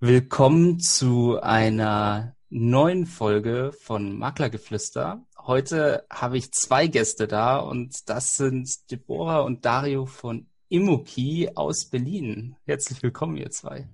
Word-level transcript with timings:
Willkommen 0.00 0.78
zu 0.78 1.40
einer 1.40 2.36
neuen 2.50 3.04
Folge 3.04 3.72
von 3.72 4.16
Maklergeflüster. 4.16 5.26
Heute 5.36 6.06
habe 6.08 6.38
ich 6.38 6.52
zwei 6.52 6.86
Gäste 6.86 7.26
da 7.26 7.56
und 7.56 8.08
das 8.08 8.36
sind 8.36 8.92
Deborah 8.92 9.40
und 9.40 9.64
Dario 9.64 10.06
von 10.06 10.46
Immoki 10.68 11.50
aus 11.52 11.86
Berlin. 11.86 12.54
Herzlich 12.64 13.02
willkommen, 13.02 13.38
ihr 13.38 13.50
zwei. 13.50 13.88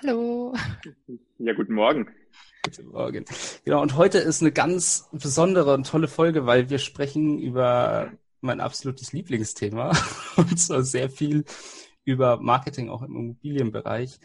Hallo. 0.00 0.54
Ja, 1.36 1.52
guten 1.52 1.74
Morgen. 1.74 2.08
Guten 2.64 2.86
Morgen. 2.86 3.26
Genau, 3.66 3.82
und 3.82 3.94
heute 3.98 4.20
ist 4.20 4.40
eine 4.40 4.52
ganz 4.52 5.10
besondere 5.12 5.74
und 5.74 5.86
tolle 5.86 6.08
Folge, 6.08 6.46
weil 6.46 6.70
wir 6.70 6.78
sprechen 6.78 7.38
über 7.38 8.10
mein 8.40 8.62
absolutes 8.62 9.12
Lieblingsthema 9.12 9.92
und 10.36 10.58
zwar 10.58 10.82
sehr 10.82 11.10
viel 11.10 11.44
über 12.06 12.38
Marketing 12.40 12.88
auch 12.88 13.02
im 13.02 13.14
Immobilienbereich. 13.16 14.18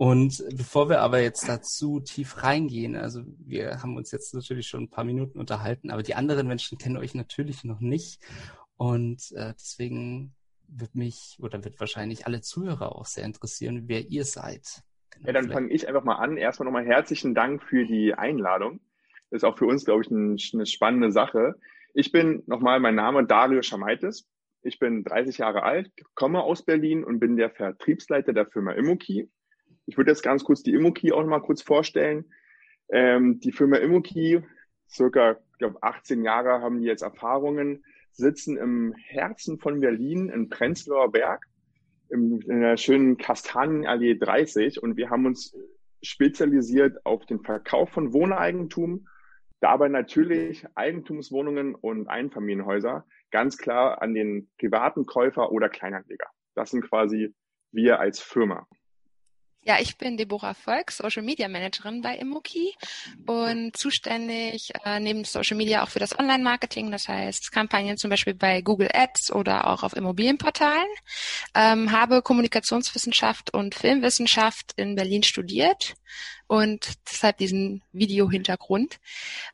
Und 0.00 0.42
bevor 0.56 0.88
wir 0.88 1.02
aber 1.02 1.20
jetzt 1.20 1.46
dazu 1.46 2.00
tief 2.00 2.42
reingehen, 2.42 2.96
also 2.96 3.20
wir 3.36 3.82
haben 3.82 3.98
uns 3.98 4.12
jetzt 4.12 4.32
natürlich 4.32 4.66
schon 4.66 4.84
ein 4.84 4.88
paar 4.88 5.04
Minuten 5.04 5.38
unterhalten, 5.38 5.90
aber 5.90 6.02
die 6.02 6.14
anderen 6.14 6.48
Menschen 6.48 6.78
kennen 6.78 6.96
euch 6.96 7.14
natürlich 7.14 7.64
noch 7.64 7.80
nicht. 7.80 8.18
Und 8.78 9.30
äh, 9.32 9.52
deswegen 9.52 10.34
wird 10.66 10.94
mich 10.94 11.36
oder 11.42 11.62
wird 11.64 11.78
wahrscheinlich 11.80 12.26
alle 12.26 12.40
Zuhörer 12.40 12.96
auch 12.96 13.04
sehr 13.04 13.26
interessieren, 13.26 13.88
wer 13.88 14.08
ihr 14.08 14.24
seid. 14.24 14.82
Genau, 15.10 15.26
ja, 15.26 15.32
dann 15.34 15.50
fange 15.50 15.70
ich 15.70 15.86
einfach 15.86 16.04
mal 16.04 16.14
an. 16.14 16.38
Erstmal 16.38 16.64
nochmal 16.64 16.86
herzlichen 16.86 17.34
Dank 17.34 17.62
für 17.62 17.84
die 17.84 18.14
Einladung. 18.14 18.80
Das 19.28 19.42
ist 19.42 19.44
auch 19.44 19.58
für 19.58 19.66
uns, 19.66 19.84
glaube 19.84 20.00
ich, 20.00 20.10
ein, 20.10 20.38
eine 20.54 20.64
spannende 20.64 21.12
Sache. 21.12 21.56
Ich 21.92 22.10
bin 22.10 22.42
nochmal 22.46 22.80
mein 22.80 22.94
Name 22.94 23.26
Dario 23.26 23.60
Schamaitis. 23.60 24.26
Ich 24.62 24.78
bin 24.78 25.04
30 25.04 25.36
Jahre 25.36 25.62
alt, 25.62 25.92
komme 26.14 26.42
aus 26.42 26.64
Berlin 26.64 27.04
und 27.04 27.20
bin 27.20 27.36
der 27.36 27.50
Vertriebsleiter 27.50 28.32
der 28.32 28.46
Firma 28.46 28.72
Immoki. 28.72 29.28
Ich 29.90 29.96
würde 29.96 30.12
jetzt 30.12 30.22
ganz 30.22 30.44
kurz 30.44 30.62
die 30.62 30.72
Immoki 30.72 31.10
auch 31.10 31.26
mal 31.26 31.40
kurz 31.40 31.62
vorstellen. 31.62 32.24
Ähm, 32.90 33.40
die 33.40 33.50
Firma 33.50 33.76
Immoki, 33.78 34.40
circa, 34.88 35.32
ich 35.32 35.58
glaube, 35.58 35.82
18 35.82 36.22
Jahre 36.22 36.62
haben 36.62 36.80
die 36.80 36.86
jetzt 36.86 37.02
Erfahrungen, 37.02 37.84
sitzen 38.12 38.56
im 38.56 38.94
Herzen 38.96 39.58
von 39.58 39.80
Berlin 39.80 40.28
in 40.28 40.48
Prenzlauer 40.48 41.10
Berg, 41.10 41.44
in, 42.08 42.40
in 42.42 42.60
der 42.60 42.76
schönen 42.76 43.16
Kastanienallee 43.16 44.14
30 44.14 44.80
und 44.80 44.96
wir 44.96 45.10
haben 45.10 45.26
uns 45.26 45.56
spezialisiert 46.02 47.04
auf 47.04 47.26
den 47.26 47.40
Verkauf 47.40 47.90
von 47.90 48.12
Wohneigentum, 48.12 49.08
dabei 49.58 49.88
natürlich 49.88 50.64
Eigentumswohnungen 50.76 51.74
und 51.74 52.06
Einfamilienhäuser, 52.06 53.04
ganz 53.32 53.58
klar 53.58 54.00
an 54.02 54.14
den 54.14 54.48
privaten 54.56 55.04
Käufer 55.04 55.50
oder 55.50 55.68
Kleinanleger. 55.68 56.28
Das 56.54 56.70
sind 56.70 56.88
quasi 56.88 57.34
wir 57.72 57.98
als 57.98 58.20
Firma. 58.20 58.68
Ja, 59.62 59.78
ich 59.78 59.98
bin 59.98 60.16
Deborah 60.16 60.54
Volk, 60.54 60.90
Social 60.90 61.22
Media 61.22 61.46
Managerin 61.46 62.00
bei 62.00 62.16
Immoki 62.16 62.74
und 63.26 63.76
zuständig 63.76 64.70
äh, 64.86 64.98
neben 65.00 65.24
Social 65.24 65.58
Media 65.58 65.82
auch 65.82 65.90
für 65.90 65.98
das 65.98 66.18
Online-Marketing, 66.18 66.90
das 66.90 67.08
heißt 67.08 67.52
Kampagnen 67.52 67.98
zum 67.98 68.08
Beispiel 68.08 68.32
bei 68.32 68.62
Google 68.62 68.88
Ads 68.90 69.32
oder 69.32 69.66
auch 69.66 69.82
auf 69.82 69.94
Immobilienportalen. 69.94 70.88
Ähm, 71.54 71.92
habe 71.92 72.22
Kommunikationswissenschaft 72.22 73.52
und 73.52 73.74
Filmwissenschaft 73.74 74.72
in 74.76 74.94
Berlin 74.94 75.22
studiert 75.22 75.94
und 76.46 76.94
deshalb 77.10 77.36
diesen 77.36 77.82
Video-Hintergrund 77.92 78.98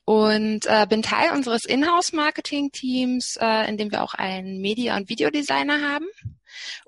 und 0.05 0.67
äh, 0.67 0.87
bin 0.89 1.03
Teil 1.03 1.33
unseres 1.33 1.65
Inhouse-Marketing-Teams, 1.65 3.39
äh, 3.41 3.69
in 3.69 3.77
dem 3.77 3.91
wir 3.91 4.05
auch 4.05 4.15
einen 4.15 4.61
Media- 4.61 4.97
und 4.97 5.09
Videodesigner 5.09 5.83
haben. 5.83 6.07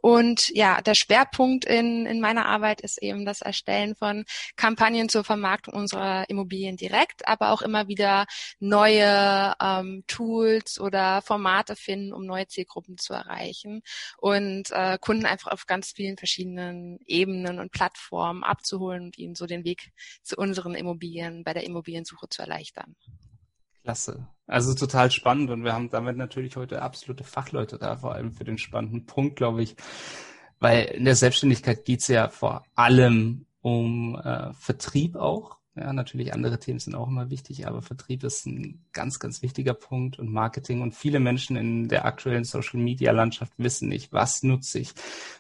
Und 0.01 0.49
ja, 0.51 0.81
der 0.81 0.95
Schwerpunkt 0.95 1.65
in, 1.65 2.07
in 2.07 2.21
meiner 2.21 2.47
Arbeit 2.47 2.81
ist 2.81 3.03
eben 3.03 3.25
das 3.25 3.41
Erstellen 3.41 3.95
von 3.95 4.25
Kampagnen 4.57 5.09
zur 5.09 5.25
Vermarktung 5.25 5.75
unserer 5.75 6.29
Immobilien 6.29 6.77
direkt, 6.77 7.27
aber 7.27 7.53
auch 7.53 7.62
immer 7.62 7.89
wieder 7.89 8.27
neue 8.59 9.55
ähm, 9.61 10.05
Tools 10.07 10.81
oder 10.81 11.23
Formate 11.23 11.77
finden, 11.77 12.12
um 12.12 12.25
neue 12.27 12.47
Zielgruppen 12.47 12.99
zu 12.99 13.12
erreichen 13.12 13.83
und 14.19 14.71
äh, 14.71 14.99
Kunden 15.01 15.27
einfach 15.27 15.51
auf 15.53 15.67
ganz 15.67 15.93
vielen 15.93 16.17
verschiedenen 16.17 16.99
Ebenen 17.07 17.59
und 17.59 17.73
Plattformen 17.73 18.45
abzuholen 18.45 19.05
und 19.05 19.19
ihnen 19.19 19.34
so 19.34 19.47
den 19.47 19.65
Weg 19.65 19.93
zu 20.23 20.37
unseren 20.37 20.75
Immobilien 20.75 21.45
bei 21.45 21.53
der 21.53 21.65
Immobiliensuche 21.65 22.28
zu 22.28 22.43
erleichtern. 22.43 22.97
Klasse. 23.88 24.28
Also 24.47 24.75
total 24.75 25.10
spannend 25.10 25.49
und 25.49 25.65
wir 25.65 25.72
haben 25.72 25.88
damit 25.88 26.19
natürlich 26.19 26.56
heute 26.56 26.82
absolute 26.82 27.25
Fachleute 27.25 27.78
da, 27.78 27.97
vor 27.97 28.12
allem 28.12 28.34
für 28.34 28.44
den 28.44 28.59
spannenden 28.59 29.06
Punkt, 29.06 29.37
glaube 29.37 29.62
ich. 29.62 29.76
Weil 30.60 30.84
in 30.84 31.06
der 31.06 31.16
Selbstständigkeit 31.16 31.87
geht 31.87 32.00
es 32.00 32.09
ja 32.09 32.28
vor 32.28 32.66
allem 32.75 33.47
um 33.62 34.15
äh, 34.16 34.53
Vertrieb 34.53 35.16
auch. 35.16 35.56
Ja, 35.75 35.94
natürlich 35.94 36.34
andere 36.34 36.59
Themen 36.59 36.81
sind 36.81 36.97
auch 36.97 37.09
immer 37.09 37.31
wichtig, 37.31 37.66
aber 37.66 37.81
Vertrieb 37.81 38.25
ist 38.25 38.44
ein 38.44 38.84
ganz, 38.93 39.21
ganz 39.21 39.41
wichtiger 39.41 39.72
Punkt 39.72 40.19
und 40.19 40.31
Marketing. 40.31 40.82
Und 40.82 40.94
viele 40.94 41.19
Menschen 41.19 41.56
in 41.56 41.88
der 41.88 42.04
aktuellen 42.04 42.44
Social 42.44 42.81
Media 42.81 43.12
Landschaft 43.12 43.54
wissen 43.56 43.88
nicht, 43.88 44.12
was 44.12 44.43
nutze 44.43 44.81
ich, 44.81 44.93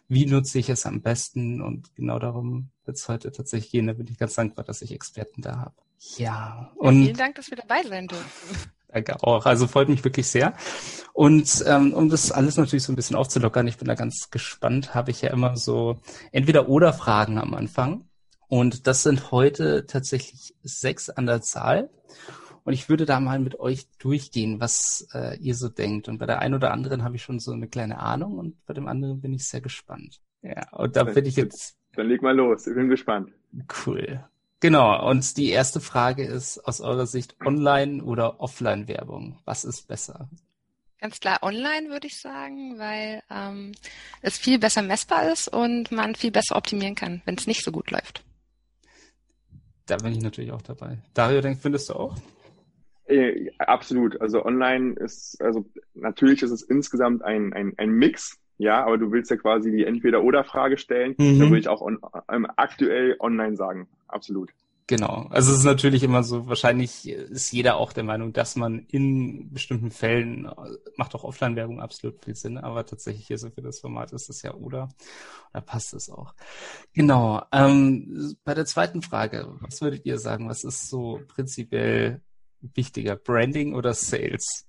wie 0.08 0.24
nutze 0.24 0.58
ich 0.58 0.70
es 0.70 0.86
am 0.86 1.02
besten. 1.02 1.60
Und 1.60 1.94
genau 1.96 2.18
darum 2.18 2.70
wird 2.86 2.96
es 2.96 3.08
heute 3.10 3.30
tatsächlich 3.30 3.72
gehen. 3.72 3.88
Da 3.88 3.92
bin 3.92 4.06
ich 4.06 4.16
ganz 4.16 4.36
dankbar, 4.36 4.64
dass 4.64 4.80
ich 4.80 4.92
Experten 4.92 5.42
da 5.42 5.58
habe. 5.58 5.87
Ja, 6.16 6.72
und. 6.76 6.98
Ja, 6.98 7.04
vielen 7.04 7.16
Dank, 7.16 7.34
dass 7.36 7.50
wir 7.50 7.56
dabei 7.56 7.82
sein 7.82 8.06
dürfen. 8.06 8.70
Danke 8.88 9.22
auch. 9.22 9.44
Also 9.44 9.66
freut 9.66 9.88
mich 9.88 10.02
wirklich 10.04 10.28
sehr. 10.28 10.54
Und 11.12 11.62
ähm, 11.66 11.92
um 11.92 12.08
das 12.08 12.32
alles 12.32 12.56
natürlich 12.56 12.84
so 12.84 12.92
ein 12.92 12.96
bisschen 12.96 13.16
aufzulockern, 13.16 13.66
ich 13.66 13.76
bin 13.76 13.86
da 13.86 13.94
ganz 13.94 14.30
gespannt, 14.30 14.94
habe 14.94 15.10
ich 15.10 15.20
ja 15.20 15.30
immer 15.30 15.56
so 15.56 15.98
entweder 16.32 16.68
oder 16.68 16.92
Fragen 16.94 17.38
am 17.38 17.52
Anfang. 17.52 18.08
Und 18.48 18.86
das 18.86 19.02
sind 19.02 19.30
heute 19.30 19.84
tatsächlich 19.86 20.54
sechs 20.62 21.10
an 21.10 21.26
der 21.26 21.42
Zahl. 21.42 21.90
Und 22.64 22.72
ich 22.72 22.88
würde 22.88 23.04
da 23.04 23.20
mal 23.20 23.38
mit 23.38 23.60
euch 23.60 23.88
durchgehen, 23.98 24.60
was 24.60 25.06
äh, 25.12 25.38
ihr 25.38 25.54
so 25.54 25.68
denkt. 25.68 26.08
Und 26.08 26.18
bei 26.18 26.26
der 26.26 26.40
einen 26.40 26.54
oder 26.54 26.70
anderen 26.70 27.04
habe 27.04 27.16
ich 27.16 27.22
schon 27.22 27.40
so 27.40 27.52
eine 27.52 27.68
kleine 27.68 27.98
Ahnung 27.98 28.38
und 28.38 28.64
bei 28.66 28.74
dem 28.74 28.88
anderen 28.88 29.20
bin 29.20 29.32
ich 29.32 29.46
sehr 29.46 29.60
gespannt. 29.60 30.20
Ja, 30.42 30.68
und 30.72 30.96
da 30.96 31.04
bin 31.04 31.26
ich 31.26 31.36
jetzt. 31.36 31.76
Dann 31.94 32.06
leg 32.06 32.22
mal 32.22 32.36
los, 32.36 32.66
ich 32.66 32.74
bin 32.74 32.88
gespannt. 32.88 33.32
Cool. 33.86 34.24
Genau, 34.60 35.08
und 35.08 35.36
die 35.36 35.50
erste 35.50 35.80
Frage 35.80 36.24
ist 36.24 36.58
aus 36.58 36.80
eurer 36.80 37.06
Sicht 37.06 37.36
Online- 37.44 38.02
oder 38.02 38.40
Offline-Werbung? 38.40 39.38
Was 39.44 39.64
ist 39.64 39.86
besser? 39.86 40.28
Ganz 41.00 41.20
klar 41.20 41.38
online, 41.42 41.90
würde 41.90 42.08
ich 42.08 42.20
sagen, 42.20 42.76
weil 42.76 43.22
ähm, 43.30 43.72
es 44.20 44.36
viel 44.36 44.58
besser 44.58 44.82
messbar 44.82 45.30
ist 45.32 45.46
und 45.46 45.92
man 45.92 46.16
viel 46.16 46.32
besser 46.32 46.56
optimieren 46.56 46.96
kann, 46.96 47.22
wenn 47.24 47.36
es 47.36 47.46
nicht 47.46 47.62
so 47.62 47.70
gut 47.70 47.92
läuft. 47.92 48.24
Da 49.86 49.96
bin 49.96 50.12
ich 50.12 50.22
natürlich 50.22 50.50
auch 50.50 50.62
dabei. 50.62 50.98
Dario, 51.14 51.40
denk, 51.40 51.60
findest 51.60 51.88
du 51.90 51.94
auch? 51.94 52.16
Äh, 53.06 53.50
absolut. 53.58 54.20
Also 54.20 54.44
online 54.44 54.94
ist, 54.94 55.40
also 55.40 55.64
natürlich 55.94 56.42
ist 56.42 56.50
es 56.50 56.62
insgesamt 56.62 57.22
ein, 57.22 57.52
ein, 57.52 57.74
ein 57.76 57.90
Mix 57.90 58.38
ja, 58.58 58.84
aber 58.84 58.98
du 58.98 59.12
willst 59.12 59.30
ja 59.30 59.36
quasi 59.36 59.70
die 59.70 59.84
Entweder-Oder-Frage 59.84 60.78
stellen. 60.78 61.14
Mhm. 61.16 61.38
Da 61.38 61.44
würde 61.46 61.58
ich 61.58 61.68
auch 61.68 61.80
on, 61.80 62.00
ähm, 62.30 62.46
aktuell 62.56 63.16
online 63.20 63.56
sagen. 63.56 63.88
Absolut. 64.08 64.52
Genau. 64.86 65.26
Also 65.28 65.52
es 65.52 65.58
ist 65.58 65.64
natürlich 65.64 66.02
immer 66.02 66.22
so, 66.22 66.48
wahrscheinlich 66.48 67.06
ist 67.06 67.52
jeder 67.52 67.76
auch 67.76 67.92
der 67.92 68.04
Meinung, 68.04 68.32
dass 68.32 68.56
man 68.56 68.78
in 68.88 69.52
bestimmten 69.52 69.90
Fällen, 69.90 70.50
macht 70.96 71.14
auch 71.14 71.24
Offline-Werbung 71.24 71.80
absolut 71.80 72.24
viel 72.24 72.34
Sinn, 72.34 72.56
aber 72.56 72.86
tatsächlich 72.86 73.26
hier 73.26 73.36
so 73.36 73.50
für 73.50 73.60
das 73.60 73.80
Format 73.80 74.12
ist 74.12 74.30
es 74.30 74.40
ja 74.40 74.54
oder. 74.54 74.88
Da 75.52 75.60
passt 75.60 75.92
es 75.92 76.08
auch. 76.08 76.34
Genau. 76.94 77.42
Ähm, 77.52 78.34
bei 78.44 78.54
der 78.54 78.64
zweiten 78.64 79.02
Frage, 79.02 79.54
was 79.60 79.82
würdet 79.82 80.06
ihr 80.06 80.18
sagen, 80.18 80.48
was 80.48 80.64
ist 80.64 80.88
so 80.88 81.20
prinzipiell 81.28 82.22
wichtiger, 82.60 83.14
Branding 83.16 83.74
oder 83.74 83.92
Sales? 83.92 84.68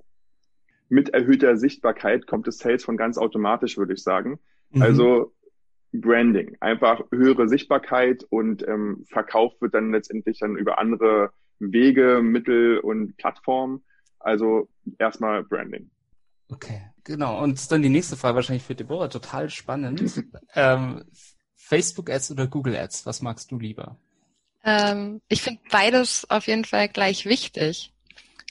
mit 0.89 1.09
erhöhter 1.09 1.55
Sichtbarkeit 1.55 2.27
kommt 2.27 2.47
das 2.47 2.57
Sales 2.57 2.83
von 2.83 2.97
ganz 2.97 3.17
automatisch, 3.17 3.77
würde 3.77 3.93
ich 3.93 4.03
sagen. 4.03 4.39
Mhm. 4.71 4.81
Also 4.81 5.33
Branding, 5.91 6.55
einfach 6.59 7.01
höhere 7.11 7.47
Sichtbarkeit 7.47 8.23
und 8.29 8.67
ähm, 8.67 9.05
Verkauf 9.09 9.53
wird 9.59 9.73
dann 9.73 9.91
letztendlich 9.91 10.39
dann 10.39 10.55
über 10.55 10.79
andere 10.79 11.31
Wege, 11.59 12.21
Mittel 12.21 12.79
und 12.79 13.17
Plattformen. 13.17 13.83
Also 14.19 14.69
erstmal 14.97 15.43
Branding. 15.43 15.89
Okay, 16.51 16.81
genau. 17.03 17.41
Und 17.41 17.71
dann 17.71 17.81
die 17.81 17.89
nächste 17.89 18.17
Frage 18.17 18.35
wahrscheinlich 18.35 18.63
für 18.63 18.75
Deborah, 18.75 19.07
total 19.07 19.49
spannend. 19.49 20.23
ähm, 20.55 21.03
Facebook 21.55 22.09
Ads 22.09 22.31
oder 22.31 22.47
Google 22.47 22.75
Ads, 22.75 23.05
was 23.05 23.21
magst 23.21 23.51
du 23.51 23.59
lieber? 23.59 23.97
Ähm, 24.63 25.21
ich 25.27 25.41
finde 25.41 25.61
beides 25.71 26.29
auf 26.29 26.47
jeden 26.47 26.65
Fall 26.65 26.89
gleich 26.89 27.25
wichtig. 27.25 27.93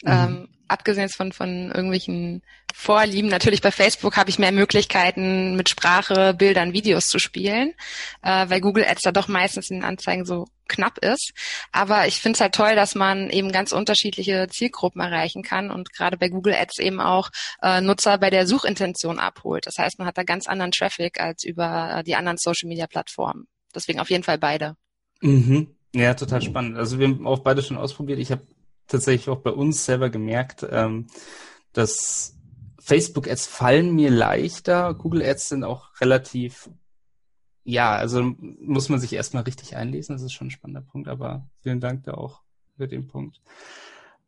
Mhm. 0.02 0.10
Ähm, 0.10 0.48
abgesehen 0.68 1.08
von, 1.08 1.32
von 1.32 1.70
irgendwelchen 1.70 2.42
Vorlieben, 2.74 3.28
natürlich 3.28 3.62
bei 3.62 3.70
Facebook 3.70 4.16
habe 4.16 4.30
ich 4.30 4.38
mehr 4.38 4.52
Möglichkeiten, 4.52 5.56
mit 5.56 5.68
Sprache, 5.68 6.34
Bildern, 6.34 6.72
Videos 6.72 7.08
zu 7.08 7.18
spielen, 7.18 7.72
äh, 8.22 8.48
weil 8.48 8.60
Google 8.60 8.84
Ads 8.84 9.02
da 9.02 9.12
doch 9.12 9.26
meistens 9.26 9.70
in 9.70 9.78
den 9.78 9.84
Anzeigen 9.84 10.24
so 10.24 10.46
knapp 10.68 10.98
ist. 10.98 11.32
Aber 11.72 12.06
ich 12.06 12.20
finde 12.20 12.36
es 12.36 12.40
halt 12.40 12.54
toll, 12.54 12.76
dass 12.76 12.94
man 12.94 13.30
eben 13.30 13.50
ganz 13.50 13.72
unterschiedliche 13.72 14.46
Zielgruppen 14.48 15.00
erreichen 15.00 15.42
kann 15.42 15.70
und 15.70 15.92
gerade 15.92 16.18
bei 16.18 16.28
Google 16.28 16.54
Ads 16.54 16.78
eben 16.78 17.00
auch 17.00 17.30
äh, 17.62 17.80
Nutzer 17.80 18.18
bei 18.18 18.30
der 18.30 18.46
Suchintention 18.46 19.18
abholt. 19.18 19.66
Das 19.66 19.78
heißt, 19.78 19.98
man 19.98 20.06
hat 20.06 20.18
da 20.18 20.22
ganz 20.22 20.46
anderen 20.46 20.70
Traffic 20.70 21.20
als 21.20 21.44
über 21.44 21.96
äh, 21.96 22.04
die 22.04 22.14
anderen 22.14 22.38
Social 22.38 22.68
Media 22.68 22.86
Plattformen. 22.86 23.48
Deswegen 23.74 23.98
auf 23.98 24.10
jeden 24.10 24.24
Fall 24.24 24.38
beide. 24.38 24.76
Mhm. 25.20 25.74
Ja, 25.94 26.14
total 26.14 26.42
spannend. 26.42 26.76
Also 26.76 26.98
wir 26.98 27.08
haben 27.08 27.26
auch 27.26 27.40
beide 27.40 27.62
schon 27.62 27.78
ausprobiert. 27.78 28.18
Ich 28.18 28.30
habe 28.30 28.46
tatsächlich 28.88 29.28
auch 29.28 29.40
bei 29.40 29.50
uns 29.50 29.84
selber 29.84 30.10
gemerkt, 30.10 30.66
ähm, 30.68 31.06
dass 31.72 32.36
Facebook-Ads 32.80 33.46
fallen 33.46 33.94
mir 33.94 34.10
leichter. 34.10 34.94
Google-Ads 34.94 35.50
sind 35.50 35.64
auch 35.64 36.00
relativ, 36.00 36.70
ja, 37.64 37.94
also 37.94 38.22
muss 38.40 38.88
man 38.88 38.98
sich 38.98 39.12
erstmal 39.12 39.42
richtig 39.44 39.76
einlesen. 39.76 40.14
Das 40.14 40.22
ist 40.22 40.32
schon 40.32 40.48
ein 40.48 40.52
spannender 40.52 40.80
Punkt, 40.80 41.08
aber 41.08 41.48
vielen 41.62 41.80
Dank 41.80 42.04
da 42.04 42.14
auch 42.14 42.42
für 42.76 42.88
den 42.88 43.06
Punkt. 43.06 43.40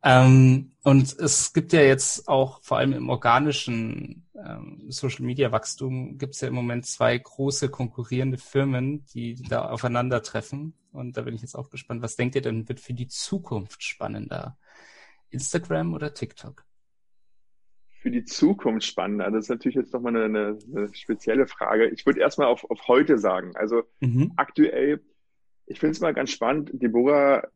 Ähm, 0.03 0.71
und 0.83 1.19
es 1.19 1.53
gibt 1.53 1.73
ja 1.73 1.81
jetzt 1.81 2.27
auch 2.27 2.61
vor 2.63 2.77
allem 2.77 2.93
im 2.93 3.09
organischen 3.09 4.25
ähm, 4.45 4.85
Social 4.89 5.25
Media 5.25 5.51
Wachstum 5.51 6.17
gibt 6.17 6.35
es 6.35 6.41
ja 6.41 6.47
im 6.47 6.55
Moment 6.55 6.85
zwei 6.85 7.17
große 7.17 7.69
konkurrierende 7.69 8.37
Firmen, 8.37 9.05
die, 9.13 9.35
die 9.35 9.43
da 9.43 9.69
aufeinandertreffen. 9.69 10.73
Und 10.91 11.17
da 11.17 11.21
bin 11.21 11.35
ich 11.35 11.41
jetzt 11.41 11.55
auch 11.55 11.69
gespannt. 11.69 12.01
Was 12.01 12.15
denkt 12.15 12.35
ihr 12.35 12.41
denn, 12.41 12.67
wird 12.67 12.79
für 12.79 12.93
die 12.93 13.07
Zukunft 13.07 13.83
spannender? 13.83 14.57
Instagram 15.29 15.93
oder 15.93 16.13
TikTok? 16.13 16.65
Für 18.01 18.11
die 18.11 18.25
Zukunft 18.25 18.87
spannender. 18.87 19.29
Das 19.29 19.45
ist 19.45 19.49
natürlich 19.49 19.75
jetzt 19.75 19.93
nochmal 19.93 20.15
eine, 20.15 20.25
eine, 20.25 20.59
eine 20.75 20.93
spezielle 20.93 21.45
Frage. 21.45 21.89
Ich 21.89 22.05
würde 22.05 22.19
erstmal 22.19 22.47
auf, 22.47 22.69
auf 22.69 22.87
heute 22.87 23.19
sagen. 23.19 23.55
Also 23.55 23.83
mhm. 23.99 24.33
aktuell, 24.35 25.01
ich 25.67 25.79
finde 25.79 25.91
es 25.91 26.01
mal 26.01 26.13
ganz 26.13 26.31
spannend. 26.31 26.71
Deborah 26.73 27.47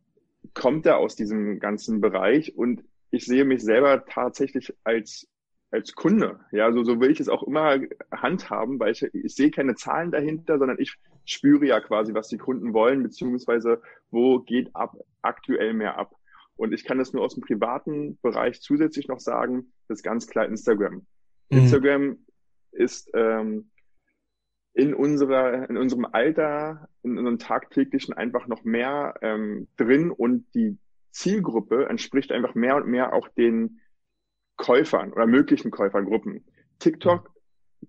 kommt 0.56 0.88
da 0.88 0.96
aus 0.96 1.16
diesem 1.16 1.60
ganzen 1.60 2.02
Bereich 2.02 2.58
und 2.58 2.84
ich 3.12 3.26
sehe 3.26 3.46
mich 3.46 3.64
selber 3.64 4.06
tatsächlich 4.06 4.74
als 4.84 5.28
als 5.72 5.94
Kunde. 5.94 6.40
Ja, 6.52 6.72
so, 6.72 6.84
so 6.84 7.00
will 7.00 7.12
ich 7.12 7.20
es 7.20 7.28
auch 7.28 7.44
immer 7.44 7.80
handhaben, 8.12 8.80
weil 8.80 8.94
ich, 8.94 9.04
ich 9.14 9.36
sehe 9.36 9.52
keine 9.52 9.76
Zahlen 9.76 10.12
dahinter, 10.12 10.58
sondern 10.58 10.80
ich 10.80 10.96
spüre 11.26 11.66
ja 11.66 11.82
quasi, 11.82 12.14
was 12.14 12.30
die 12.30 12.38
Kunden 12.38 12.74
wollen, 12.74 13.04
beziehungsweise 13.04 13.82
wo 14.10 14.40
geht 14.40 14.74
ab 14.76 14.96
aktuell 15.22 15.74
mehr 15.74 15.98
ab. 15.98 16.16
Und 16.56 16.74
ich 16.74 16.86
kann 16.86 16.98
das 16.98 17.12
nur 17.12 17.24
aus 17.24 17.34
dem 17.34 17.44
privaten 17.44 18.18
Bereich 18.22 18.62
zusätzlich 18.62 19.08
noch 19.08 19.20
sagen, 19.20 19.74
das 19.88 20.00
ist 20.00 20.04
ganz 20.04 20.28
klar 20.28 20.46
Instagram. 20.46 21.06
Mhm. 21.50 21.58
Instagram 21.58 22.18
ist 22.72 23.10
ähm, 23.14 23.70
in 24.76 24.94
unserer, 24.94 25.70
in 25.70 25.78
unserem 25.78 26.06
Alter, 26.06 26.90
in 27.02 27.18
unserem 27.18 27.40
tagtäglichen 27.40 28.14
einfach 28.14 28.48
noch 28.48 28.66
mehr 28.66 29.16
ähm, 29.22 29.70
drin 29.78 30.12
und 30.12 30.54
die 30.54 30.78
Zielgruppe 31.12 31.88
entspricht 31.88 32.34
einfach 32.34 32.56
mehr 32.56 32.76
und 32.76 32.88
mehr 32.88 33.14
auch 33.14 33.30
den 33.30 33.80
Käufern 34.58 35.14
oder 35.14 35.28
möglichen 35.28 35.72
Käufergruppen. 35.72 36.44
TikTok 36.80 37.32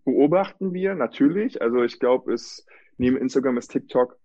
beobachten 0.05 0.73
wir 0.73 0.95
natürlich. 0.95 1.61
Also 1.61 1.83
ich 1.83 1.99
glaube, 1.99 2.33
es 2.33 2.65
neben 2.99 3.17
Instagram 3.17 3.57
ist 3.57 3.73
TikTok 3.73 4.17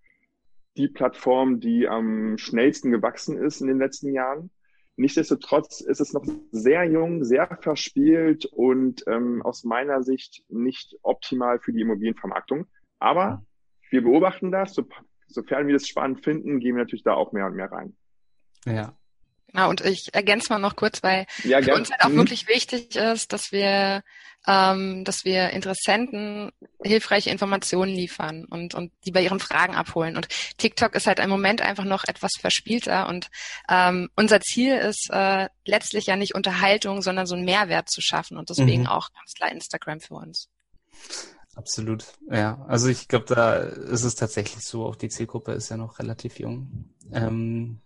die 0.78 0.88
Plattform, 0.88 1.60
die 1.60 1.88
am 1.88 2.38
schnellsten 2.38 2.92
gewachsen 2.92 3.40
ist 3.40 3.62
in 3.62 3.68
den 3.68 3.80
letzten 3.80 4.14
Jahren. 4.14 4.52
Nichtsdestotrotz 4.98 5.82
ist 5.82 6.00
es 6.00 6.14
noch 6.14 6.26
sehr 6.52 6.84
jung, 6.84 7.24
sehr 7.24 7.58
verspielt 7.62 8.46
und 8.46 9.04
ähm, 9.08 9.42
aus 9.42 9.64
meiner 9.64 10.04
Sicht 10.04 10.44
nicht 10.50 10.96
optimal 11.02 11.60
für 11.60 11.74
die 11.74 11.82
Immobilienvermarktung. 11.82 12.68
Aber 13.00 13.44
wir 13.90 14.04
beobachten 14.04 14.52
das. 14.52 14.74
So, 14.74 14.86
sofern 15.28 15.68
wir 15.68 15.76
es 15.76 15.88
spannend 15.88 16.24
finden, 16.24 16.60
gehen 16.60 16.76
wir 16.76 16.84
natürlich 16.84 17.04
da 17.04 17.14
auch 17.14 17.32
mehr 17.32 17.48
und 17.48 17.56
mehr 17.56 17.72
rein. 17.72 17.96
Ja. 18.66 18.96
Genau, 19.52 19.70
und 19.70 19.82
ich 19.82 20.14
ergänze 20.14 20.52
mal 20.52 20.60
noch 20.60 20.76
kurz, 20.76 21.04
weil 21.04 21.26
ja, 21.44 21.62
für 21.62 21.76
uns 21.76 21.92
halt 21.92 22.04
auch 22.04 22.10
mhm. 22.10 22.18
wirklich 22.18 22.48
wichtig 22.48 22.96
ist, 22.96 23.34
dass 23.34 23.52
wir, 23.52 24.04
ähm, 24.48 25.04
dass 25.04 25.26
wir 25.26 25.50
Interessenten 25.50 26.52
hilfreiche 26.82 27.30
Informationen 27.30 27.94
liefern 27.94 28.46
und, 28.46 28.74
und 28.76 28.92
die 29.06 29.12
bei 29.12 29.22
ihren 29.22 29.40
Fragen 29.40 29.76
abholen. 29.76 30.16
Und 30.16 30.28
TikTok 30.58 30.96
ist 30.96 31.08
halt 31.08 31.20
im 31.20 31.30
Moment 31.30 31.62
einfach 31.62 31.84
noch 31.84 32.06
etwas 32.06 32.32
verspielter 32.40 33.10
und 33.10 33.30
ähm, 33.70 34.10
unser 34.16 34.40
Ziel 34.40 34.78
ist 34.78 35.10
äh, 35.12 35.50
letztlich 35.66 36.06
ja 36.06 36.16
nicht 36.16 36.34
Unterhaltung, 36.34 37.02
sondern 37.02 37.26
so 37.26 37.36
einen 37.36 37.46
Mehrwert 37.46 37.90
zu 37.90 38.02
schaffen 38.02 38.38
und 38.38 38.50
deswegen 38.50 38.84
mhm. 38.84 38.88
auch 38.88 39.10
ganz 39.14 39.34
klar 39.34 39.52
Instagram 39.52 40.00
für 40.00 40.16
uns. 40.16 40.50
Absolut, 41.56 42.06
ja. 42.30 42.64
Also 42.68 42.88
ich 42.88 43.08
glaube, 43.10 43.26
da 43.26 43.56
ist 43.56 44.04
es 44.04 44.16
tatsächlich 44.16 44.64
so, 44.64 44.86
auch 44.86 44.96
die 44.96 45.10
Zielgruppe 45.10 45.52
ist 45.52 45.70
ja 45.70 45.78
noch 45.78 46.00
relativ 46.00 46.40
jung. 46.40 46.86
Ähm, 47.12 47.82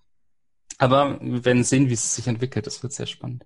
aber 0.78 1.20
wir 1.22 1.46
werden 1.46 1.64
sehen, 1.64 1.90
wie 1.90 1.94
es 1.94 2.16
sich 2.16 2.28
entwickelt. 2.28 2.68
Das 2.68 2.84
wird 2.84 2.94
sehr 2.94 3.06
spannend. 3.06 3.46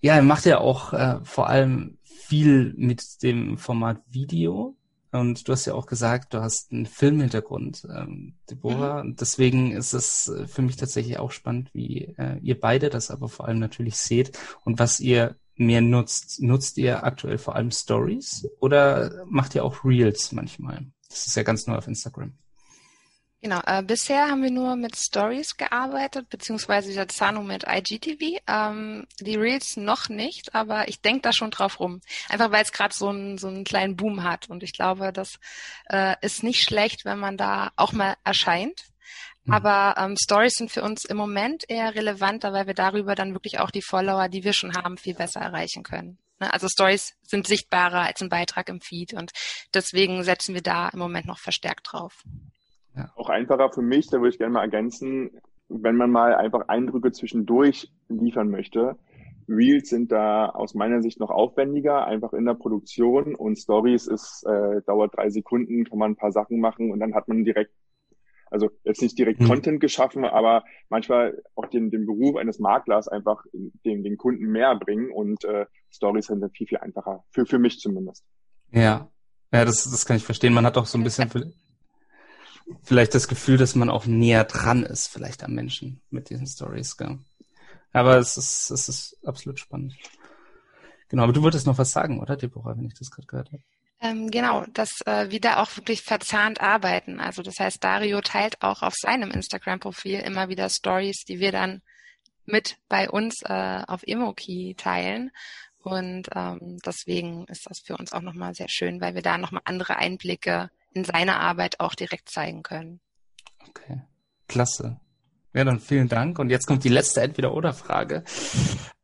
Ja, 0.00 0.16
er 0.16 0.22
macht 0.22 0.44
ja 0.44 0.58
auch 0.58 0.92
äh, 0.92 1.20
vor 1.22 1.48
allem 1.48 1.98
viel 2.02 2.74
mit 2.76 3.22
dem 3.22 3.58
Format 3.58 4.02
Video. 4.08 4.76
Und 5.12 5.46
du 5.46 5.52
hast 5.52 5.64
ja 5.64 5.74
auch 5.74 5.86
gesagt, 5.86 6.34
du 6.34 6.40
hast 6.40 6.72
einen 6.72 6.86
Filmhintergrund, 6.86 7.86
ähm, 7.88 8.34
Deborah. 8.50 9.04
Mhm. 9.04 9.14
Deswegen 9.16 9.70
ist 9.70 9.92
es 9.92 10.28
äh, 10.28 10.48
für 10.48 10.62
mich 10.62 10.76
tatsächlich 10.76 11.18
auch 11.20 11.30
spannend, 11.30 11.70
wie 11.72 12.14
äh, 12.18 12.38
ihr 12.42 12.58
beide 12.58 12.90
das 12.90 13.10
aber 13.10 13.28
vor 13.28 13.46
allem 13.46 13.60
natürlich 13.60 13.96
seht 13.96 14.36
und 14.64 14.80
was 14.80 14.98
ihr 14.98 15.36
mehr 15.56 15.82
nutzt. 15.82 16.42
Nutzt 16.42 16.78
ihr 16.78 17.04
aktuell 17.04 17.38
vor 17.38 17.54
allem 17.54 17.70
Stories 17.70 18.48
oder 18.58 19.24
macht 19.26 19.54
ihr 19.54 19.64
auch 19.64 19.84
Reels 19.84 20.32
manchmal? 20.32 20.86
Das 21.08 21.28
ist 21.28 21.36
ja 21.36 21.44
ganz 21.44 21.68
neu 21.68 21.76
auf 21.76 21.86
Instagram. 21.86 22.32
Genau, 23.44 23.60
äh, 23.66 23.82
bisher 23.82 24.30
haben 24.30 24.42
wir 24.42 24.50
nur 24.50 24.74
mit 24.74 24.96
Stories 24.96 25.58
gearbeitet, 25.58 26.30
beziehungsweise 26.30 26.94
der 26.94 27.08
Zano 27.08 27.42
mit 27.42 27.66
IGTV. 27.68 28.40
Ähm, 28.46 29.06
die 29.20 29.36
Reels 29.36 29.76
noch 29.76 30.08
nicht, 30.08 30.54
aber 30.54 30.88
ich 30.88 31.02
denke 31.02 31.20
da 31.20 31.32
schon 31.34 31.50
drauf 31.50 31.78
rum. 31.78 32.00
Einfach 32.30 32.50
weil 32.52 32.62
es 32.62 32.72
gerade 32.72 32.94
so, 32.94 33.10
ein, 33.10 33.36
so 33.36 33.48
einen 33.48 33.64
kleinen 33.64 33.96
Boom 33.96 34.22
hat. 34.22 34.48
Und 34.48 34.62
ich 34.62 34.72
glaube, 34.72 35.12
das 35.12 35.34
äh, 35.90 36.16
ist 36.22 36.42
nicht 36.42 36.62
schlecht, 36.62 37.04
wenn 37.04 37.18
man 37.18 37.36
da 37.36 37.70
auch 37.76 37.92
mal 37.92 38.16
erscheint. 38.24 38.80
Mhm. 39.44 39.52
Aber 39.52 39.96
ähm, 39.98 40.16
Stories 40.16 40.54
sind 40.54 40.70
für 40.70 40.82
uns 40.82 41.04
im 41.04 41.18
Moment 41.18 41.64
eher 41.68 41.94
relevanter, 41.94 42.54
weil 42.54 42.66
wir 42.66 42.72
darüber 42.72 43.14
dann 43.14 43.34
wirklich 43.34 43.58
auch 43.58 43.70
die 43.70 43.82
Follower, 43.82 44.30
die 44.30 44.42
wir 44.42 44.54
schon 44.54 44.74
haben, 44.74 44.96
viel 44.96 45.16
besser 45.16 45.40
erreichen 45.40 45.82
können. 45.82 46.16
Ne? 46.40 46.50
Also 46.50 46.66
Stories 46.66 47.12
sind 47.20 47.46
sichtbarer 47.46 48.06
als 48.06 48.22
ein 48.22 48.30
Beitrag 48.30 48.70
im 48.70 48.80
Feed 48.80 49.12
und 49.12 49.32
deswegen 49.74 50.24
setzen 50.24 50.54
wir 50.54 50.62
da 50.62 50.88
im 50.88 50.98
Moment 50.98 51.26
noch 51.26 51.38
verstärkt 51.38 51.92
drauf. 51.92 52.24
Ja. 52.96 53.10
Auch 53.16 53.28
einfacher 53.28 53.70
für 53.72 53.82
mich, 53.82 54.08
da 54.08 54.18
würde 54.18 54.30
ich 54.30 54.38
gerne 54.38 54.54
mal 54.54 54.62
ergänzen, 54.62 55.30
wenn 55.68 55.96
man 55.96 56.10
mal 56.10 56.34
einfach 56.34 56.68
Eindrücke 56.68 57.12
zwischendurch 57.12 57.92
liefern 58.08 58.50
möchte. 58.50 58.96
Reels 59.48 59.90
sind 59.90 60.10
da 60.12 60.48
aus 60.48 60.74
meiner 60.74 61.02
Sicht 61.02 61.20
noch 61.20 61.30
aufwendiger, 61.30 62.06
einfach 62.06 62.32
in 62.32 62.44
der 62.44 62.54
Produktion 62.54 63.34
und 63.34 63.58
Stories 63.58 64.06
ist, 64.06 64.44
äh, 64.46 64.80
dauert 64.86 65.16
drei 65.16 65.28
Sekunden, 65.30 65.84
kann 65.84 65.98
man 65.98 66.12
ein 66.12 66.16
paar 66.16 66.32
Sachen 66.32 66.60
machen 66.60 66.90
und 66.90 67.00
dann 67.00 67.14
hat 67.14 67.28
man 67.28 67.44
direkt, 67.44 67.72
also 68.50 68.70
jetzt 68.84 69.02
nicht 69.02 69.18
direkt 69.18 69.40
mhm. 69.40 69.48
Content 69.48 69.80
geschaffen, 69.80 70.24
aber 70.24 70.64
manchmal 70.88 71.42
auch 71.56 71.66
den, 71.66 71.90
den 71.90 72.06
Beruf 72.06 72.36
eines 72.36 72.58
Maklers 72.58 73.08
einfach 73.08 73.44
den, 73.52 74.02
den 74.02 74.16
Kunden 74.16 74.46
mehr 74.46 74.74
bringen 74.76 75.10
und 75.10 75.44
äh, 75.44 75.66
Stories 75.90 76.26
sind 76.26 76.40
dann 76.40 76.50
viel, 76.50 76.66
viel 76.66 76.78
einfacher, 76.78 77.24
für, 77.30 77.44
für 77.44 77.58
mich 77.58 77.80
zumindest. 77.80 78.24
Ja, 78.70 79.08
ja, 79.52 79.64
das, 79.64 79.84
das 79.84 80.06
kann 80.06 80.16
ich 80.16 80.24
verstehen. 80.24 80.54
Man 80.54 80.66
hat 80.66 80.78
auch 80.78 80.86
so 80.86 80.98
ein 80.98 81.04
bisschen 81.04 81.30
vielleicht 82.82 83.14
das 83.14 83.28
Gefühl, 83.28 83.56
dass 83.56 83.74
man 83.74 83.90
auch 83.90 84.06
näher 84.06 84.44
dran 84.44 84.82
ist, 84.82 85.08
vielleicht 85.08 85.44
am 85.44 85.52
Menschen 85.52 86.00
mit 86.10 86.30
diesen 86.30 86.46
Stories. 86.46 86.96
Gell? 86.96 87.18
Aber 87.92 88.18
es 88.18 88.36
ist, 88.36 88.70
es 88.70 88.88
ist 88.88 89.16
absolut 89.24 89.58
spannend. 89.58 89.94
Genau, 91.08 91.24
aber 91.24 91.32
du 91.32 91.42
wolltest 91.42 91.66
noch 91.66 91.78
was 91.78 91.92
sagen, 91.92 92.20
oder, 92.20 92.36
Deborah, 92.36 92.76
wenn 92.76 92.86
ich 92.86 92.94
das 92.94 93.10
gerade 93.10 93.26
gehört 93.26 93.52
habe? 93.52 93.62
Ähm, 94.00 94.30
genau, 94.30 94.66
dass 94.72 95.00
äh, 95.06 95.30
wir 95.30 95.40
da 95.40 95.62
auch 95.62 95.76
wirklich 95.76 96.02
verzahnt 96.02 96.60
arbeiten. 96.60 97.20
Also 97.20 97.42
das 97.42 97.58
heißt, 97.58 97.82
Dario 97.82 98.20
teilt 98.20 98.60
auch 98.62 98.82
auf 98.82 98.94
seinem 98.94 99.30
Instagram-Profil 99.30 100.20
immer 100.20 100.48
wieder 100.48 100.68
Stories, 100.68 101.24
die 101.26 101.38
wir 101.38 101.52
dann 101.52 101.82
mit 102.46 102.76
bei 102.88 103.08
uns 103.08 103.42
äh, 103.42 103.82
auf 103.86 104.02
Emoki 104.04 104.74
teilen. 104.76 105.30
Und 105.78 106.28
ähm, 106.34 106.78
deswegen 106.84 107.46
ist 107.46 107.66
das 107.68 107.80
für 107.80 107.96
uns 107.96 108.12
auch 108.12 108.22
nochmal 108.22 108.54
sehr 108.54 108.68
schön, 108.68 109.00
weil 109.00 109.14
wir 109.14 109.22
da 109.22 109.38
nochmal 109.38 109.62
andere 109.64 109.96
Einblicke 109.96 110.70
in 110.94 111.04
seiner 111.04 111.40
Arbeit 111.40 111.80
auch 111.80 111.94
direkt 111.94 112.30
zeigen 112.30 112.62
können. 112.62 113.00
Okay, 113.68 114.02
klasse. 114.48 115.00
Ja, 115.52 115.64
dann 115.64 115.80
vielen 115.80 116.08
Dank. 116.08 116.38
Und 116.38 116.50
jetzt 116.50 116.66
kommt 116.66 116.84
die 116.84 116.88
letzte 116.88 117.20
Entweder-Oder-Frage. 117.20 118.24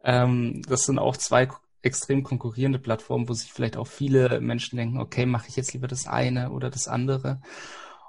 Ähm, 0.02 0.62
das 0.68 0.82
sind 0.82 0.98
auch 0.98 1.16
zwei 1.16 1.48
extrem 1.82 2.22
konkurrierende 2.22 2.78
Plattformen, 2.78 3.28
wo 3.28 3.32
sich 3.32 3.52
vielleicht 3.52 3.76
auch 3.76 3.86
viele 3.86 4.40
Menschen 4.40 4.76
denken, 4.76 4.98
okay, 4.98 5.26
mache 5.26 5.48
ich 5.48 5.56
jetzt 5.56 5.72
lieber 5.72 5.88
das 5.88 6.06
eine 6.06 6.50
oder 6.50 6.70
das 6.70 6.88
andere. 6.88 7.40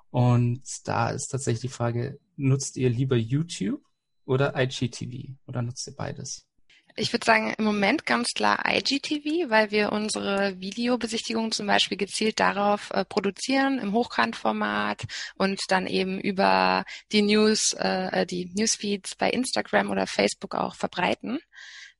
Und 0.09 0.63
da 0.85 1.09
ist 1.09 1.27
tatsächlich 1.27 1.61
die 1.61 1.75
Frage, 1.75 2.19
nutzt 2.35 2.77
ihr 2.77 2.89
lieber 2.89 3.15
YouTube 3.15 3.81
oder 4.25 4.59
IGTV 4.59 5.37
oder 5.45 5.61
nutzt 5.61 5.87
ihr 5.87 5.95
beides? 5.95 6.47
Ich 6.95 7.13
würde 7.13 7.25
sagen, 7.25 7.53
im 7.57 7.63
Moment 7.63 8.05
ganz 8.05 8.29
klar 8.33 8.63
IGTV, 8.67 9.49
weil 9.49 9.71
wir 9.71 9.91
unsere 9.91 10.59
Videobesichtigungen 10.59 11.51
zum 11.51 11.67
Beispiel 11.67 11.97
gezielt 11.97 12.39
darauf 12.39 12.91
äh, 12.91 13.05
produzieren, 13.05 13.79
im 13.79 13.93
Hochkantformat 13.93 15.03
und 15.35 15.59
dann 15.69 15.87
eben 15.87 16.19
über 16.19 16.83
die 17.11 17.21
News, 17.21 17.73
äh, 17.73 18.25
die 18.25 18.51
Newsfeeds 18.53 19.15
bei 19.15 19.29
Instagram 19.29 19.89
oder 19.89 20.05
Facebook 20.05 20.55
auch 20.55 20.75
verbreiten. 20.75 21.39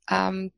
Ähm, 0.10 0.51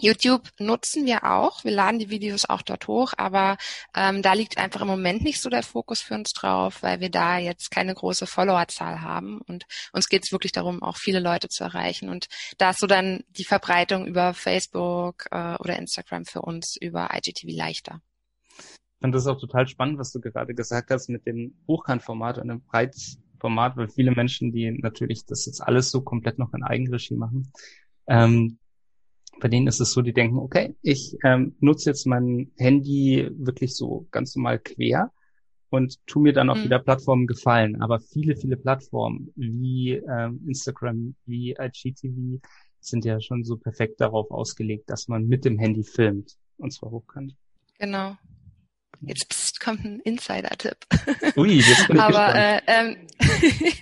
YouTube 0.00 0.48
nutzen 0.58 1.06
wir 1.06 1.24
auch. 1.24 1.64
Wir 1.64 1.72
laden 1.72 1.98
die 1.98 2.10
Videos 2.10 2.48
auch 2.48 2.62
dort 2.62 2.86
hoch, 2.88 3.12
aber 3.16 3.56
ähm, 3.94 4.22
da 4.22 4.32
liegt 4.32 4.58
einfach 4.58 4.80
im 4.80 4.88
Moment 4.88 5.22
nicht 5.22 5.40
so 5.40 5.50
der 5.50 5.62
Fokus 5.62 6.00
für 6.00 6.14
uns 6.14 6.32
drauf, 6.32 6.82
weil 6.82 7.00
wir 7.00 7.10
da 7.10 7.38
jetzt 7.38 7.70
keine 7.70 7.94
große 7.94 8.26
Followerzahl 8.26 9.02
haben. 9.02 9.40
Und 9.40 9.64
uns 9.92 10.08
geht 10.08 10.24
es 10.24 10.32
wirklich 10.32 10.52
darum, 10.52 10.82
auch 10.82 10.96
viele 10.96 11.20
Leute 11.20 11.48
zu 11.48 11.64
erreichen. 11.64 12.08
Und 12.08 12.28
da 12.58 12.70
ist 12.70 12.80
so 12.80 12.86
dann 12.86 13.24
die 13.30 13.44
Verbreitung 13.44 14.06
über 14.06 14.34
Facebook 14.34 15.26
äh, 15.30 15.56
oder 15.56 15.76
Instagram 15.76 16.24
für 16.24 16.42
uns 16.42 16.76
über 16.80 17.10
IGTV 17.14 17.56
leichter. 17.56 18.00
Ich 18.58 19.00
finde 19.00 19.16
das 19.16 19.26
auch 19.26 19.38
total 19.38 19.68
spannend, 19.68 19.98
was 19.98 20.12
du 20.12 20.20
gerade 20.20 20.54
gesagt 20.54 20.90
hast 20.90 21.08
mit 21.08 21.24
dem 21.26 21.54
Hochkantformat 21.68 22.38
und 22.38 22.48
dem 22.48 22.64
Breitformat, 22.64 23.76
weil 23.76 23.88
viele 23.88 24.10
Menschen, 24.10 24.50
die 24.50 24.70
natürlich 24.72 25.24
das 25.24 25.46
jetzt 25.46 25.60
alles 25.60 25.90
so 25.90 26.02
komplett 26.02 26.38
noch 26.38 26.52
in 26.52 26.64
Eigenregie 26.64 27.14
machen, 27.14 27.52
ähm, 28.08 28.58
bei 29.40 29.48
denen 29.48 29.66
ist 29.66 29.80
es 29.80 29.92
so, 29.92 30.02
die 30.02 30.12
denken, 30.12 30.38
okay, 30.38 30.74
ich 30.82 31.16
ähm, 31.24 31.54
nutze 31.60 31.90
jetzt 31.90 32.06
mein 32.06 32.50
Handy 32.56 33.28
wirklich 33.32 33.76
so 33.76 34.06
ganz 34.10 34.34
normal 34.34 34.58
quer 34.58 35.12
und 35.70 36.04
tu 36.06 36.20
mir 36.20 36.32
dann 36.32 36.50
auf 36.50 36.58
mhm. 36.58 36.64
jeder 36.64 36.78
Plattform 36.78 37.26
gefallen. 37.26 37.80
Aber 37.80 38.00
viele, 38.00 38.36
viele 38.36 38.56
Plattformen 38.56 39.32
wie 39.36 39.92
ähm, 39.92 40.42
Instagram, 40.46 41.14
wie 41.26 41.56
IGTV 41.58 42.40
sind 42.80 43.04
ja 43.04 43.20
schon 43.20 43.44
so 43.44 43.56
perfekt 43.56 44.00
darauf 44.00 44.30
ausgelegt, 44.30 44.88
dass 44.90 45.08
man 45.08 45.26
mit 45.26 45.44
dem 45.44 45.58
Handy 45.58 45.84
filmt 45.84 46.36
und 46.58 46.72
zwar 46.72 46.90
hochkant. 46.90 47.34
Genau. 47.78 48.16
Jetzt 49.00 49.28
pst, 49.28 49.60
kommt 49.60 49.84
ein 49.84 50.00
Insider-Tipp. 50.00 50.76
Ui, 51.36 51.60
jetzt 51.60 51.86
bin 51.86 51.96
ich 51.96 52.02
Aber 52.02 52.34
äh, 52.34 52.60
ähm, 52.66 53.06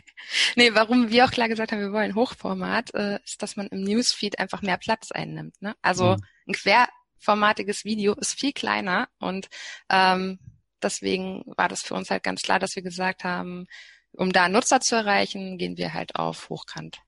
nee, 0.56 0.74
warum 0.74 1.10
wir 1.10 1.24
auch 1.24 1.30
klar 1.30 1.48
gesagt 1.48 1.72
haben, 1.72 1.80
wir 1.80 1.92
wollen 1.92 2.14
Hochformat, 2.14 2.94
äh, 2.94 3.18
ist, 3.24 3.42
dass 3.42 3.56
man 3.56 3.66
im 3.68 3.82
Newsfeed 3.82 4.38
einfach 4.38 4.62
mehr 4.62 4.76
Platz 4.76 5.12
einnimmt. 5.12 5.60
Ne? 5.62 5.74
Also 5.82 6.16
mhm. 6.16 6.22
ein 6.48 6.52
querformatiges 6.52 7.84
Video 7.84 8.14
ist 8.14 8.38
viel 8.38 8.52
kleiner 8.52 9.08
und 9.18 9.48
ähm, 9.88 10.38
deswegen 10.82 11.44
war 11.56 11.68
das 11.68 11.82
für 11.82 11.94
uns 11.94 12.10
halt 12.10 12.22
ganz 12.22 12.42
klar, 12.42 12.58
dass 12.58 12.76
wir 12.76 12.82
gesagt 12.82 13.24
haben, 13.24 13.66
um 14.12 14.32
da 14.32 14.48
Nutzer 14.48 14.80
zu 14.80 14.96
erreichen, 14.96 15.58
gehen 15.58 15.76
wir 15.76 15.94
halt 15.94 16.16
auf 16.16 16.48
Hochkant. 16.50 16.98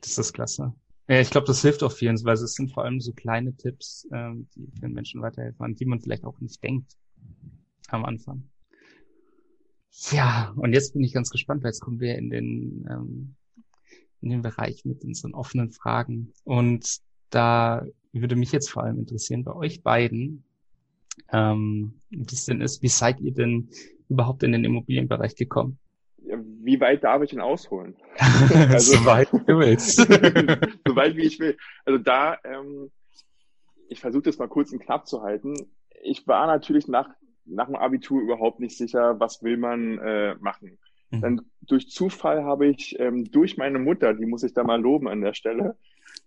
Das 0.00 0.18
ist 0.18 0.32
klasse. 0.32 0.72
Ja, 1.08 1.20
ich 1.20 1.30
glaube, 1.30 1.46
das 1.46 1.60
hilft 1.60 1.82
auch 1.82 1.92
vielen, 1.92 2.22
weil 2.24 2.34
es 2.34 2.54
sind 2.54 2.72
vor 2.72 2.84
allem 2.84 3.00
so 3.00 3.12
kleine 3.12 3.54
Tipps, 3.56 4.08
ähm, 4.12 4.48
die 4.54 4.70
den 4.80 4.92
Menschen 4.92 5.20
weiterhelfen, 5.20 5.64
an 5.64 5.74
die 5.74 5.84
man 5.84 6.00
vielleicht 6.00 6.24
auch 6.24 6.40
nicht 6.40 6.62
denkt 6.62 6.96
am 7.88 8.04
Anfang. 8.04 8.48
Ja, 10.10 10.52
und 10.56 10.72
jetzt 10.72 10.92
bin 10.92 11.02
ich 11.02 11.14
ganz 11.14 11.30
gespannt, 11.30 11.62
weil 11.62 11.70
jetzt 11.70 11.80
kommen 11.80 12.00
wir 12.00 12.16
in 12.16 12.30
den, 12.30 12.86
ähm, 12.90 13.36
in 14.20 14.30
den 14.30 14.42
Bereich 14.42 14.84
mit 14.84 15.04
unseren 15.04 15.34
offenen 15.34 15.70
Fragen. 15.70 16.32
Und 16.42 16.98
da 17.30 17.86
würde 18.12 18.36
mich 18.36 18.52
jetzt 18.52 18.70
vor 18.70 18.84
allem 18.84 18.98
interessieren, 18.98 19.44
bei 19.44 19.54
euch 19.54 19.82
beiden, 19.82 20.44
ähm, 21.32 22.00
wie 22.10 22.24
es 22.34 22.44
denn 22.44 22.60
ist, 22.60 22.82
wie 22.82 22.88
seid 22.88 23.20
ihr 23.20 23.32
denn 23.32 23.68
überhaupt 24.08 24.42
in 24.42 24.52
den 24.52 24.64
Immobilienbereich 24.64 25.36
gekommen? 25.36 25.78
Ja, 26.26 26.38
wie 26.62 26.80
weit 26.80 27.04
darf 27.04 27.22
ich 27.22 27.30
denn 27.30 27.40
ausholen? 27.40 27.94
also, 28.18 28.96
so 28.96 29.04
weit 29.04 29.32
du 29.32 29.58
willst. 29.58 29.96
so 30.86 30.96
weit 30.96 31.16
wie 31.16 31.24
ich 31.24 31.38
will. 31.38 31.56
Also 31.84 31.98
da, 31.98 32.38
ähm, 32.44 32.90
ich 33.88 34.00
versuche 34.00 34.22
das 34.22 34.38
mal 34.38 34.48
kurz 34.48 34.72
und 34.72 34.80
knapp 34.80 35.06
zu 35.06 35.22
halten. 35.22 35.54
Ich 36.04 36.26
war 36.26 36.46
natürlich 36.46 36.86
nach 36.88 37.08
nach 37.46 37.66
dem 37.66 37.76
Abitur 37.76 38.22
überhaupt 38.22 38.60
nicht 38.60 38.76
sicher, 38.76 39.18
was 39.20 39.42
will 39.42 39.56
man 39.56 39.98
äh, 39.98 40.34
machen. 40.36 40.78
Mhm. 41.10 41.20
Dann 41.20 41.40
durch 41.62 41.90
Zufall 41.90 42.44
habe 42.44 42.66
ich 42.66 42.98
ähm, 42.98 43.30
durch 43.30 43.56
meine 43.56 43.78
Mutter, 43.78 44.14
die 44.14 44.26
muss 44.26 44.42
ich 44.42 44.54
da 44.54 44.64
mal 44.64 44.80
loben 44.80 45.08
an 45.08 45.20
der 45.20 45.34
Stelle, 45.34 45.76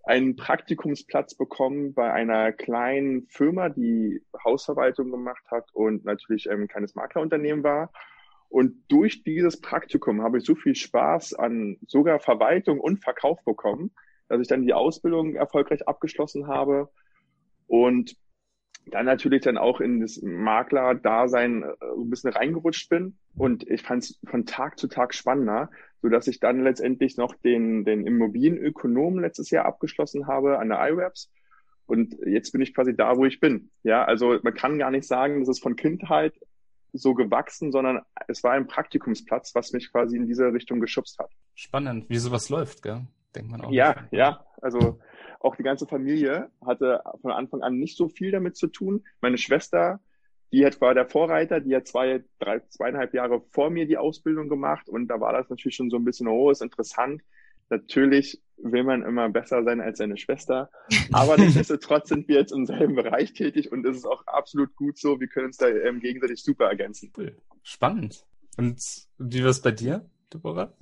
einen 0.04 0.36
Praktikumsplatz 0.36 1.36
bekommen 1.36 1.94
bei 1.94 2.12
einer 2.12 2.52
kleinen 2.52 3.28
Firma, 3.28 3.70
die 3.70 4.22
Hausverwaltung 4.44 5.12
gemacht 5.12 5.44
hat 5.50 5.74
und 5.74 6.06
natürlich 6.06 6.48
ähm, 6.48 6.62
ein 6.62 6.68
kleines 6.68 6.96
Maklerunternehmen 6.96 7.64
war. 7.64 7.92
Und 8.50 8.76
durch 8.88 9.24
dieses 9.24 9.60
Praktikum 9.60 10.22
habe 10.22 10.38
ich 10.38 10.46
so 10.46 10.56
viel 10.56 10.76
Spaß 10.76 11.34
an 11.34 11.78
sogar 11.88 12.20
Verwaltung 12.20 12.80
und 12.80 13.04
Verkauf 13.04 13.44
bekommen, 13.44 13.92
dass 14.30 14.40
ich 14.40 14.48
dann 14.48 14.62
die 14.62 14.74
Ausbildung 14.74 15.36
erfolgreich 15.36 15.86
abgeschlossen 15.88 16.48
habe 16.48 16.90
und 17.68 18.16
dann 18.92 19.06
natürlich 19.06 19.42
dann 19.44 19.58
auch 19.58 19.82
in 19.82 20.02
das 20.02 20.22
Makler-Dasein 20.22 21.64
äh, 21.64 21.68
ein 21.98 22.10
bisschen 22.10 22.32
reingerutscht 22.32 22.90
bin. 22.90 23.18
Und 23.36 23.68
ich 23.70 23.82
fand 23.82 24.04
es 24.04 24.20
von 24.26 24.46
Tag 24.46 24.80
zu 24.80 24.88
Tag 24.88 25.14
spannender, 25.14 25.70
so 26.02 26.10
dass 26.10 26.28
ich 26.28 26.40
dann 26.40 26.64
letztendlich 26.64 27.18
noch 27.18 27.36
den, 27.36 27.86
den 27.86 28.06
Immobilienökonom 28.06 29.20
letztes 29.20 29.50
Jahr 29.50 29.66
abgeschlossen 29.66 30.28
habe 30.28 30.60
an 30.60 30.70
der 30.70 30.80
IRAPS. 30.80 31.32
Und 31.86 32.18
jetzt 32.26 32.52
bin 32.52 32.62
ich 32.62 32.74
quasi 32.74 32.96
da, 32.96 33.16
wo 33.16 33.26
ich 33.26 33.40
bin. 33.40 33.72
Ja, 33.84 34.04
also 34.04 34.38
man 34.44 34.54
kann 34.54 34.78
gar 34.78 34.92
nicht 34.92 35.08
sagen, 35.08 35.40
das 35.40 35.50
ist 35.50 35.64
von 35.64 35.76
Kindheit 35.76 36.34
so 36.94 37.14
gewachsen, 37.14 37.72
sondern 37.72 38.02
es 38.28 38.44
war 38.44 38.52
ein 38.52 38.68
Praktikumsplatz, 38.68 39.56
was 39.56 39.72
mich 39.72 39.92
quasi 39.92 40.18
in 40.18 40.28
diese 40.28 40.52
Richtung 40.54 40.80
geschubst 40.80 41.20
hat. 41.20 41.32
Spannend, 41.56 42.10
wie 42.10 42.18
sowas 42.18 42.50
läuft, 42.50 42.82
gell? 42.82 43.08
Denkt 43.36 43.52
man 43.52 43.62
auch. 43.62 43.72
Ja, 43.72 44.08
ja. 44.12 44.46
Also 44.62 45.00
auch 45.40 45.56
die 45.56 45.64
ganze 45.64 45.88
Familie 45.88 46.50
hatte 46.66 47.02
von 47.22 47.32
Anfang 47.32 47.62
an 47.62 47.78
nicht 47.78 47.98
so 47.98 48.10
viel 48.10 48.32
damit 48.32 48.56
zu 48.56 48.68
tun. 48.68 49.04
Meine 49.22 49.38
Schwester, 49.38 50.00
die 50.52 50.66
hat, 50.66 50.80
war 50.82 50.94
der 50.94 51.08
Vorreiter, 51.08 51.60
die 51.60 51.76
hat 51.76 51.88
zwei, 51.88 52.24
drei, 52.40 52.60
zweieinhalb 52.70 53.14
Jahre 53.14 53.42
vor 53.50 53.70
mir 53.70 53.86
die 53.86 53.98
Ausbildung 53.98 54.50
gemacht 54.50 54.90
und 54.90 55.08
da 55.08 55.20
war 55.20 55.34
das 55.34 55.50
natürlich 55.50 55.76
schon 55.76 55.90
so 55.90 55.98
ein 55.98 56.06
bisschen, 56.06 56.28
oh, 56.28 56.50
ist 56.50 56.62
interessant. 56.62 57.22
Natürlich 57.70 58.42
will 58.56 58.84
man 58.84 59.04
immer 59.04 59.30
besser 59.30 59.64
sein 59.64 59.82
als 59.82 59.98
seine 59.98 60.18
Schwester, 60.18 60.70
aber 61.12 61.38
nichtsdestotrotz 61.38 62.10
sind 62.10 62.28
wir 62.28 62.38
jetzt 62.38 62.54
im 62.54 62.66
selben 62.66 62.96
Bereich 62.96 63.34
tätig 63.34 63.72
und 63.72 63.86
es 63.86 63.98
ist 63.98 64.06
auch 64.06 64.26
absolut 64.26 64.76
gut 64.76 64.98
so. 64.98 65.20
Wir 65.20 65.28
können 65.28 65.48
uns 65.48 65.58
da 65.58 65.68
ähm, 65.68 66.00
gegenseitig 66.00 66.42
super 66.42 66.66
ergänzen. 66.66 67.12
Spannend. 67.62 68.26
Und 68.58 68.82
wie 69.18 69.44
war 69.44 69.50
es 69.50 69.62
bei 69.62 69.72
dir, 69.72 70.10
Deborah? 70.34 70.74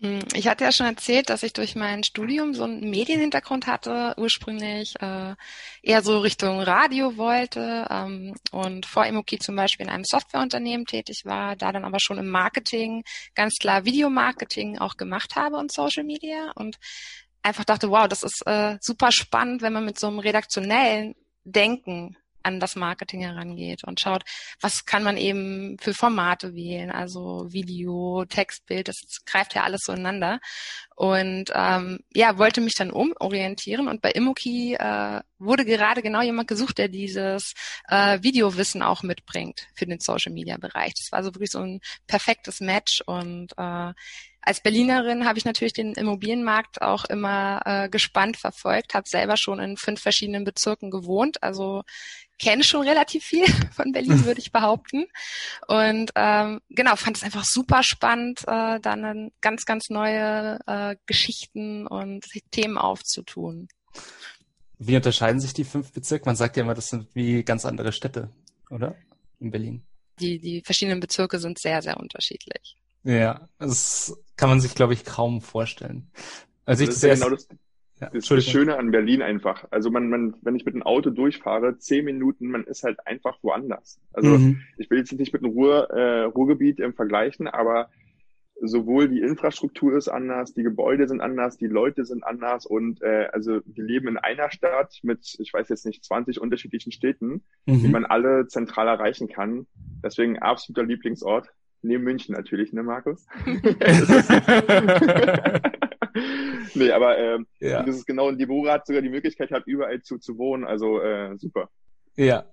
Hm, 0.00 0.20
ich 0.34 0.46
hatte 0.46 0.64
ja 0.64 0.72
schon 0.72 0.86
erzählt, 0.86 1.30
dass 1.30 1.42
ich 1.42 1.54
durch 1.54 1.74
mein 1.74 2.04
Studium 2.04 2.52
so 2.52 2.64
einen 2.64 2.90
Medienhintergrund 2.90 3.66
hatte, 3.66 4.14
ursprünglich 4.18 4.94
äh, 5.00 5.34
eher 5.82 6.02
so 6.02 6.18
Richtung 6.18 6.60
Radio 6.60 7.16
wollte 7.16 7.86
ähm, 7.88 8.34
und 8.50 8.84
vor 8.84 9.06
Emoki 9.06 9.38
zum 9.38 9.56
Beispiel 9.56 9.86
in 9.86 9.92
einem 9.92 10.04
Softwareunternehmen 10.04 10.84
tätig 10.84 11.22
war, 11.24 11.56
da 11.56 11.72
dann 11.72 11.86
aber 11.86 11.98
schon 11.98 12.18
im 12.18 12.28
Marketing, 12.28 13.04
ganz 13.34 13.54
klar 13.54 13.86
Videomarketing 13.86 14.78
auch 14.78 14.98
gemacht 14.98 15.34
habe 15.34 15.56
und 15.56 15.72
Social 15.72 16.04
Media 16.04 16.52
und 16.56 16.76
einfach 17.42 17.64
dachte, 17.64 17.90
wow, 17.90 18.06
das 18.06 18.22
ist 18.22 18.46
äh, 18.46 18.76
super 18.82 19.12
spannend, 19.12 19.62
wenn 19.62 19.72
man 19.72 19.84
mit 19.86 19.98
so 19.98 20.08
einem 20.08 20.18
redaktionellen 20.18 21.14
Denken 21.44 22.16
an 22.46 22.60
das 22.60 22.76
Marketing 22.76 23.20
herangeht 23.20 23.84
und 23.84 24.00
schaut, 24.00 24.22
was 24.60 24.86
kann 24.86 25.02
man 25.02 25.16
eben 25.16 25.76
für 25.80 25.94
Formate 25.94 26.54
wählen, 26.54 26.90
also 26.90 27.46
Video, 27.50 28.24
Textbild, 28.28 28.88
das 28.88 29.24
greift 29.26 29.54
ja 29.54 29.64
alles 29.64 29.82
so 29.84 29.92
ineinander. 29.92 30.40
Und 30.94 31.50
ähm, 31.54 31.98
ja, 32.14 32.38
wollte 32.38 32.62
mich 32.62 32.74
dann 32.74 32.90
umorientieren 32.90 33.88
und 33.88 34.00
bei 34.00 34.12
Immoki 34.12 34.74
äh, 34.74 35.20
wurde 35.38 35.66
gerade 35.66 36.00
genau 36.00 36.22
jemand 36.22 36.48
gesucht, 36.48 36.78
der 36.78 36.88
dieses 36.88 37.52
äh, 37.88 38.22
Videowissen 38.22 38.82
auch 38.82 39.02
mitbringt 39.02 39.66
für 39.74 39.84
den 39.84 40.00
Social 40.00 40.32
Media 40.32 40.56
Bereich. 40.56 40.94
Das 40.94 41.12
war 41.12 41.22
so 41.22 41.34
wirklich 41.34 41.50
so 41.50 41.58
ein 41.58 41.80
perfektes 42.06 42.60
Match 42.60 43.02
und 43.04 43.52
äh, 43.58 43.92
als 44.46 44.60
Berlinerin 44.60 45.26
habe 45.26 45.38
ich 45.38 45.44
natürlich 45.44 45.72
den 45.72 45.94
Immobilienmarkt 45.94 46.80
auch 46.80 47.04
immer 47.06 47.62
äh, 47.64 47.88
gespannt 47.88 48.36
verfolgt, 48.36 48.94
habe 48.94 49.08
selber 49.08 49.36
schon 49.36 49.58
in 49.58 49.76
fünf 49.76 50.00
verschiedenen 50.00 50.44
Bezirken 50.44 50.92
gewohnt, 50.92 51.42
also 51.42 51.82
kenne 52.38 52.62
schon 52.62 52.86
relativ 52.86 53.24
viel 53.24 53.46
von 53.72 53.92
Berlin, 53.92 54.24
würde 54.24 54.40
ich 54.40 54.52
behaupten. 54.52 55.06
Und 55.68 56.10
ähm, 56.14 56.60
genau, 56.70 56.96
fand 56.96 57.16
es 57.16 57.22
einfach 57.22 57.44
super 57.44 57.82
spannend, 57.82 58.42
äh, 58.46 58.80
dann 58.80 59.30
ganz, 59.40 59.64
ganz 59.64 59.90
neue 59.90 60.58
äh, 60.66 60.96
Geschichten 61.06 61.86
und 61.86 62.26
Themen 62.50 62.78
aufzutun. 62.78 63.68
Wie 64.78 64.96
unterscheiden 64.96 65.40
sich 65.40 65.54
die 65.54 65.64
fünf 65.64 65.92
Bezirke? 65.92 66.26
Man 66.26 66.36
sagt 66.36 66.56
ja 66.56 66.62
immer, 66.62 66.74
das 66.74 66.90
sind 66.90 67.08
wie 67.14 67.42
ganz 67.42 67.64
andere 67.64 67.92
Städte, 67.92 68.30
oder? 68.70 68.94
In 69.40 69.50
Berlin. 69.50 69.82
Die, 70.20 70.38
die 70.38 70.62
verschiedenen 70.62 71.00
Bezirke 71.00 71.38
sind 71.38 71.58
sehr, 71.58 71.82
sehr 71.82 71.98
unterschiedlich. 71.98 72.76
Ja, 73.04 73.48
das 73.58 74.16
kann 74.36 74.48
man 74.48 74.60
sich, 74.60 74.74
glaube 74.74 74.92
ich, 74.92 75.04
kaum 75.04 75.40
vorstellen. 75.40 76.10
Also 76.64 76.82
ich 76.82 76.90
das, 76.90 77.00
das, 77.00 77.20
genau 77.20 77.30
das, 77.30 77.48
ja, 78.00 78.10
das 78.10 78.24
ist 78.24 78.30
das 78.30 78.44
Schöne 78.44 78.76
an 78.76 78.90
Berlin 78.90 79.22
einfach. 79.22 79.64
Also 79.70 79.90
man, 79.90 80.10
man, 80.10 80.34
wenn 80.42 80.54
ich 80.54 80.66
mit 80.66 80.74
dem 80.74 80.82
Auto 80.82 81.10
durchfahre, 81.10 81.78
zehn 81.78 82.04
Minuten, 82.04 82.48
man 82.48 82.64
ist 82.64 82.82
halt 82.82 82.98
einfach 83.06 83.38
woanders. 83.42 83.98
Also 84.12 84.36
mhm. 84.36 84.60
ich 84.76 84.90
will 84.90 84.98
jetzt 84.98 85.12
nicht 85.12 85.32
mit 85.32 85.42
dem 85.42 85.50
Ruhr, 85.50 85.90
äh, 85.90 86.24
Ruhrgebiet 86.24 86.78
im 86.78 86.92
vergleichen, 86.92 87.48
aber 87.48 87.88
sowohl 88.60 89.08
die 89.08 89.20
Infrastruktur 89.20 89.96
ist 89.96 90.08
anders, 90.08 90.52
die 90.52 90.62
Gebäude 90.62 91.08
sind 91.08 91.20
anders, 91.20 91.56
die 91.56 91.66
Leute 91.66 92.04
sind 92.04 92.24
anders 92.24 92.66
und 92.66 93.02
äh, 93.02 93.28
also 93.32 93.60
wir 93.64 93.84
leben 93.84 94.08
in 94.08 94.16
einer 94.18 94.50
Stadt 94.50 94.98
mit, 95.02 95.36
ich 95.38 95.52
weiß 95.52 95.68
jetzt 95.68 95.86
nicht, 95.86 96.04
20 96.04 96.40
unterschiedlichen 96.40 96.92
Städten, 96.92 97.42
mhm. 97.66 97.80
die 97.80 97.88
man 97.88 98.04
alle 98.04 98.46
zentral 98.46 98.88
erreichen 98.88 99.28
kann. 99.28 99.66
Deswegen 100.02 100.38
absoluter 100.38 100.86
Lieblingsort. 100.86 101.48
Neben 101.82 102.04
München 102.04 102.34
natürlich, 102.34 102.72
ne, 102.72 102.82
Markus? 102.82 103.26
nee, 106.74 106.90
aber 106.90 107.18
ähm, 107.18 107.46
ja. 107.60 107.82
das 107.82 107.96
ist 107.96 108.06
genau, 108.06 108.28
und 108.28 108.38
die 108.38 108.46
Bora 108.46 108.74
hat 108.74 108.86
sogar 108.86 109.02
die 109.02 109.08
Möglichkeit 109.08 109.50
hat, 109.50 109.66
überall 109.66 110.02
zu, 110.02 110.18
zu 110.18 110.38
wohnen, 110.38 110.64
also 110.64 111.00
äh, 111.00 111.36
super. 111.36 111.70
Ja, 112.16 112.24
ja 112.24 112.44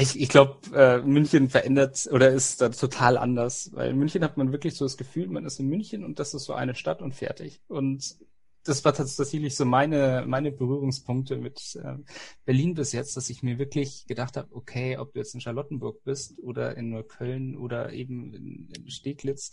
ich, 0.00 0.18
ich 0.18 0.28
glaube, 0.28 0.56
äh, 0.74 0.98
München 0.98 1.48
verändert 1.48 2.08
oder 2.10 2.30
ist 2.30 2.60
da 2.60 2.70
total 2.70 3.18
anders, 3.18 3.70
weil 3.74 3.90
in 3.90 3.98
München 3.98 4.24
hat 4.24 4.36
man 4.36 4.52
wirklich 4.52 4.74
so 4.74 4.84
das 4.84 4.96
Gefühl, 4.96 5.28
man 5.28 5.44
ist 5.44 5.60
in 5.60 5.68
München 5.68 6.04
und 6.04 6.18
das 6.18 6.34
ist 6.34 6.44
so 6.44 6.54
eine 6.54 6.74
Stadt 6.74 7.02
und 7.02 7.14
fertig. 7.14 7.60
Und 7.68 8.16
das 8.64 8.84
war 8.84 8.92
tatsächlich 8.92 9.56
so 9.56 9.64
meine, 9.64 10.24
meine 10.26 10.52
Berührungspunkte 10.52 11.36
mit 11.36 11.78
äh, 11.82 11.96
Berlin 12.44 12.74
bis 12.74 12.92
jetzt, 12.92 13.16
dass 13.16 13.30
ich 13.30 13.42
mir 13.42 13.58
wirklich 13.58 14.06
gedacht 14.06 14.36
habe, 14.36 14.48
okay, 14.52 14.98
ob 14.98 15.12
du 15.12 15.18
jetzt 15.18 15.34
in 15.34 15.40
Charlottenburg 15.40 16.04
bist 16.04 16.38
oder 16.42 16.76
in 16.76 16.90
Neukölln 16.90 17.56
oder 17.56 17.92
eben 17.92 18.34
in, 18.34 18.68
in 18.76 18.90
Steglitz, 18.90 19.52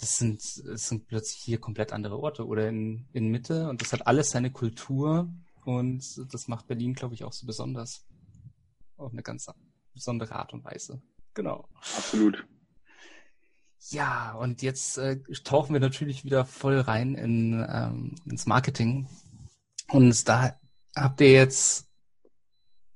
das 0.00 0.16
sind, 0.16 0.40
das 0.64 0.88
sind 0.88 1.06
plötzlich 1.06 1.40
hier 1.40 1.58
komplett 1.58 1.92
andere 1.92 2.18
Orte 2.18 2.46
oder 2.46 2.68
in, 2.68 3.08
in 3.12 3.28
Mitte 3.28 3.68
und 3.68 3.82
das 3.82 3.92
hat 3.92 4.06
alles 4.06 4.30
seine 4.30 4.50
Kultur 4.52 5.28
und 5.64 6.02
das 6.32 6.48
macht 6.48 6.66
Berlin, 6.66 6.94
glaube 6.94 7.14
ich, 7.14 7.24
auch 7.24 7.32
so 7.32 7.46
besonders. 7.46 8.04
Auf 8.96 9.12
eine 9.12 9.22
ganz 9.22 9.46
besondere 9.92 10.34
Art 10.34 10.52
und 10.52 10.64
Weise. 10.64 11.00
Genau. 11.34 11.68
Absolut. 11.96 12.44
Ja, 13.90 14.32
und 14.34 14.62
jetzt 14.62 14.98
äh, 14.98 15.20
tauchen 15.44 15.72
wir 15.72 15.80
natürlich 15.80 16.24
wieder 16.24 16.44
voll 16.44 16.80
rein 16.80 17.14
in, 17.14 17.64
ähm, 17.68 18.16
ins 18.24 18.46
Marketing. 18.46 19.08
Und 19.88 20.28
da 20.28 20.58
habt 20.96 21.20
ihr 21.20 21.32
jetzt 21.32 21.86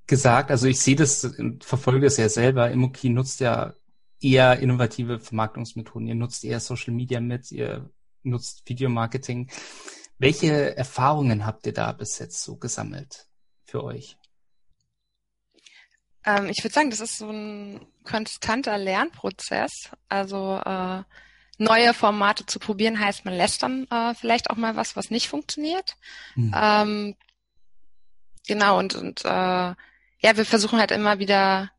gesagt, 0.06 0.50
also 0.50 0.66
ich 0.66 0.80
sehe 0.80 0.96
das, 0.96 1.34
verfolge 1.60 2.06
das 2.06 2.16
ja 2.16 2.28
selber, 2.28 2.70
Immoki 2.70 3.10
nutzt 3.10 3.40
ja 3.40 3.74
eher 4.22 4.58
innovative 4.60 5.18
Vermarktungsmethoden. 5.18 6.06
Ihr 6.06 6.14
nutzt 6.14 6.44
eher 6.44 6.60
Social 6.60 6.92
Media 6.92 7.20
mit, 7.20 7.50
ihr 7.50 7.90
nutzt 8.22 8.62
Videomarketing. 8.66 9.50
Welche 10.18 10.76
Erfahrungen 10.76 11.46
habt 11.46 11.66
ihr 11.66 11.72
da 11.72 11.92
bis 11.92 12.18
jetzt 12.18 12.42
so 12.42 12.56
gesammelt 12.56 13.26
für 13.64 13.82
euch? 13.82 14.16
Ähm, 16.24 16.46
ich 16.48 16.62
würde 16.62 16.74
sagen, 16.74 16.90
das 16.90 17.00
ist 17.00 17.18
so 17.18 17.30
ein 17.30 17.86
konstanter 18.04 18.78
Lernprozess. 18.78 19.90
Also 20.08 20.60
äh, 20.64 21.02
neue 21.58 21.94
Formate 21.94 22.46
zu 22.46 22.58
probieren 22.58 23.00
heißt, 23.00 23.24
man 23.24 23.34
lässt 23.34 23.62
dann 23.62 23.86
äh, 23.90 24.14
vielleicht 24.14 24.50
auch 24.50 24.56
mal 24.56 24.76
was, 24.76 24.96
was 24.96 25.10
nicht 25.10 25.28
funktioniert. 25.28 25.96
Mhm. 26.34 26.54
Ähm, 26.54 27.16
genau, 28.46 28.78
und, 28.78 28.94
und 28.94 29.24
äh, 29.24 29.28
ja, 29.28 30.36
wir 30.36 30.44
versuchen 30.44 30.78
halt 30.78 30.92
immer 30.92 31.18
wieder 31.18 31.70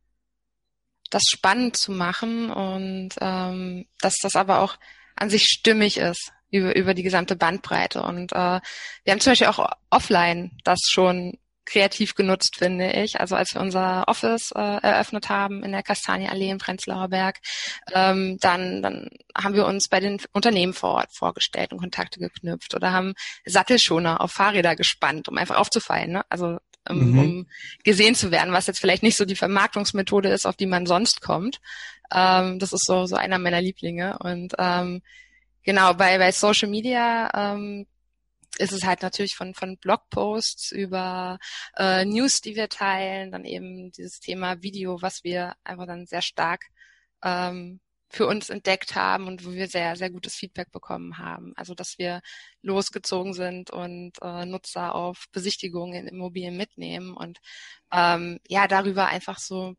das 1.13 1.23
spannend 1.29 1.77
zu 1.77 1.91
machen 1.91 2.49
und 2.49 3.09
ähm, 3.21 3.85
dass 3.99 4.15
das 4.21 4.35
aber 4.35 4.59
auch 4.59 4.77
an 5.15 5.29
sich 5.29 5.43
stimmig 5.43 5.97
ist 5.97 6.31
über, 6.49 6.75
über 6.75 6.93
die 6.93 7.03
gesamte 7.03 7.35
Bandbreite. 7.35 8.01
Und 8.01 8.31
äh, 8.31 8.35
wir 9.03 9.11
haben 9.11 9.19
zum 9.19 9.31
Beispiel 9.31 9.47
auch 9.47 9.69
offline 9.89 10.51
das 10.63 10.79
schon 10.89 11.37
kreativ 11.65 12.15
genutzt, 12.15 12.57
finde 12.57 12.91
ich. 12.91 13.19
Also 13.19 13.35
als 13.35 13.53
wir 13.53 13.61
unser 13.61 14.07
Office 14.07 14.51
äh, 14.55 14.59
eröffnet 14.59 15.29
haben 15.29 15.63
in 15.63 15.71
der 15.71 15.83
Kastanienallee 15.83 16.49
im 16.49 16.57
Prenzlauer 16.57 17.07
Berg, 17.07 17.39
ähm, 17.93 18.37
dann, 18.41 18.81
dann 18.81 19.09
haben 19.35 19.55
wir 19.55 19.65
uns 19.65 19.87
bei 19.87 19.99
den 19.99 20.19
Unternehmen 20.33 20.73
vor 20.73 20.91
Ort 20.91 21.13
vorgestellt 21.13 21.71
und 21.71 21.79
Kontakte 21.79 22.19
geknüpft 22.19 22.75
oder 22.75 22.91
haben 22.91 23.13
Sattelschoner 23.45 24.19
auf 24.19 24.31
Fahrräder 24.31 24.75
gespannt, 24.75 25.29
um 25.29 25.37
einfach 25.37 25.55
aufzufallen. 25.55 26.11
Ne? 26.11 26.25
Also 26.29 26.57
um, 26.89 27.11
mhm. 27.11 27.19
um 27.19 27.47
gesehen 27.83 28.15
zu 28.15 28.31
werden, 28.31 28.53
was 28.53 28.67
jetzt 28.67 28.79
vielleicht 28.79 29.03
nicht 29.03 29.17
so 29.17 29.25
die 29.25 29.35
Vermarktungsmethode 29.35 30.29
ist, 30.29 30.45
auf 30.45 30.55
die 30.55 30.65
man 30.65 30.85
sonst 30.85 31.21
kommt. 31.21 31.59
Ähm, 32.13 32.59
das 32.59 32.73
ist 32.73 32.85
so, 32.85 33.05
so 33.05 33.15
einer 33.15 33.39
meiner 33.39 33.61
Lieblinge. 33.61 34.17
Und 34.19 34.53
ähm, 34.57 35.01
genau, 35.63 35.93
bei, 35.93 36.17
bei 36.17 36.31
Social 36.31 36.69
Media 36.69 37.29
ähm, 37.33 37.87
ist 38.57 38.71
es 38.71 38.83
halt 38.83 39.01
natürlich 39.01 39.35
von, 39.35 39.53
von 39.53 39.77
Blogposts 39.77 40.71
über 40.71 41.39
äh, 41.77 42.05
News, 42.05 42.41
die 42.41 42.55
wir 42.55 42.69
teilen, 42.69 43.31
dann 43.31 43.45
eben 43.45 43.91
dieses 43.91 44.19
Thema 44.19 44.61
Video, 44.61 45.01
was 45.01 45.23
wir 45.23 45.55
einfach 45.63 45.87
dann 45.87 46.05
sehr 46.05 46.21
stark 46.21 46.65
ähm, 47.23 47.79
für 48.13 48.27
uns 48.27 48.49
entdeckt 48.49 48.95
haben 48.95 49.27
und 49.27 49.43
wo 49.43 49.53
wir 49.53 49.67
sehr, 49.67 49.95
sehr 49.95 50.11
gutes 50.11 50.35
Feedback 50.35 50.71
bekommen 50.71 51.17
haben. 51.17 51.53
Also, 51.55 51.73
dass 51.73 51.97
wir 51.97 52.21
losgezogen 52.61 53.33
sind 53.33 53.71
und 53.71 54.13
äh, 54.21 54.45
Nutzer 54.45 54.93
auf 54.93 55.25
Besichtigungen 55.31 55.95
in 55.95 56.07
Immobilien 56.07 56.55
mitnehmen 56.55 57.17
und 57.17 57.39
ähm, 57.91 58.39
ja, 58.47 58.67
darüber 58.67 59.07
einfach 59.07 59.39
so 59.39 59.73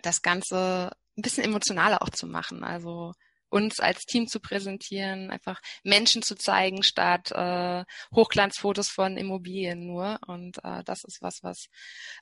das 0.00 0.22
Ganze 0.22 0.90
ein 1.18 1.22
bisschen 1.22 1.44
emotionaler 1.44 2.02
auch 2.02 2.10
zu 2.10 2.26
machen. 2.26 2.64
Also 2.64 3.12
uns 3.54 3.78
als 3.78 4.04
Team 4.04 4.26
zu 4.26 4.40
präsentieren, 4.40 5.30
einfach 5.30 5.60
Menschen 5.84 6.22
zu 6.22 6.34
zeigen, 6.34 6.82
statt 6.82 7.30
äh, 7.30 7.84
Hochglanzfotos 8.12 8.88
von 8.88 9.16
Immobilien 9.16 9.86
nur. 9.86 10.18
Und 10.26 10.58
äh, 10.64 10.82
das 10.84 11.04
ist 11.04 11.22
was, 11.22 11.38
was 11.42 11.66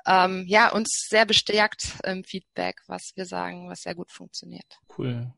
ähm, 0.06 0.44
ja 0.46 0.70
uns 0.70 1.06
sehr 1.08 1.24
bestärkt 1.24 1.94
im 2.04 2.22
Feedback, 2.22 2.82
was 2.86 3.12
wir 3.14 3.24
sagen, 3.24 3.70
was 3.70 3.80
sehr 3.80 3.94
gut 3.94 4.12
funktioniert. 4.12 4.78
Cool. 4.98 5.32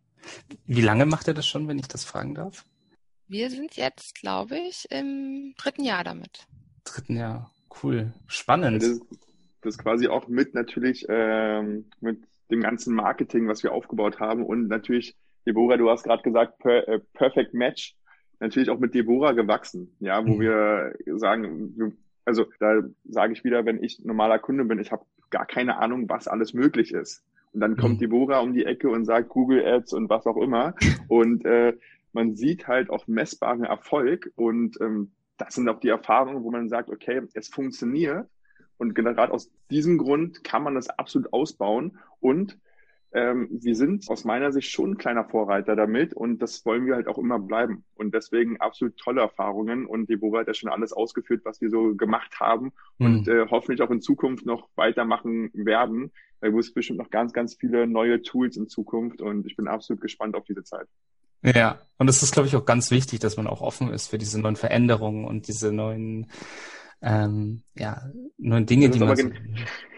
Wie 0.67 0.83
lange 0.83 1.07
macht 1.07 1.29
er 1.29 1.35
das 1.35 1.47
schon, 1.47 1.69
wenn 1.69 1.79
ich 1.79 1.87
das 1.87 2.05
fragen 2.05 2.35
darf? 2.35 2.65
Wir 3.29 3.49
sind 3.49 3.77
jetzt, 3.77 4.17
glaube 4.21 4.59
ich, 4.59 4.87
im 4.91 5.55
dritten 5.57 5.85
Jahr 5.85 6.03
damit. 6.03 6.47
Dritten 6.83 7.17
Jahr. 7.17 7.53
Cool. 7.83 8.13
Spannend. 8.27 8.83
Das, 8.83 9.01
das 9.61 9.75
ist 9.75 9.79
quasi 9.79 10.09
auch 10.09 10.27
mit 10.27 10.55
natürlich 10.55 11.07
ähm, 11.09 11.89
mit 12.01 12.19
dem 12.51 12.61
ganzen 12.63 12.95
Marketing, 12.95 13.47
was 13.47 13.63
wir 13.63 13.73
aufgebaut 13.73 14.19
haben 14.19 14.45
und 14.45 14.67
natürlich 14.67 15.17
Deborah, 15.47 15.77
du 15.77 15.91
hast 15.91 16.05
gerade 16.05 16.23
gesagt, 16.23 16.59
per, 16.59 16.89
äh, 16.89 17.01
Perfect 17.13 17.55
Match, 17.55 17.97
natürlich 18.41 18.71
auch 18.71 18.79
mit 18.79 18.95
Deborah 18.95 19.33
gewachsen, 19.33 19.97
ja, 20.01 20.25
wo 20.27 20.35
mhm. 20.35 20.41
wir 20.41 20.95
sagen, 21.19 21.97
also 22.25 22.47
da 22.59 22.83
sage 23.05 23.33
ich 23.33 23.45
wieder, 23.45 23.65
wenn 23.65 23.83
ich 23.83 24.05
normaler 24.05 24.39
Kunde 24.39 24.65
bin, 24.65 24.79
ich 24.79 24.93
habe 24.93 25.05
gar 25.31 25.47
keine 25.47 25.79
Ahnung, 25.79 26.09
was 26.09 26.29
alles 26.29 26.55
möglich 26.55 26.93
ist. 26.93 27.25
Und 27.53 27.61
dann 27.61 27.77
kommt 27.77 27.97
mhm. 27.97 28.01
Deborah 28.01 28.41
um 28.41 28.53
die 28.53 28.65
Ecke 28.65 28.89
und 28.89 29.05
sagt 29.05 29.29
Google 29.29 29.65
Ads 29.65 29.93
und 29.93 30.09
was 30.09 30.27
auch 30.27 30.37
immer. 30.37 30.75
Und 31.09 31.45
äh, 31.45 31.75
man 32.15 32.35
sieht 32.35 32.67
halt 32.69 32.91
auch 32.91 33.07
messbaren 33.07 33.65
Erfolg 33.65 34.31
und 34.37 34.81
ähm, 34.81 35.11
das 35.37 35.55
sind 35.55 35.69
auch 35.69 35.81
die 35.81 35.89
Erfahrungen, 35.89 36.45
wo 36.45 36.51
man 36.51 36.69
sagt, 36.69 36.89
okay, 36.89 37.23
es 37.35 37.49
funktioniert. 37.49 38.29
Und 38.79 38.95
gerade 38.95 39.33
aus 39.33 39.51
diesem 39.71 39.99
Grund 39.99 40.45
kann 40.45 40.63
man 40.63 40.77
das 40.77 40.89
absolut 40.89 41.33
ausbauen 41.33 41.99
und 42.21 42.57
ähm, 43.15 43.49
wir 43.51 43.77
sind 43.77 44.11
aus 44.11 44.25
meiner 44.25 44.51
Sicht 44.51 44.71
schon 44.71 44.93
ein 44.93 44.99
kleiner 44.99 45.25
Vorreiter 45.25 45.77
damit 45.77 46.15
und 46.15 46.39
das 46.39 46.67
wollen 46.67 46.85
wir 46.85 46.97
halt 46.97 47.07
auch 47.07 47.17
immer 47.17 47.39
bleiben. 47.39 47.85
Und 47.95 48.13
deswegen 48.13 48.61
absolut 48.61 48.97
tolle 48.97 49.21
Erfahrungen 49.21 49.87
und 49.87 50.11
Deborah 50.11 50.41
hat 50.41 50.49
ja 50.49 50.55
schon 50.55 50.69
alles 50.69 50.93
ausgeführt, 50.93 51.43
was 51.45 51.61
wir 51.61 51.71
so 51.71 51.95
gemacht 51.95 52.41
haben 52.41 52.73
mhm. 52.99 53.07
und 53.07 53.29
äh, 53.29 53.47
hoffentlich 53.49 53.83
auch 53.83 53.91
in 53.91 54.01
Zukunft 54.01 54.45
noch 54.45 54.69
weitermachen 54.75 55.51
werden. 55.55 56.11
Da 56.41 56.49
gibt 56.49 56.61
es 56.61 56.75
bestimmt 56.75 56.99
noch 56.99 57.11
ganz, 57.11 57.33
ganz 57.33 57.55
viele 57.55 57.87
neue 57.87 58.21
Tools 58.21 58.57
in 58.57 58.69
Zukunft 58.69 59.23
und 59.23 59.47
ich 59.47 59.57
bin 59.57 59.69
absolut 59.69 60.01
gespannt 60.01 60.35
auf 60.35 60.45
diese 60.45 60.65
Zeit. 60.65 60.89
Ja, 61.43 61.79
und 61.99 62.11
es 62.11 62.23
ist, 62.23 62.33
glaube 62.33 62.49
ich, 62.49 62.57
auch 62.57 62.65
ganz 62.65 62.91
wichtig, 62.91 63.21
dass 63.21 63.37
man 63.37 63.47
auch 63.47 63.61
offen 63.61 63.91
ist 63.91 64.09
für 64.09 64.19
diese 64.19 64.41
neuen 64.41 64.57
Veränderungen 64.57 65.25
und 65.25 65.47
diese 65.47 65.73
neuen, 65.73 66.27
ähm, 67.01 67.63
ja, 67.77 68.11
neuen 68.39 68.67
Dinge, 68.67 68.91
die 68.91 68.99
man. 68.99 69.17
So 69.17 69.31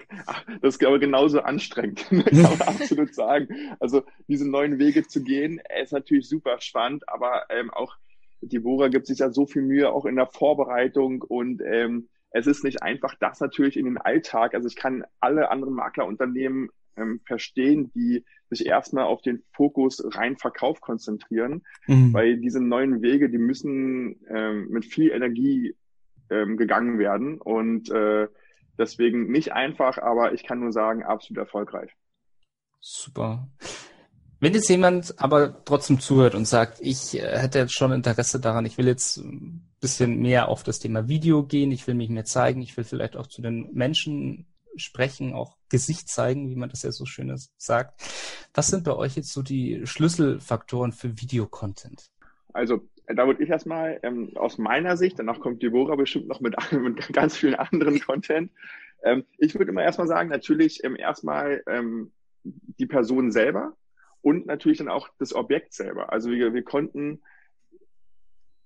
das 0.60 0.76
ist 0.76 0.84
aber 0.84 0.98
genauso 0.98 1.40
anstrengend, 1.40 2.06
kann 2.10 2.42
man 2.42 2.60
absolut 2.62 3.14
sagen. 3.14 3.48
Also 3.80 4.04
diese 4.28 4.48
neuen 4.48 4.78
Wege 4.78 5.06
zu 5.06 5.22
gehen, 5.22 5.60
ist 5.82 5.92
natürlich 5.92 6.28
super 6.28 6.60
spannend, 6.60 7.08
aber 7.08 7.44
ähm, 7.50 7.70
auch 7.70 7.96
die 8.40 8.58
Bora 8.58 8.88
gibt 8.88 9.06
sich 9.06 9.20
ja 9.20 9.30
so 9.30 9.46
viel 9.46 9.62
Mühe 9.62 9.90
auch 9.90 10.04
in 10.04 10.16
der 10.16 10.26
Vorbereitung 10.26 11.22
und 11.22 11.62
ähm, 11.64 12.08
es 12.30 12.46
ist 12.46 12.64
nicht 12.64 12.82
einfach, 12.82 13.14
das 13.18 13.40
natürlich 13.40 13.76
in 13.76 13.86
den 13.86 13.98
Alltag. 13.98 14.54
Also 14.54 14.68
ich 14.68 14.76
kann 14.76 15.04
alle 15.20 15.50
anderen 15.50 15.74
Maklerunternehmen 15.74 16.68
ähm, 16.96 17.20
verstehen, 17.24 17.90
die 17.94 18.24
sich 18.50 18.66
erstmal 18.66 19.04
auf 19.04 19.22
den 19.22 19.42
Fokus 19.52 20.02
rein 20.14 20.36
Verkauf 20.36 20.80
konzentrieren, 20.80 21.62
mhm. 21.86 22.12
weil 22.12 22.38
diese 22.38 22.60
neuen 22.60 23.02
Wege, 23.02 23.30
die 23.30 23.38
müssen 23.38 24.20
ähm, 24.28 24.68
mit 24.68 24.84
viel 24.84 25.10
Energie 25.10 25.74
ähm, 26.30 26.56
gegangen 26.56 26.98
werden 26.98 27.40
und 27.40 27.90
äh, 27.90 28.28
Deswegen 28.78 29.30
nicht 29.30 29.52
einfach, 29.52 29.98
aber 29.98 30.32
ich 30.32 30.44
kann 30.44 30.60
nur 30.60 30.72
sagen, 30.72 31.02
absolut 31.02 31.38
erfolgreich. 31.38 31.92
Super. 32.80 33.48
Wenn 34.38 34.52
jetzt 34.52 34.68
jemand 34.68 35.18
aber 35.18 35.64
trotzdem 35.64 35.98
zuhört 35.98 36.34
und 36.34 36.46
sagt, 36.46 36.78
ich 36.80 37.18
äh, 37.18 37.38
hätte 37.38 37.58
jetzt 37.58 37.74
schon 37.74 37.92
Interesse 37.92 38.38
daran, 38.38 38.66
ich 38.66 38.76
will 38.76 38.86
jetzt 38.86 39.16
ein 39.16 39.66
bisschen 39.80 40.20
mehr 40.20 40.48
auf 40.48 40.62
das 40.62 40.78
Thema 40.78 41.08
Video 41.08 41.42
gehen, 41.42 41.72
ich 41.72 41.86
will 41.86 41.94
mich 41.94 42.10
mehr 42.10 42.26
zeigen, 42.26 42.60
ich 42.60 42.76
will 42.76 42.84
vielleicht 42.84 43.16
auch 43.16 43.26
zu 43.26 43.40
den 43.40 43.72
Menschen 43.72 44.46
sprechen, 44.76 45.32
auch 45.32 45.56
Gesicht 45.70 46.10
zeigen, 46.10 46.50
wie 46.50 46.56
man 46.56 46.68
das 46.68 46.82
ja 46.82 46.92
so 46.92 47.06
schön 47.06 47.34
sagt. 47.56 48.02
Was 48.52 48.68
sind 48.68 48.84
bei 48.84 48.94
euch 48.94 49.16
jetzt 49.16 49.32
so 49.32 49.42
die 49.42 49.86
Schlüsselfaktoren 49.86 50.92
für 50.92 51.18
Videocontent? 51.18 52.10
Also 52.52 52.82
da 53.06 53.26
würde 53.26 53.42
ich 53.42 53.50
erstmal 53.50 54.00
ähm, 54.02 54.32
aus 54.36 54.58
meiner 54.58 54.96
Sicht, 54.96 55.18
danach 55.18 55.40
kommt 55.40 55.62
Deborah 55.62 55.96
bestimmt 55.96 56.28
noch 56.28 56.40
mit, 56.40 56.56
mit 56.72 57.08
ganz 57.12 57.36
vielen 57.36 57.54
anderen 57.54 58.00
Content. 58.00 58.50
Ähm, 59.02 59.24
ich 59.38 59.54
würde 59.54 59.70
immer 59.70 59.82
erstmal 59.82 60.08
sagen, 60.08 60.28
natürlich 60.28 60.82
ähm, 60.84 60.96
erstmal 60.96 61.62
ähm, 61.68 62.12
die 62.42 62.86
Person 62.86 63.30
selber 63.30 63.76
und 64.22 64.46
natürlich 64.46 64.78
dann 64.78 64.88
auch 64.88 65.08
das 65.18 65.34
Objekt 65.34 65.72
selber. 65.72 66.12
Also 66.12 66.30
wir, 66.30 66.52
wir 66.52 66.62
konnten 66.64 67.22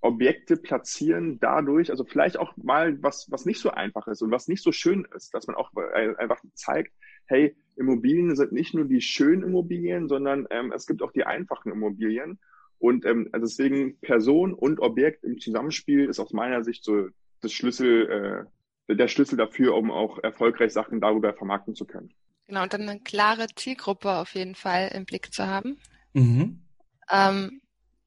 Objekte 0.03 0.57
platzieren 0.57 1.39
dadurch, 1.41 1.91
also 1.91 2.05
vielleicht 2.05 2.39
auch 2.39 2.57
mal 2.57 3.03
was, 3.03 3.31
was 3.31 3.45
nicht 3.45 3.61
so 3.61 3.71
einfach 3.71 4.09
ist 4.09 4.23
und 4.23 4.31
was 4.31 4.49
nicht 4.49 4.63
so 4.63 4.73
schön 4.73 5.07
ist, 5.15 5.35
dass 5.35 5.47
man 5.47 5.57
auch 5.57 5.71
einfach 6.17 6.41
zeigt, 6.55 6.95
hey, 7.27 7.55
Immobilien 7.77 8.35
sind 8.35 8.53
nicht 8.53 8.75
nur 8.75 8.87
die 8.87 9.03
schönen 9.03 9.43
Immobilien, 9.43 10.09
sondern 10.09 10.47
ähm, 10.51 10.73
es 10.75 10.87
gibt 10.87 11.03
auch 11.03 11.13
die 11.13 11.25
einfachen 11.25 11.71
Immobilien. 11.71 12.39
Und 12.81 13.05
ähm, 13.05 13.29
also 13.33 13.47
deswegen 13.47 13.99
Person 14.01 14.55
und 14.55 14.81
Objekt 14.81 15.23
im 15.23 15.39
Zusammenspiel 15.39 16.07
ist 16.07 16.19
aus 16.19 16.33
meiner 16.33 16.65
Sicht 16.65 16.83
so 16.83 17.09
das 17.43 17.53
Schlüssel, 17.53 18.47
äh, 18.89 18.95
der 18.97 19.07
Schlüssel 19.07 19.37
dafür, 19.37 19.77
um 19.77 19.91
auch 19.91 20.19
erfolgreich 20.19 20.73
Sachen 20.73 21.01
darüber 21.01 21.33
vermarkten 21.35 21.75
zu 21.75 21.85
können. 21.85 22.13
Genau, 22.49 22.63
und 22.63 22.73
dann 22.73 22.89
eine 22.89 22.99
klare 22.99 23.47
Zielgruppe 23.55 24.17
auf 24.17 24.35
jeden 24.35 24.55
Fall 24.55 24.91
im 24.95 25.05
Blick 25.05 25.33
zu 25.33 25.47
haben. 25.47 25.79
Mhm. 26.15 26.63
Ähm, 27.11 27.61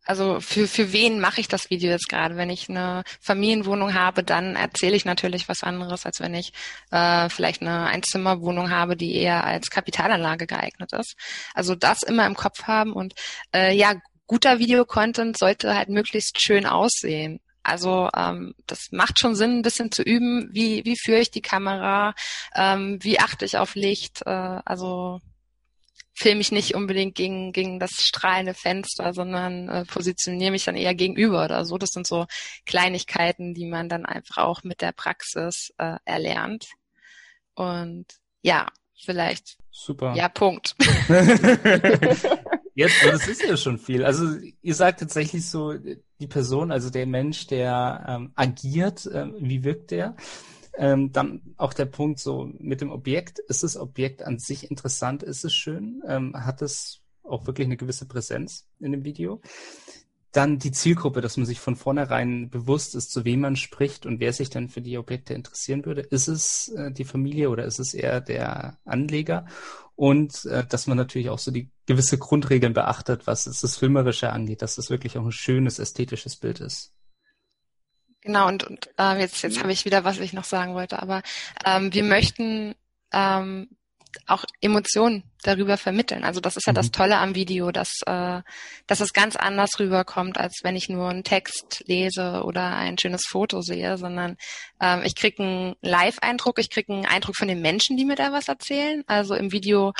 also 0.05 0.41
für, 0.41 0.67
für 0.67 0.91
wen 0.91 1.19
mache 1.19 1.39
ich 1.39 1.47
das 1.47 1.69
Video 1.69 1.89
jetzt 1.91 2.09
gerade? 2.09 2.35
Wenn 2.35 2.49
ich 2.49 2.69
eine 2.69 3.03
Familienwohnung 3.21 3.93
habe, 3.93 4.23
dann 4.23 4.55
erzähle 4.55 4.95
ich 4.95 5.05
natürlich 5.05 5.47
was 5.47 5.63
anderes, 5.63 6.05
als 6.05 6.19
wenn 6.19 6.33
ich 6.33 6.51
äh, 6.91 7.29
vielleicht 7.29 7.61
eine 7.61 7.85
Einzimmerwohnung 7.85 8.69
habe, 8.69 8.97
die 8.97 9.15
eher 9.15 9.45
als 9.45 9.69
Kapitalanlage 9.69 10.45
geeignet 10.45 10.91
ist. 10.93 11.15
Also 11.53 11.75
das 11.75 12.03
immer 12.03 12.25
im 12.25 12.35
Kopf 12.35 12.63
haben 12.63 12.91
und 12.91 13.13
äh, 13.55 13.73
ja, 13.73 13.95
guter 14.27 14.59
Videocontent 14.59 15.37
sollte 15.37 15.75
halt 15.75 15.89
möglichst 15.89 16.41
schön 16.41 16.65
aussehen. 16.65 17.39
Also 17.63 18.09
ähm, 18.15 18.53
das 18.67 18.91
macht 18.91 19.19
schon 19.19 19.35
Sinn, 19.35 19.59
ein 19.59 19.61
bisschen 19.61 19.91
zu 19.91 20.03
üben, 20.03 20.49
wie, 20.51 20.83
wie 20.85 20.97
führe 20.97 21.21
ich 21.21 21.31
die 21.31 21.41
Kamera, 21.41 22.13
ähm, 22.55 22.99
wie 23.01 23.19
achte 23.19 23.45
ich 23.45 23.57
auf 23.57 23.75
Licht. 23.75 24.21
Äh, 24.25 24.59
also 24.65 25.21
filme 26.13 26.41
ich 26.41 26.51
nicht 26.51 26.75
unbedingt 26.75 27.15
gegen, 27.15 27.53
gegen 27.53 27.79
das 27.79 27.91
strahlende 27.91 28.53
Fenster, 28.53 29.13
sondern 29.13 29.69
äh, 29.69 29.85
positioniere 29.85 30.51
mich 30.51 30.65
dann 30.65 30.75
eher 30.75 30.93
gegenüber 30.93 31.45
oder 31.45 31.65
so. 31.65 31.77
Das 31.77 31.91
sind 31.91 32.05
so 32.05 32.27
Kleinigkeiten, 32.65 33.53
die 33.53 33.65
man 33.65 33.87
dann 33.89 34.05
einfach 34.05 34.43
auch 34.43 34.63
mit 34.63 34.81
der 34.81 34.91
Praxis 34.91 35.73
äh, 35.77 35.97
erlernt. 36.03 36.65
Und 37.55 38.05
ja, 38.41 38.67
vielleicht. 38.93 39.57
Super. 39.71 40.13
Ja, 40.15 40.27
Punkt. 40.27 40.75
Jetzt, 42.75 43.05
das 43.05 43.27
ist 43.27 43.43
ja 43.43 43.55
schon 43.55 43.77
viel. 43.77 44.03
Also 44.03 44.25
ihr 44.61 44.75
sagt 44.75 44.99
tatsächlich 44.99 45.47
so, 45.47 45.73
die 45.73 46.27
Person, 46.27 46.71
also 46.71 46.89
der 46.89 47.05
Mensch, 47.05 47.47
der 47.47 48.05
ähm, 48.07 48.31
agiert, 48.35 49.05
äh, 49.05 49.27
wie 49.39 49.63
wirkt 49.63 49.91
der? 49.91 50.15
Ähm, 50.75 51.11
dann 51.11 51.41
auch 51.57 51.73
der 51.73 51.85
Punkt 51.85 52.19
so 52.19 52.49
mit 52.57 52.81
dem 52.81 52.91
Objekt. 52.91 53.39
Ist 53.39 53.63
das 53.63 53.77
Objekt 53.77 54.23
an 54.23 54.39
sich 54.39 54.71
interessant? 54.71 55.21
Ist 55.21 55.45
es 55.45 55.53
schön? 55.53 56.01
Ähm, 56.07 56.33
hat 56.35 56.63
es 56.63 57.01
auch 57.23 57.45
wirklich 57.45 57.67
eine 57.67 57.77
gewisse 57.77 58.07
Präsenz 58.07 58.67
in 58.79 58.91
dem 58.91 59.03
Video? 59.03 59.39
Dann 60.33 60.57
die 60.57 60.71
Zielgruppe, 60.71 61.21
dass 61.21 61.37
man 61.37 61.45
sich 61.45 61.59
von 61.59 61.75
vornherein 61.75 62.49
bewusst 62.49 62.95
ist, 62.95 63.11
zu 63.11 63.23
wem 63.23 63.41
man 63.41 63.55
spricht 63.55 64.05
und 64.05 64.19
wer 64.19 64.33
sich 64.33 64.49
dann 64.49 64.67
für 64.67 64.81
die 64.81 64.97
Objekte 64.97 65.35
interessieren 65.35 65.85
würde. 65.85 66.01
Ist 66.01 66.27
es 66.27 66.69
äh, 66.69 66.91
die 66.91 67.05
Familie 67.05 67.49
oder 67.49 67.65
ist 67.65 67.79
es 67.79 67.93
eher 67.93 68.19
der 68.19 68.77
Anleger? 68.83 69.45
Und 69.95 70.45
äh, 70.45 70.65
dass 70.65 70.87
man 70.87 70.97
natürlich 70.97 71.29
auch 71.29 71.37
so 71.37 71.51
die 71.51 71.69
gewisse 71.85 72.17
Grundregeln 72.17 72.73
beachtet, 72.73 73.27
was 73.27 73.43
das 73.43 73.77
Filmerische 73.77 74.31
angeht, 74.31 74.63
dass 74.63 74.79
es 74.79 74.89
wirklich 74.89 75.17
auch 75.19 75.25
ein 75.25 75.31
schönes 75.31 75.77
ästhetisches 75.77 76.35
Bild 76.35 76.59
ist. 76.59 76.93
Genau, 78.21 78.47
und, 78.47 78.63
und 78.63 78.89
äh, 78.97 79.19
jetzt, 79.19 79.43
jetzt 79.43 79.59
habe 79.59 79.71
ich 79.71 79.85
wieder, 79.85 80.03
was 80.03 80.19
ich 80.19 80.33
noch 80.33 80.45
sagen 80.45 80.73
wollte, 80.73 81.01
aber 81.01 81.21
ähm, 81.65 81.93
wir 81.93 82.03
möchten 82.03 82.73
ähm, 83.11 83.67
auch 84.27 84.45
Emotionen 84.61 85.23
darüber 85.43 85.77
vermitteln. 85.77 86.23
Also 86.23 86.39
das 86.39 86.57
ist 86.57 86.65
ja 86.65 86.73
mhm. 86.73 86.77
das 86.77 86.91
Tolle 86.91 87.17
am 87.17 87.35
Video, 87.35 87.71
dass, 87.71 87.91
äh, 88.05 88.41
dass 88.87 88.99
es 88.99 89.13
ganz 89.13 89.35
anders 89.35 89.79
rüberkommt, 89.79 90.37
als 90.37 90.59
wenn 90.63 90.75
ich 90.75 90.89
nur 90.89 91.09
einen 91.09 91.23
Text 91.23 91.83
lese 91.85 92.43
oder 92.43 92.75
ein 92.75 92.97
schönes 92.97 93.25
Foto 93.27 93.61
sehe, 93.61 93.97
sondern 93.97 94.37
ähm, 94.81 95.01
ich 95.03 95.15
kriege 95.15 95.43
einen 95.43 95.75
Live-Eindruck, 95.81 96.59
ich 96.59 96.69
kriege 96.69 96.93
einen 96.93 97.05
Eindruck 97.05 97.35
von 97.35 97.47
den 97.47 97.61
Menschen, 97.61 97.97
die 97.97 98.05
mir 98.05 98.15
da 98.15 98.31
was 98.31 98.47
erzählen. 98.47 99.03
Also 99.07 99.35
im 99.35 99.51
Video 99.51 99.93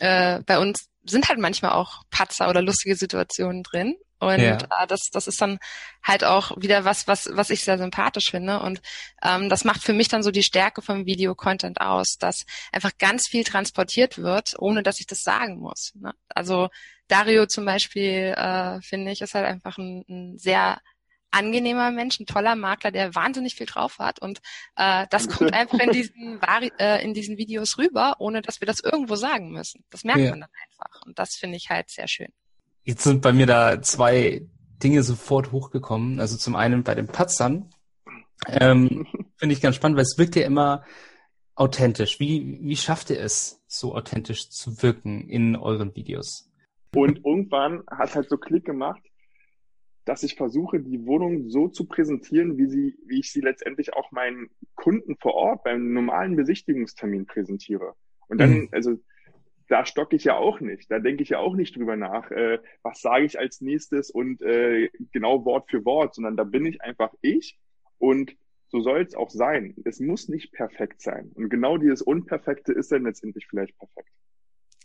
äh, 0.00 0.40
bei 0.46 0.58
uns 0.58 0.88
sind 1.04 1.28
halt 1.28 1.38
manchmal 1.38 1.72
auch 1.72 2.02
Patzer 2.10 2.48
oder 2.48 2.62
lustige 2.62 2.96
Situationen 2.96 3.62
drin. 3.62 3.96
Und 4.20 4.40
ja. 4.40 4.56
äh, 4.56 4.86
das, 4.86 5.10
das 5.12 5.26
ist 5.26 5.40
dann 5.40 5.58
halt 6.02 6.24
auch 6.24 6.52
wieder 6.56 6.84
was, 6.84 7.06
was, 7.06 7.28
was 7.32 7.50
ich 7.50 7.62
sehr 7.62 7.78
sympathisch 7.78 8.30
finde. 8.30 8.60
Und 8.60 8.80
ähm, 9.22 9.48
das 9.48 9.64
macht 9.64 9.82
für 9.82 9.92
mich 9.92 10.08
dann 10.08 10.22
so 10.22 10.30
die 10.30 10.42
Stärke 10.42 10.82
vom 10.82 11.04
Video-Content 11.04 11.80
aus, 11.80 12.16
dass 12.18 12.46
einfach 12.72 12.92
ganz 12.98 13.28
viel 13.28 13.44
transportiert 13.44 14.18
wird, 14.18 14.54
ohne 14.58 14.82
dass 14.82 15.00
ich 15.00 15.06
das 15.06 15.22
sagen 15.22 15.58
muss. 15.58 15.92
Ne? 15.94 16.14
Also 16.28 16.68
Dario 17.08 17.46
zum 17.46 17.66
Beispiel, 17.66 18.34
äh, 18.36 18.80
finde 18.80 19.12
ich, 19.12 19.20
ist 19.20 19.34
halt 19.34 19.46
einfach 19.46 19.76
ein, 19.76 20.04
ein 20.08 20.38
sehr 20.38 20.78
angenehmer 21.34 21.90
Mensch, 21.90 22.20
ein 22.20 22.26
toller 22.26 22.56
Makler, 22.56 22.90
der 22.90 23.14
wahnsinnig 23.14 23.54
viel 23.54 23.66
drauf 23.66 23.98
hat. 23.98 24.20
Und 24.20 24.40
äh, 24.76 25.06
das 25.10 25.28
kommt 25.28 25.52
einfach 25.54 25.78
in 25.78 25.90
diesen, 25.90 26.40
äh, 26.78 27.04
in 27.04 27.14
diesen 27.14 27.36
Videos 27.36 27.78
rüber, 27.78 28.16
ohne 28.18 28.42
dass 28.42 28.60
wir 28.60 28.66
das 28.66 28.80
irgendwo 28.80 29.16
sagen 29.16 29.50
müssen. 29.50 29.84
Das 29.90 30.04
merkt 30.04 30.20
ja. 30.20 30.30
man 30.30 30.40
dann 30.40 30.50
einfach. 30.64 31.06
Und 31.06 31.18
das 31.18 31.34
finde 31.34 31.56
ich 31.56 31.70
halt 31.70 31.90
sehr 31.90 32.08
schön. 32.08 32.32
Jetzt 32.84 33.02
sind 33.02 33.22
bei 33.22 33.32
mir 33.32 33.46
da 33.46 33.80
zwei 33.82 34.46
Dinge 34.82 35.02
sofort 35.02 35.52
hochgekommen. 35.52 36.20
Also 36.20 36.36
zum 36.36 36.56
einen 36.56 36.84
bei 36.84 36.94
den 36.94 37.06
Patzern. 37.06 37.70
Ähm, 38.46 39.06
Finde 39.36 39.54
ich 39.54 39.60
ganz 39.60 39.76
spannend, 39.76 39.96
weil 39.96 40.04
es 40.04 40.18
wirkt 40.18 40.36
ja 40.36 40.44
immer 40.44 40.84
authentisch. 41.54 42.20
Wie, 42.20 42.58
wie 42.60 42.76
schafft 42.76 43.10
ihr 43.10 43.20
es, 43.20 43.62
so 43.66 43.94
authentisch 43.94 44.50
zu 44.50 44.82
wirken 44.82 45.28
in 45.28 45.56
euren 45.56 45.94
Videos? 45.94 46.50
Und 46.94 47.24
irgendwann 47.24 47.82
hat 47.90 48.14
halt 48.14 48.28
so 48.28 48.36
Klick 48.36 48.64
gemacht, 48.64 49.02
dass 50.04 50.22
ich 50.22 50.34
versuche, 50.34 50.80
die 50.80 51.06
Wohnung 51.06 51.48
so 51.48 51.68
zu 51.68 51.86
präsentieren, 51.86 52.58
wie 52.58 52.66
sie, 52.66 52.98
wie 53.06 53.20
ich 53.20 53.32
sie 53.32 53.40
letztendlich 53.40 53.94
auch 53.94 54.12
meinen 54.12 54.50
Kunden 54.74 55.16
vor 55.16 55.34
Ort 55.34 55.64
beim 55.64 55.92
normalen 55.92 56.36
Besichtigungstermin 56.36 57.26
präsentiere. 57.26 57.94
Und 58.28 58.38
dann, 58.38 58.50
mhm. 58.50 58.68
also 58.72 58.98
da 59.68 59.86
stocke 59.86 60.16
ich 60.16 60.24
ja 60.24 60.36
auch 60.36 60.60
nicht. 60.60 60.90
Da 60.90 60.98
denke 60.98 61.22
ich 61.22 61.30
ja 61.30 61.38
auch 61.38 61.54
nicht 61.54 61.76
drüber 61.76 61.96
nach, 61.96 62.30
äh, 62.30 62.58
was 62.82 63.00
sage 63.00 63.24
ich 63.24 63.38
als 63.38 63.60
nächstes 63.60 64.10
und 64.10 64.42
äh, 64.42 64.90
genau 65.12 65.44
Wort 65.44 65.70
für 65.70 65.84
Wort, 65.84 66.14
sondern 66.14 66.36
da 66.36 66.44
bin 66.44 66.66
ich 66.66 66.82
einfach 66.82 67.12
ich 67.22 67.58
und 67.98 68.36
so 68.68 68.80
soll 68.80 69.02
es 69.02 69.14
auch 69.14 69.30
sein. 69.30 69.74
Es 69.84 70.00
muss 70.00 70.28
nicht 70.28 70.52
perfekt 70.52 71.00
sein. 71.00 71.30
Und 71.34 71.48
genau 71.48 71.78
dieses 71.78 72.02
Unperfekte 72.02 72.72
ist 72.72 72.90
dann 72.92 73.04
letztendlich 73.04 73.46
vielleicht 73.46 73.78
perfekt. 73.78 74.10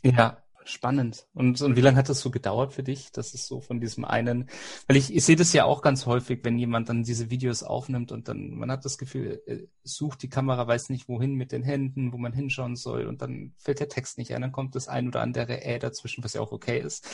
Ja, 0.04 0.44
Spannend. 0.66 1.26
Und, 1.34 1.62
und 1.62 1.76
wie 1.76 1.82
lange 1.82 1.98
hat 1.98 2.10
das 2.10 2.20
so 2.20 2.32
gedauert 2.32 2.74
für 2.74 2.84
dich? 2.84 3.12
Das 3.12 3.34
ist 3.34 3.48
so 3.48 3.62
von 3.62 3.80
diesem 3.80 4.06
einen, 4.06 4.50
weil 4.88 4.98
ich, 4.98 5.14
ich 5.16 5.24
sehe 5.24 5.36
das 5.36 5.54
ja 5.54 5.66
auch 5.66 5.82
ganz 5.82 6.06
häufig, 6.06 6.42
wenn 6.44 6.60
jemand 6.60 6.90
dann 6.90 7.04
diese 7.04 7.30
Videos 7.30 7.64
aufnimmt 7.64 8.12
und 8.12 8.28
dann, 8.28 8.52
man 8.52 8.72
hat 8.72 8.86
das 8.86 8.98
Gefühl, 8.98 9.42
sucht 9.84 10.22
die 10.22 10.30
Kamera, 10.30 10.68
weiß 10.68 10.90
nicht 10.90 11.08
wohin 11.08 11.36
mit 11.36 11.52
den 11.52 11.64
Händen, 11.64 12.14
wo 12.14 12.18
man 12.18 12.34
hinschauen 12.34 12.76
soll 12.76 13.08
und 13.08 13.22
dann 13.22 13.54
fällt 13.58 13.80
der 13.80 13.90
Text 13.90 14.18
nicht 14.18 14.34
ein, 14.36 14.42
dann 14.42 14.52
kommt 14.52 14.76
das 14.76 14.88
ein 14.88 15.08
oder 15.08 15.22
andere 15.22 15.64
Äh 15.64 15.80
dazwischen, 15.80 16.24
was 16.24 16.34
ja 16.34 16.42
auch 16.42 16.52
okay 16.52 16.80
ist. 16.80 17.08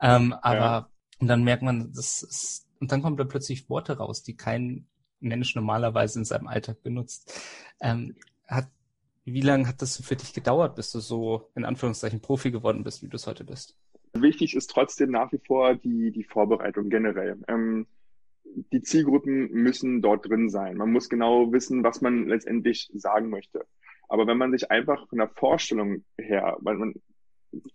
Ähm, 0.00 0.34
aber, 0.42 0.56
ja. 0.58 0.90
und 1.18 1.28
dann 1.28 1.44
merkt 1.44 1.62
man, 1.62 1.92
das 1.92 2.22
ist, 2.22 2.66
und 2.78 2.92
dann 2.92 3.02
kommen 3.02 3.16
da 3.16 3.24
plötzlich 3.24 3.68
Worte 3.68 3.96
raus, 3.96 4.22
die 4.22 4.36
kein 4.36 4.86
Mensch 5.20 5.54
normalerweise 5.54 6.18
in 6.18 6.24
seinem 6.24 6.48
Alltag 6.48 6.82
benutzt. 6.82 7.40
Ähm, 7.80 8.16
hat 8.46 8.68
wie 9.24 9.40
lange 9.40 9.68
hat 9.68 9.82
das 9.82 10.02
für 10.02 10.16
dich 10.16 10.32
gedauert, 10.32 10.74
bis 10.76 10.90
du 10.90 11.00
so 11.00 11.50
in 11.54 11.64
Anführungszeichen 11.64 12.20
Profi 12.20 12.50
geworden 12.50 12.82
bist, 12.82 13.02
wie 13.02 13.08
du 13.08 13.16
es 13.16 13.26
heute 13.26 13.44
bist? 13.44 13.76
Wichtig 14.14 14.54
ist 14.54 14.68
trotzdem 14.68 15.10
nach 15.10 15.32
wie 15.32 15.38
vor 15.38 15.74
die, 15.74 16.10
die 16.10 16.24
Vorbereitung 16.24 16.90
generell. 16.90 17.40
Ähm, 17.48 17.86
die 18.72 18.82
Zielgruppen 18.82 19.50
müssen 19.52 20.02
dort 20.02 20.28
drin 20.28 20.50
sein. 20.50 20.76
Man 20.76 20.92
muss 20.92 21.08
genau 21.08 21.52
wissen, 21.52 21.82
was 21.84 22.00
man 22.00 22.26
letztendlich 22.26 22.90
sagen 22.94 23.30
möchte. 23.30 23.64
Aber 24.08 24.26
wenn 24.26 24.36
man 24.36 24.52
sich 24.52 24.70
einfach 24.70 25.08
von 25.08 25.18
der 25.18 25.28
Vorstellung 25.28 26.04
her, 26.18 26.58
man, 26.60 26.78
man, 26.78 26.94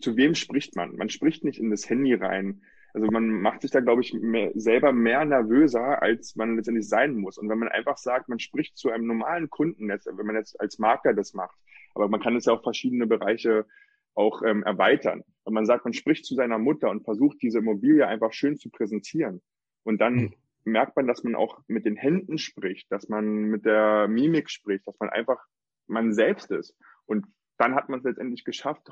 zu 0.00 0.16
wem 0.16 0.34
spricht 0.34 0.76
man? 0.76 0.94
Man 0.96 1.08
spricht 1.08 1.44
nicht 1.44 1.58
in 1.58 1.70
das 1.70 1.88
Handy 1.88 2.14
rein. 2.14 2.62
Also 2.98 3.12
man 3.12 3.28
macht 3.28 3.62
sich 3.62 3.70
da, 3.70 3.78
glaube 3.78 4.02
ich, 4.02 4.12
mehr, 4.12 4.50
selber 4.56 4.92
mehr 4.92 5.24
nervöser, 5.24 6.02
als 6.02 6.34
man 6.34 6.56
letztendlich 6.56 6.88
sein 6.88 7.14
muss. 7.14 7.38
Und 7.38 7.48
wenn 7.48 7.60
man 7.60 7.68
einfach 7.68 7.96
sagt, 7.96 8.28
man 8.28 8.40
spricht 8.40 8.76
zu 8.76 8.90
einem 8.90 9.06
normalen 9.06 9.48
Kunden, 9.50 9.88
jetzt, 9.88 10.06
wenn 10.06 10.26
man 10.26 10.34
jetzt 10.34 10.60
als 10.60 10.80
Makler 10.80 11.14
das 11.14 11.32
macht, 11.32 11.56
aber 11.94 12.08
man 12.08 12.20
kann 12.20 12.34
es 12.34 12.46
ja 12.46 12.54
auf 12.54 12.62
verschiedene 12.64 13.06
Bereiche 13.06 13.66
auch 14.14 14.42
ähm, 14.42 14.64
erweitern. 14.64 15.22
Wenn 15.44 15.54
man 15.54 15.64
sagt, 15.64 15.84
man 15.84 15.92
spricht 15.92 16.24
zu 16.24 16.34
seiner 16.34 16.58
Mutter 16.58 16.90
und 16.90 17.04
versucht, 17.04 17.40
diese 17.40 17.58
Immobilie 17.58 18.04
einfach 18.04 18.32
schön 18.32 18.58
zu 18.58 18.68
präsentieren. 18.68 19.42
Und 19.84 20.00
dann 20.00 20.14
mhm. 20.14 20.34
merkt 20.64 20.96
man, 20.96 21.06
dass 21.06 21.22
man 21.22 21.36
auch 21.36 21.60
mit 21.68 21.86
den 21.86 21.94
Händen 21.94 22.38
spricht, 22.38 22.90
dass 22.90 23.08
man 23.08 23.44
mit 23.44 23.64
der 23.64 24.08
Mimik 24.08 24.50
spricht, 24.50 24.88
dass 24.88 24.98
man 24.98 25.08
einfach 25.08 25.38
man 25.86 26.12
selbst 26.12 26.50
ist. 26.50 26.76
Und 27.06 27.26
dann 27.58 27.76
hat 27.76 27.88
man 27.90 28.00
es 28.00 28.04
letztendlich 28.04 28.44
geschafft, 28.44 28.90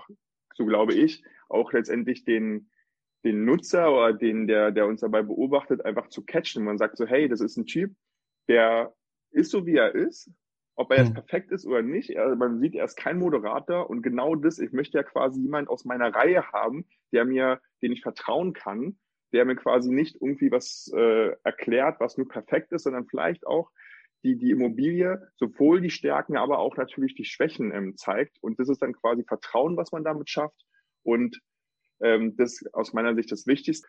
so 0.55 0.65
glaube 0.65 0.95
ich, 0.95 1.25
auch 1.49 1.73
letztendlich 1.73 2.25
den, 2.25 2.71
den 3.27 3.45
Nutzer 3.45 3.93
oder 3.93 4.13
den, 4.13 4.47
der, 4.47 4.71
der 4.71 4.87
uns 4.87 5.01
dabei 5.01 5.23
beobachtet, 5.23 5.85
einfach 5.85 6.09
zu 6.09 6.25
catchen. 6.25 6.65
Man 6.65 6.79
sagt 6.79 6.97
so, 6.97 7.07
hey, 7.07 7.29
das 7.29 7.41
ist 7.41 7.57
ein 7.57 7.67
Typ, 7.67 7.93
der 8.49 8.95
ist 9.33 9.51
so, 9.51 9.67
wie 9.67 9.77
er 9.77 9.95
ist. 9.95 10.31
Ob 10.77 10.93
er 10.93 10.99
jetzt 10.99 11.11
mhm. 11.11 11.15
perfekt 11.15 11.51
ist 11.51 11.67
oder 11.67 11.83
nicht, 11.83 12.11
er, 12.11 12.37
man 12.37 12.61
sieht, 12.61 12.75
er 12.75 12.85
ist 12.85 12.97
kein 12.97 13.19
Moderator 13.19 13.89
und 13.91 14.03
genau 14.03 14.35
das, 14.35 14.59
ich 14.59 14.73
möchte 14.73 14.99
ja 14.99 15.03
quasi 15.03 15.41
jemand 15.41 15.69
aus 15.69 15.87
meiner 15.87 16.15
Reihe 16.15 16.53
haben, 16.53 16.87
der 17.13 17.25
mir, 17.25 17.61
den 17.83 17.93
ich 17.93 18.03
vertrauen 18.03 18.53
kann, 18.53 18.99
der 19.33 19.45
mir 19.47 19.57
quasi 19.57 19.91
nicht 19.91 20.17
irgendwie 20.21 20.53
was 20.53 20.93
äh, 20.95 21.35
erklärt, 21.43 21.99
was 21.99 22.19
nur 22.19 22.29
perfekt 22.29 22.73
ist, 22.73 22.85
sondern 22.85 23.07
vielleicht 23.07 23.47
auch 23.47 23.71
die, 24.23 24.37
die 24.37 24.51
Immobilie 24.51 25.27
sowohl 25.37 25.81
die 25.81 25.91
Stärken, 25.91 26.37
aber 26.37 26.59
auch 26.59 26.77
natürlich 26.77 27.15
die 27.15 27.25
Schwächen 27.25 27.73
ähm, 27.73 27.97
zeigt. 27.97 28.37
Und 28.43 28.61
das 28.61 28.69
ist 28.69 28.83
dann 28.83 28.93
quasi 28.93 29.25
Vertrauen, 29.25 29.77
was 29.77 29.93
man 29.93 30.05
damit 30.05 30.29
schafft. 30.29 30.63
Und 31.03 31.41
ähm, 32.01 32.37
das 32.37 32.65
aus 32.73 32.93
meiner 32.93 33.15
Sicht 33.15 33.33
das 33.33 33.47
Wichtigste, 33.47 33.89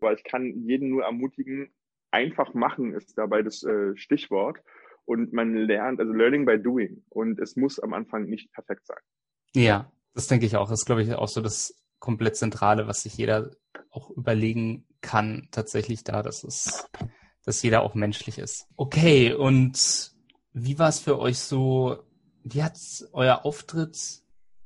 weil 0.00 0.16
ich 0.16 0.24
kann 0.24 0.64
jeden 0.66 0.90
nur 0.90 1.04
ermutigen, 1.04 1.70
einfach 2.10 2.54
machen 2.54 2.94
ist 2.94 3.16
dabei 3.18 3.42
das 3.42 3.62
äh, 3.62 3.96
Stichwort. 3.96 4.58
Und 5.04 5.32
man 5.32 5.54
lernt, 5.54 6.00
also 6.00 6.12
Learning 6.12 6.44
by 6.44 6.60
Doing. 6.60 7.02
Und 7.08 7.40
es 7.40 7.56
muss 7.56 7.78
am 7.78 7.94
Anfang 7.94 8.26
nicht 8.26 8.52
perfekt 8.52 8.86
sein. 8.86 8.98
Ja, 9.54 9.90
das 10.14 10.26
denke 10.26 10.44
ich 10.44 10.56
auch. 10.56 10.68
Das 10.68 10.80
ist, 10.80 10.86
glaube 10.86 11.02
ich, 11.02 11.14
auch 11.14 11.28
so 11.28 11.40
das 11.40 11.74
komplett 11.98 12.36
Zentrale, 12.36 12.86
was 12.86 13.02
sich 13.02 13.16
jeder 13.16 13.50
auch 13.90 14.10
überlegen 14.10 14.86
kann, 15.00 15.48
tatsächlich 15.50 16.04
da, 16.04 16.22
dass 16.22 16.44
es, 16.44 16.90
dass 17.44 17.62
jeder 17.62 17.82
auch 17.82 17.94
menschlich 17.94 18.38
ist. 18.38 18.66
Okay, 18.76 19.32
und 19.32 20.12
wie 20.52 20.78
war 20.78 20.88
es 20.88 21.00
für 21.00 21.18
euch 21.18 21.38
so, 21.38 21.98
wie 22.44 22.62
hat 22.62 22.78
euer 23.12 23.44
Auftritt 23.44 24.22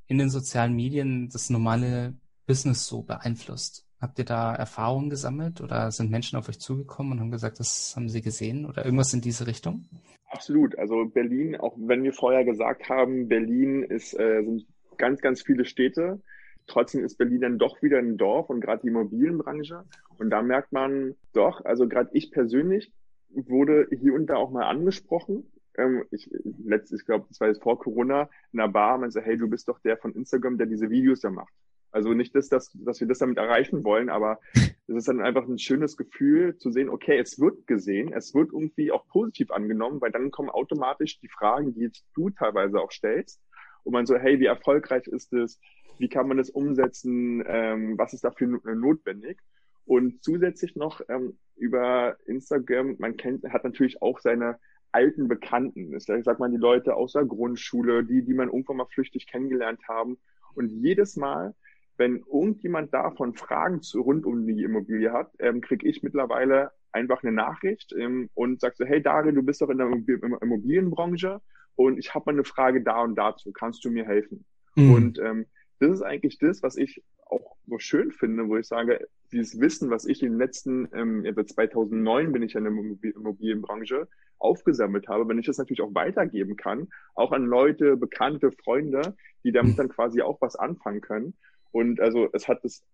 in 0.07 0.19
den 0.19 0.31
sozialen 0.31 0.75
Medien 0.75 1.29
das 1.29 1.51
normale 1.51 2.15
Business 2.47 2.87
so 2.87 3.03
beeinflusst? 3.03 3.87
Habt 4.01 4.19
ihr 4.19 4.25
da 4.25 4.55
Erfahrungen 4.55 5.11
gesammelt 5.11 5.61
oder 5.61 5.93
sind 5.93 6.11
Menschen 6.11 6.37
auf 6.37 6.49
euch 6.49 6.59
zugekommen 6.59 7.13
und 7.13 7.21
haben 7.21 7.31
gesagt, 7.31 7.61
das 7.61 7.95
haben 7.95 8.09
sie 8.09 8.21
gesehen 8.21 8.67
oder 8.67 8.85
irgendwas 8.85 9.15
in 9.15 9.21
diese 9.21 9.47
Richtung? 9.47 9.85
Absolut. 10.29 10.77
Also 10.77 11.05
Berlin, 11.05 11.57
auch 11.57 11.77
wenn 11.79 12.03
wir 12.03 12.13
vorher 12.13 12.45
gesagt 12.45 12.89
haben, 12.89 13.29
Berlin 13.29 13.85
ist, 13.85 14.19
äh, 14.19 14.43
sind 14.43 14.67
ganz, 14.99 15.21
ganz 15.21 15.43
viele 15.43 15.65
Städte. 15.65 16.21
Trotzdem 16.67 17.05
ist 17.05 17.17
Berlin 17.17 17.43
dann 17.43 17.59
doch 17.59 17.81
wieder 17.83 17.99
ein 17.99 18.17
Dorf 18.17 18.51
und 18.51 18.61
gerade 18.61 18.83
die 18.83 18.89
Immobilienbranche. 18.89 19.85
Und 20.19 20.31
da 20.31 20.43
merkt 20.43 20.73
man 20.73 21.15
doch, 21.33 21.65
also 21.65 21.87
gerade 21.87 22.11
ich 22.13 22.31
persönlich 22.31 22.93
wurde 23.31 23.87
hier 23.91 24.15
und 24.15 24.27
da 24.27 24.37
auch 24.37 24.51
mal 24.51 24.69
angesprochen. 24.69 25.51
Ähm, 25.77 26.05
ich, 26.11 26.31
ich 26.33 27.07
glaube, 27.07 27.27
das 27.29 27.41
war 27.41 27.49
jetzt 27.49 27.63
vor 27.63 27.79
Corona, 27.79 28.29
in 28.53 28.61
einer 28.61 28.73
Bar, 28.73 28.99
man 28.99 29.11
sagt, 29.11 29.27
hey, 29.27 29.37
du 29.37 29.49
bist 29.49 29.69
doch 29.69 29.79
der 29.81 29.97
von 29.97 30.13
Instagram, 30.13 30.59
der 30.59 30.67
diese 30.67 30.91
Videos 30.91 31.21
da 31.21 31.31
macht. 31.31 31.53
Also 31.93 32.15
nicht, 32.15 32.35
dass, 32.35 32.49
dass, 32.49 32.73
dass 32.73 33.01
wir 33.01 33.07
das 33.07 33.19
damit 33.19 33.37
erreichen 33.37 33.85
wollen, 33.85 34.09
aber 34.09 34.41
es 34.55 34.97
ist 34.97 35.09
dann 35.09 35.21
einfach 35.21 35.47
ein 35.47 35.59
schönes 35.59 35.97
Gefühl 35.97 36.57
zu 36.57 36.71
sehen, 36.73 36.89
okay, 36.89 37.19
es 37.19 37.39
wird 37.39 37.67
gesehen, 37.67 38.13
es 38.13 38.35
wird 38.35 38.51
irgendwie 38.53 38.91
auch 38.91 39.07
positiv 39.09 39.51
angenommen, 39.51 40.01
weil 40.01 40.11
dann 40.11 40.31
kommen 40.31 40.49
automatisch 40.49 41.21
die 41.21 41.29
Fragen, 41.29 41.75
die 41.75 41.83
jetzt 41.83 42.05
du 42.15 42.31
teilweise 42.31 42.81
auch 42.81 42.91
stellst. 42.91 43.41
Und 43.85 43.93
man 43.93 44.07
so, 44.07 44.17
hey, 44.17 44.41
wie 44.41 44.47
erfolgreich 44.47 45.07
ist 45.07 45.33
es? 45.33 45.61
Wie 45.99 46.09
kann 46.09 46.29
man 46.29 46.39
das 46.39 46.51
umsetzen? 46.51 47.45
Ähm, 47.47 47.99
was 47.99 48.15
ist 48.15 48.25
dafür 48.25 48.49
notwendig? 48.49 49.39
Und 49.85 50.23
zusätzlich 50.23 50.77
noch 50.77 51.01
ähm, 51.09 51.37
über 51.57 52.17
Instagram, 52.27 52.97
man 52.99 53.17
kennt, 53.17 53.45
hat 53.45 53.65
natürlich 53.65 54.01
auch 54.01 54.21
seine 54.21 54.59
alten 54.93 55.29
Bekannten. 55.29 55.95
Ich 55.95 56.05
sag 56.05 56.39
mal, 56.39 56.51
die 56.51 56.57
Leute 56.57 56.95
aus 56.95 57.13
der 57.13 57.25
Grundschule, 57.25 58.05
die, 58.05 58.23
die 58.23 58.35
man 58.35 58.49
irgendwann 58.49 58.77
mal 58.77 58.87
flüchtig 58.87 59.27
kennengelernt 59.27 59.81
haben. 59.89 60.19
Und 60.55 60.69
jedes 60.69 61.17
Mal, 61.17 61.55
wenn 62.03 62.25
irgendjemand 62.33 62.93
davon 62.93 63.33
Fragen 63.35 63.81
zu, 63.81 64.01
rund 64.01 64.27
um 64.27 64.45
die 64.45 64.65
Immobilie 64.65 65.13
hat, 65.13 65.31
ähm, 65.39 65.61
kriege 65.61 65.89
ich 65.89 66.03
mittlerweile 66.03 66.73
einfach 66.91 67.23
eine 67.23 67.31
Nachricht 67.31 67.95
ähm, 67.97 68.29
und 68.35 68.61
sag 68.61 68.75
so, 68.75 68.85
hey 68.85 69.01
Dario, 69.01 69.31
du 69.31 69.45
bist 69.45 69.63
doch 69.63 69.71
in 69.71 69.79
der 69.79 69.87
Immobilienbranche 69.87 71.41
und 71.77 71.99
ich 71.99 72.13
habe 72.13 72.25
mal 72.27 72.33
eine 72.33 72.45
Frage 72.45 72.83
da 72.83 73.03
und 73.03 73.15
dazu, 73.15 73.53
kannst 73.53 73.85
du 73.85 73.91
mir 73.91 74.05
helfen? 74.05 74.45
Mhm. 74.75 74.95
Und 74.95 75.19
ähm, 75.21 75.47
das 75.79 75.93
ist 75.93 76.03
eigentlich 76.03 76.39
das, 76.39 76.61
was 76.65 76.77
ich 76.77 77.05
auch 77.25 77.55
so 77.69 77.79
schön 77.79 78.11
finde, 78.11 78.49
wo 78.49 78.57
ich 78.57 78.67
sage, 78.67 79.07
dieses 79.31 79.61
Wissen, 79.61 79.89
was 79.89 80.05
ich 80.05 80.25
in 80.25 80.31
den 80.31 80.39
letzten, 80.39 80.89
ähm, 80.93 81.25
seit 81.37 81.51
2009 81.51 82.33
bin 82.33 82.43
ich 82.43 82.57
in 82.57 82.65
der 82.65 82.73
Immobilienbranche, 83.15 84.09
aufgesammelt 84.41 85.07
habe, 85.07 85.29
wenn 85.29 85.39
ich 85.39 85.47
das 85.47 85.59
natürlich 85.59 85.83
auch 85.83 85.95
weitergeben 85.95 86.57
kann, 86.57 86.89
auch 87.15 87.31
an 87.31 87.45
Leute, 87.45 87.97
Bekannte, 87.97 88.51
Freunde, 88.51 89.15
die 89.45 89.53
damit 89.53 89.79
dann 89.79 89.89
quasi 89.89 90.21
auch 90.21 90.41
was 90.41 90.57
anfangen 90.57 91.01
können. 91.01 91.35
Und 91.73 92.01
also 92.01 92.29
es 92.33 92.49
hat 92.49 92.65
das 92.65 92.85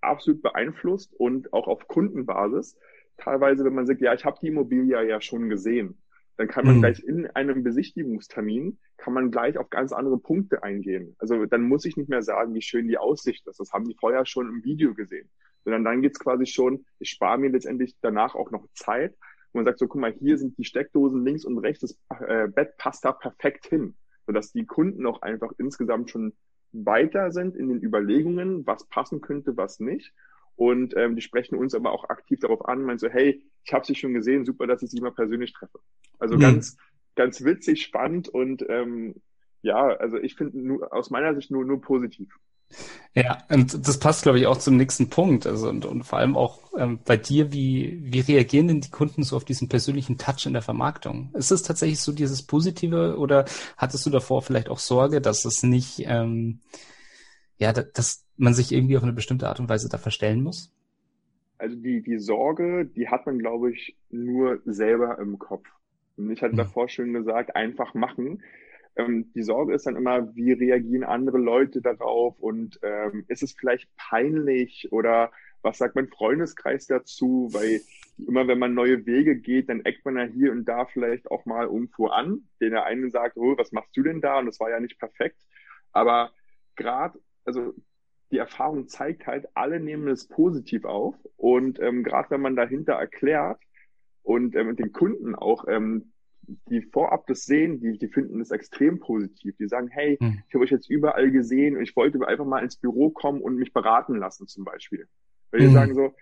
absolut 0.00 0.42
beeinflusst 0.42 1.14
und 1.14 1.52
auch 1.52 1.68
auf 1.68 1.88
Kundenbasis. 1.88 2.76
Teilweise, 3.16 3.64
wenn 3.64 3.74
man 3.74 3.86
sagt, 3.86 4.00
ja, 4.00 4.14
ich 4.14 4.24
habe 4.24 4.38
die 4.40 4.48
Immobilie 4.48 5.02
ja 5.06 5.20
schon 5.20 5.48
gesehen, 5.48 5.98
dann 6.36 6.48
kann 6.48 6.64
man 6.64 6.76
mhm. 6.76 6.80
gleich 6.80 7.04
in 7.04 7.26
einem 7.26 7.62
Besichtigungstermin, 7.62 8.78
kann 8.96 9.12
man 9.12 9.30
gleich 9.30 9.58
auf 9.58 9.68
ganz 9.68 9.92
andere 9.92 10.18
Punkte 10.18 10.62
eingehen. 10.62 11.14
Also 11.18 11.44
dann 11.44 11.62
muss 11.62 11.84
ich 11.84 11.98
nicht 11.98 12.08
mehr 12.08 12.22
sagen, 12.22 12.54
wie 12.54 12.62
schön 12.62 12.88
die 12.88 12.96
Aussicht 12.96 13.46
ist. 13.46 13.60
Das 13.60 13.72
haben 13.72 13.84
die 13.84 13.94
vorher 13.94 14.24
schon 14.24 14.48
im 14.48 14.64
Video 14.64 14.94
gesehen. 14.94 15.28
Sondern 15.64 15.84
dann 15.84 16.00
geht's 16.00 16.18
quasi 16.18 16.46
schon, 16.46 16.86
ich 16.98 17.10
spare 17.10 17.36
mir 17.36 17.50
letztendlich 17.50 17.94
danach 18.00 18.34
auch 18.34 18.50
noch 18.50 18.66
Zeit. 18.72 19.12
Und 19.52 19.58
man 19.58 19.64
sagt 19.66 19.80
so, 19.80 19.86
guck 19.86 20.00
mal, 20.00 20.14
hier 20.14 20.38
sind 20.38 20.56
die 20.56 20.64
Steckdosen 20.64 21.26
links 21.26 21.44
und 21.44 21.58
rechts, 21.58 21.80
das 21.80 21.98
äh, 22.26 22.48
Bett 22.48 22.78
passt 22.78 23.04
da 23.04 23.12
perfekt 23.12 23.66
hin. 23.66 23.94
Sodass 24.24 24.52
die 24.52 24.64
Kunden 24.64 25.04
auch 25.04 25.20
einfach 25.20 25.52
insgesamt 25.58 26.08
schon 26.10 26.32
weiter 26.72 27.32
sind 27.32 27.56
in 27.56 27.68
den 27.68 27.82
Überlegungen, 27.82 28.66
was 28.66 28.86
passen 28.88 29.20
könnte, 29.20 29.56
was 29.56 29.80
nicht. 29.80 30.12
Und 30.56 30.96
ähm, 30.96 31.16
die 31.16 31.22
sprechen 31.22 31.56
uns 31.56 31.74
aber 31.74 31.92
auch 31.92 32.08
aktiv 32.10 32.38
darauf 32.40 32.66
an, 32.68 32.82
meinen 32.82 32.98
so, 32.98 33.08
hey, 33.08 33.42
ich 33.64 33.72
habe 33.72 33.86
sie 33.86 33.94
schon 33.94 34.12
gesehen, 34.12 34.44
super, 34.44 34.66
dass 34.66 34.82
ich 34.82 34.90
sie 34.90 35.00
mal 35.00 35.12
persönlich 35.12 35.52
treffe. 35.52 35.80
Also 36.18 36.36
mhm. 36.36 36.40
ganz, 36.40 36.76
ganz 37.16 37.44
witzig, 37.44 37.82
spannend 37.82 38.28
und 38.28 38.64
ähm, 38.68 39.14
ja, 39.62 39.86
also 39.86 40.18
ich 40.18 40.36
finde 40.36 40.90
aus 40.92 41.10
meiner 41.10 41.34
Sicht 41.34 41.50
nur, 41.50 41.64
nur 41.64 41.80
positiv. 41.80 42.34
Ja, 43.14 43.38
und 43.48 43.86
das 43.88 43.98
passt, 43.98 44.22
glaube 44.22 44.38
ich, 44.38 44.46
auch 44.46 44.58
zum 44.58 44.76
nächsten 44.76 45.10
Punkt. 45.10 45.46
Also 45.46 45.68
und, 45.68 45.84
und 45.84 46.04
vor 46.04 46.20
allem 46.20 46.36
auch 46.36 46.60
ähm, 46.78 47.00
bei 47.04 47.16
dir, 47.16 47.52
wie, 47.52 47.98
wie 48.04 48.20
reagieren 48.20 48.68
denn 48.68 48.80
die 48.80 48.90
Kunden 48.90 49.24
so 49.24 49.36
auf 49.36 49.44
diesen 49.44 49.68
persönlichen 49.68 50.16
Touch 50.16 50.46
in 50.46 50.52
der 50.52 50.62
Vermarktung? 50.62 51.30
Ist 51.34 51.50
es 51.50 51.64
tatsächlich 51.64 52.00
so 52.00 52.12
dieses 52.12 52.46
Positive 52.46 53.16
oder 53.18 53.46
hattest 53.76 54.06
du 54.06 54.10
davor 54.10 54.42
vielleicht 54.42 54.68
auch 54.68 54.78
Sorge, 54.78 55.20
dass 55.20 55.44
es 55.44 55.64
nicht, 55.64 56.02
ähm, 56.06 56.60
ja, 57.58 57.72
dass 57.72 58.24
man 58.36 58.54
sich 58.54 58.70
irgendwie 58.70 58.96
auf 58.96 59.02
eine 59.02 59.12
bestimmte 59.12 59.48
Art 59.48 59.58
und 59.58 59.68
Weise 59.68 59.88
da 59.88 59.98
verstellen 59.98 60.42
muss? 60.42 60.72
Also 61.58 61.76
die, 61.76 62.02
die 62.02 62.18
Sorge, 62.18 62.86
die 62.86 63.08
hat 63.08 63.26
man, 63.26 63.38
glaube 63.38 63.72
ich, 63.72 63.96
nur 64.08 64.60
selber 64.64 65.18
im 65.18 65.38
Kopf. 65.38 65.66
Und 66.16 66.30
ich 66.30 66.42
hatte 66.42 66.52
hm. 66.52 66.58
davor 66.58 66.88
schon 66.88 67.12
gesagt, 67.12 67.56
einfach 67.56 67.92
machen. 67.92 68.42
Ähm, 68.96 69.32
die 69.34 69.42
Sorge 69.42 69.74
ist 69.74 69.86
dann 69.86 69.96
immer, 69.96 70.34
wie 70.34 70.52
reagieren 70.52 71.04
andere 71.04 71.38
Leute 71.38 71.80
darauf 71.80 72.38
und 72.38 72.78
ähm, 72.82 73.24
ist 73.28 73.42
es 73.42 73.52
vielleicht 73.52 73.88
peinlich 73.96 74.88
oder 74.92 75.30
was 75.62 75.78
sagt 75.78 75.94
mein 75.94 76.08
Freundeskreis 76.08 76.86
dazu? 76.86 77.48
Weil 77.52 77.80
immer 78.26 78.48
wenn 78.48 78.58
man 78.58 78.74
neue 78.74 79.06
Wege 79.06 79.36
geht, 79.36 79.68
dann 79.68 79.84
eckt 79.84 80.04
man 80.04 80.16
ja 80.16 80.24
hier 80.24 80.52
und 80.52 80.64
da 80.64 80.86
vielleicht 80.86 81.30
auch 81.30 81.44
mal 81.46 81.66
irgendwo 81.66 82.06
an, 82.06 82.48
den 82.60 82.70
der 82.70 82.84
eine 82.84 83.10
sagt, 83.10 83.36
oh, 83.36 83.56
was 83.56 83.72
machst 83.72 83.96
du 83.96 84.02
denn 84.02 84.20
da? 84.20 84.38
Und 84.38 84.46
das 84.46 84.60
war 84.60 84.70
ja 84.70 84.80
nicht 84.80 84.98
perfekt. 84.98 85.40
Aber 85.92 86.30
gerade, 86.76 87.18
also 87.44 87.74
die 88.30 88.38
Erfahrung 88.38 88.88
zeigt 88.88 89.26
halt, 89.26 89.48
alle 89.54 89.80
nehmen 89.80 90.08
es 90.08 90.28
positiv 90.28 90.84
auf. 90.84 91.14
Und 91.36 91.80
ähm, 91.80 92.04
gerade 92.04 92.30
wenn 92.30 92.40
man 92.40 92.56
dahinter 92.56 92.94
erklärt 92.94 93.60
und 94.22 94.54
ähm, 94.54 94.76
den 94.76 94.92
Kunden 94.92 95.34
auch 95.34 95.66
ähm, 95.68 96.12
die 96.68 96.82
vorab 96.82 97.26
das 97.26 97.44
sehen, 97.44 97.80
die, 97.80 97.98
die 97.98 98.08
finden 98.08 98.40
es 98.40 98.50
extrem 98.50 99.00
positiv. 99.00 99.56
Die 99.58 99.68
sagen, 99.68 99.88
hey, 99.88 100.16
hm. 100.20 100.42
ich 100.48 100.54
habe 100.54 100.64
euch 100.64 100.70
jetzt 100.70 100.90
überall 100.90 101.30
gesehen 101.30 101.76
und 101.76 101.82
ich 101.82 101.96
wollte 101.96 102.26
einfach 102.26 102.44
mal 102.44 102.62
ins 102.62 102.76
Büro 102.76 103.10
kommen 103.10 103.40
und 103.40 103.56
mich 103.56 103.72
beraten 103.72 104.16
lassen 104.16 104.46
zum 104.46 104.64
Beispiel. 104.64 105.06
Weil 105.50 105.60
die 105.60 105.68
sagen 105.68 105.94
so, 105.94 106.14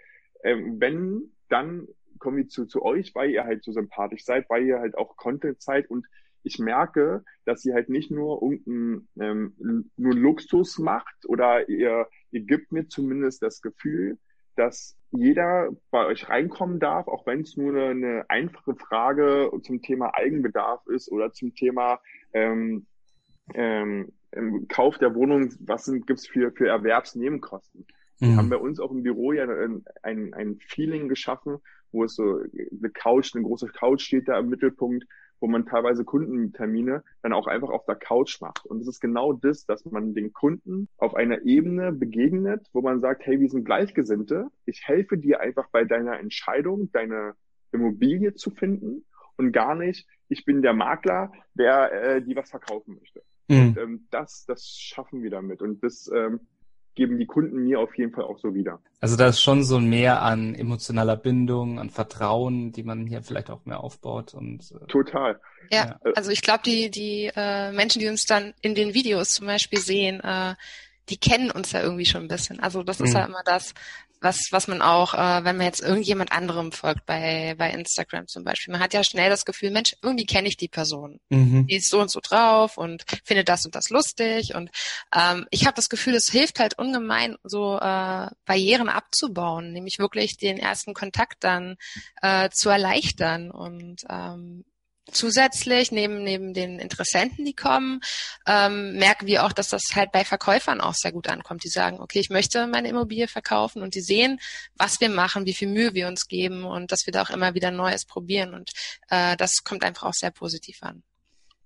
ähm, 0.42 0.80
wenn, 0.80 1.32
dann 1.48 1.86
kommen 2.18 2.38
die 2.38 2.48
zu, 2.48 2.66
zu 2.66 2.82
euch, 2.82 3.14
weil 3.14 3.30
ihr 3.30 3.44
halt 3.44 3.62
so 3.62 3.72
sympathisch 3.72 4.24
seid, 4.24 4.48
weil 4.48 4.64
ihr 4.64 4.78
halt 4.78 4.96
auch 4.96 5.16
Content 5.16 5.62
seid 5.62 5.90
und 5.90 6.06
ich 6.42 6.58
merke, 6.58 7.24
dass 7.44 7.64
ihr 7.64 7.74
halt 7.74 7.88
nicht 7.88 8.10
nur 8.10 8.42
irgendein 8.42 9.08
ähm, 9.20 9.90
nur 9.96 10.14
Luxus 10.14 10.78
macht 10.78 11.26
oder 11.26 11.68
ihr, 11.68 12.08
ihr 12.30 12.40
gibt 12.42 12.72
mir 12.72 12.88
zumindest 12.88 13.42
das 13.42 13.60
Gefühl, 13.60 14.18
dass 14.58 14.98
jeder 15.10 15.70
bei 15.90 16.04
euch 16.06 16.28
reinkommen 16.28 16.80
darf, 16.80 17.08
auch 17.08 17.26
wenn 17.26 17.40
es 17.40 17.56
nur 17.56 17.74
eine, 17.80 18.24
einfache 18.28 18.74
Frage 18.74 19.50
zum 19.62 19.80
Thema 19.80 20.14
Eigenbedarf 20.14 20.86
ist 20.86 21.10
oder 21.10 21.32
zum 21.32 21.54
Thema 21.54 22.00
ähm, 22.34 22.86
ähm, 23.54 24.12
Kauf 24.68 24.98
der 24.98 25.14
Wohnung, 25.14 25.54
was 25.60 25.86
gibt 25.86 26.10
es 26.10 26.26
für, 26.26 26.52
für 26.52 26.68
Erwerbsnebenkosten. 26.68 27.86
Mhm. 28.20 28.26
Wir 28.26 28.36
haben 28.36 28.50
bei 28.50 28.58
uns 28.58 28.78
auch 28.80 28.90
im 28.90 29.02
Büro 29.02 29.32
ja 29.32 29.44
ein, 29.44 29.84
ein, 30.02 30.34
ein 30.34 30.58
Feeling 30.66 31.08
geschaffen, 31.08 31.58
wo 31.92 32.04
es 32.04 32.14
so 32.14 32.40
eine 32.40 32.90
Couch, 32.90 33.34
eine 33.34 33.44
große 33.44 33.68
Couch 33.68 34.02
steht 34.02 34.28
da 34.28 34.38
im 34.38 34.48
Mittelpunkt, 34.50 35.06
wo 35.40 35.48
man 35.48 35.66
teilweise 35.66 36.04
Kundentermine 36.04 37.02
dann 37.22 37.32
auch 37.32 37.46
einfach 37.46 37.70
auf 37.70 37.84
der 37.86 37.96
Couch 37.96 38.40
macht. 38.40 38.64
Und 38.66 38.80
es 38.80 38.88
ist 38.88 39.00
genau 39.00 39.32
das, 39.32 39.66
dass 39.66 39.84
man 39.84 40.14
den 40.14 40.32
Kunden 40.32 40.88
auf 40.96 41.14
einer 41.14 41.42
Ebene 41.42 41.92
begegnet, 41.92 42.66
wo 42.72 42.82
man 42.82 43.00
sagt, 43.00 43.26
hey, 43.26 43.40
wir 43.40 43.48
sind 43.48 43.64
Gleichgesinnte. 43.64 44.48
Ich 44.64 44.86
helfe 44.86 45.18
dir 45.18 45.40
einfach 45.40 45.68
bei 45.70 45.84
deiner 45.84 46.18
Entscheidung, 46.18 46.90
deine 46.92 47.34
Immobilie 47.72 48.34
zu 48.34 48.50
finden 48.50 49.04
und 49.36 49.52
gar 49.52 49.74
nicht, 49.74 50.06
ich 50.28 50.44
bin 50.44 50.62
der 50.62 50.74
Makler, 50.74 51.32
der 51.54 51.92
äh, 51.92 52.22
die 52.22 52.36
was 52.36 52.50
verkaufen 52.50 52.96
möchte. 52.98 53.22
Mhm. 53.48 53.60
Und 53.60 53.78
ähm, 53.78 54.06
das, 54.10 54.44
das 54.46 54.76
schaffen 54.76 55.22
wir 55.22 55.30
damit. 55.30 55.62
Und 55.62 55.82
das 55.82 56.10
ähm, 56.14 56.40
geben 56.98 57.16
die 57.16 57.26
Kunden 57.26 57.62
mir 57.62 57.78
auf 57.78 57.96
jeden 57.96 58.12
Fall 58.12 58.24
auch 58.24 58.40
so 58.40 58.54
wieder. 58.54 58.80
Also 59.00 59.16
da 59.16 59.28
ist 59.28 59.40
schon 59.40 59.62
so 59.62 59.78
mehr 59.78 60.20
an 60.20 60.56
emotionaler 60.56 61.16
Bindung, 61.16 61.78
an 61.78 61.90
Vertrauen, 61.90 62.72
die 62.72 62.82
man 62.82 63.06
hier 63.06 63.22
vielleicht 63.22 63.50
auch 63.50 63.64
mehr 63.66 63.78
aufbaut 63.78 64.34
und 64.34 64.72
äh, 64.72 64.86
total. 64.88 65.40
Ja, 65.70 65.96
ja. 66.04 66.12
also 66.16 66.32
ich 66.32 66.42
glaube, 66.42 66.62
die 66.64 66.90
die 66.90 67.30
äh, 67.36 67.70
Menschen, 67.70 68.00
die 68.00 68.08
uns 68.08 68.26
dann 68.26 68.52
in 68.62 68.74
den 68.74 68.94
Videos 68.94 69.34
zum 69.34 69.46
Beispiel 69.46 69.78
sehen, 69.78 70.18
äh, 70.20 70.56
die 71.08 71.18
kennen 71.18 71.52
uns 71.52 71.70
ja 71.70 71.82
irgendwie 71.82 72.04
schon 72.04 72.22
ein 72.22 72.28
bisschen. 72.28 72.58
Also 72.58 72.82
das 72.82 73.00
ist 73.00 73.10
mhm. 73.10 73.16
ja 73.16 73.24
immer 73.26 73.42
das, 73.44 73.74
was, 74.20 74.48
was 74.50 74.68
man 74.68 74.82
auch, 74.82 75.14
äh, 75.14 75.44
wenn 75.44 75.56
man 75.56 75.66
jetzt 75.66 75.80
irgendjemand 75.80 76.32
anderem 76.32 76.72
folgt 76.72 77.06
bei, 77.06 77.54
bei 77.56 77.70
Instagram 77.70 78.26
zum 78.26 78.44
Beispiel, 78.44 78.72
man 78.72 78.80
hat 78.80 78.94
ja 78.94 79.04
schnell 79.04 79.30
das 79.30 79.44
Gefühl, 79.44 79.70
Mensch, 79.70 79.94
irgendwie 80.02 80.26
kenne 80.26 80.48
ich 80.48 80.56
die 80.56 80.68
Person. 80.68 81.20
Mhm. 81.28 81.66
Die 81.66 81.76
ist 81.76 81.90
so 81.90 82.00
und 82.00 82.10
so 82.10 82.20
drauf 82.20 82.76
und 82.76 83.04
findet 83.24 83.48
das 83.48 83.64
und 83.64 83.74
das 83.74 83.90
lustig. 83.90 84.54
Und 84.54 84.70
ähm, 85.14 85.46
ich 85.50 85.66
habe 85.66 85.74
das 85.74 85.88
Gefühl, 85.88 86.14
es 86.14 86.30
hilft 86.30 86.58
halt 86.58 86.78
ungemein, 86.78 87.36
so 87.44 87.76
äh, 87.76 88.28
Barrieren 88.44 88.88
abzubauen, 88.88 89.72
nämlich 89.72 89.98
wirklich 89.98 90.36
den 90.36 90.58
ersten 90.58 90.94
Kontakt 90.94 91.44
dann 91.44 91.76
äh, 92.22 92.50
zu 92.50 92.68
erleichtern. 92.70 93.50
Und 93.50 94.04
ähm, 94.10 94.64
Zusätzlich, 95.12 95.90
neben, 95.90 96.22
neben 96.22 96.54
den 96.54 96.78
Interessenten, 96.78 97.44
die 97.44 97.54
kommen, 97.54 98.00
ähm, 98.46 98.96
merken 98.96 99.26
wir 99.26 99.44
auch, 99.44 99.52
dass 99.52 99.68
das 99.68 99.82
halt 99.94 100.12
bei 100.12 100.24
Verkäufern 100.24 100.80
auch 100.80 100.94
sehr 100.94 101.12
gut 101.12 101.28
ankommt. 101.28 101.64
Die 101.64 101.68
sagen, 101.68 102.00
okay, 102.00 102.20
ich 102.20 102.30
möchte 102.30 102.66
meine 102.66 102.88
Immobilie 102.88 103.28
verkaufen 103.28 103.82
und 103.82 103.94
die 103.94 104.00
sehen, 104.00 104.40
was 104.76 105.00
wir 105.00 105.08
machen, 105.08 105.46
wie 105.46 105.54
viel 105.54 105.68
Mühe 105.68 105.94
wir 105.94 106.08
uns 106.08 106.28
geben 106.28 106.64
und 106.64 106.92
dass 106.92 107.06
wir 107.06 107.12
da 107.12 107.22
auch 107.22 107.30
immer 107.30 107.54
wieder 107.54 107.70
Neues 107.70 108.04
probieren. 108.04 108.54
Und 108.54 108.70
äh, 109.08 109.36
das 109.36 109.64
kommt 109.64 109.84
einfach 109.84 110.04
auch 110.04 110.14
sehr 110.14 110.30
positiv 110.30 110.82
an. 110.82 111.02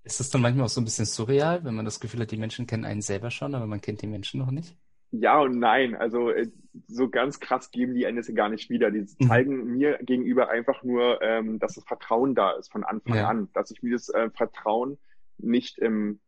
Ist 0.05 0.21
das 0.21 0.31
dann 0.31 0.41
manchmal 0.41 0.67
auch 0.67 0.71
so 0.71 0.81
ein 0.81 0.85
bisschen 0.85 1.07
surreal, 1.07 1.65
wenn 1.65 1.75
man 1.75 1.85
das 1.85 2.01
Gefühl 2.01 2.21
hat, 2.21 2.31
die 2.31 2.37
Menschen 2.37 2.67
kennen 2.67 2.85
einen 2.85 3.03
selber 3.03 3.31
schon, 3.31 3.55
aber 3.55 3.67
man 3.67 3.81
kennt 3.81 4.03
die 4.03 4.09
Menschen 4.09 4.41
noch 4.41 4.51
nicht? 4.51 4.75
Ja 5.13 5.41
und 5.41 5.59
nein. 5.59 5.95
Also 5.95 6.31
äh, 6.31 6.51
so 6.89 7.09
ganz 7.09 7.39
krass 7.39 7.71
geben 7.71 7.95
die 7.95 8.05
Ende 8.05 8.23
gar 8.35 8.49
nicht 8.49 8.71
wieder. 8.71 8.91
Die 8.91 9.01
mhm. 9.01 9.29
zeigen 9.29 9.57
mhm. 9.57 9.73
mir 9.77 9.99
gegenüber 10.03 10.49
einfach 10.49 10.83
nur, 10.83 11.23
ähm, 11.23 11.59
dass 11.59 11.75
das 11.75 11.85
Vertrauen 11.85 12.35
da 12.35 12.53
ist 12.53 12.73
von 12.73 12.85
Anfang 12.85 13.17
ja. 13.17 13.29
an, 13.29 13.49
dass 13.53 13.71
ich 13.71 13.83
mir 13.83 13.93
das 13.93 14.09
äh, 14.09 14.31
Vertrauen 14.31 14.99
nicht 15.39 15.81
ähm, 15.81 16.21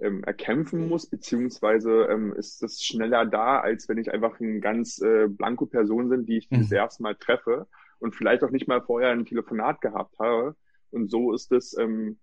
ähm, 0.00 0.24
erkämpfen 0.24 0.88
muss, 0.88 1.06
beziehungsweise 1.06 2.06
ähm, 2.10 2.32
ist 2.32 2.62
das 2.62 2.82
schneller 2.82 3.26
da, 3.26 3.60
als 3.60 3.88
wenn 3.88 3.98
ich 3.98 4.12
einfach 4.12 4.40
eine 4.40 4.60
ganz 4.60 5.00
äh, 5.00 5.28
blanko 5.28 5.66
Person 5.66 6.08
bin, 6.08 6.26
die 6.26 6.38
ich 6.38 6.50
mhm. 6.50 6.62
das 6.62 6.72
erste 6.72 7.02
Mal 7.02 7.14
treffe 7.14 7.68
und 7.98 8.14
vielleicht 8.14 8.42
auch 8.42 8.50
nicht 8.50 8.66
mal 8.66 8.82
vorher 8.82 9.10
ein 9.10 9.24
Telefonat 9.24 9.80
gehabt 9.80 10.18
habe. 10.18 10.56
Und 10.90 11.10
so 11.10 11.32
ist 11.32 11.52
es 11.52 11.76
ähm, 11.76 12.18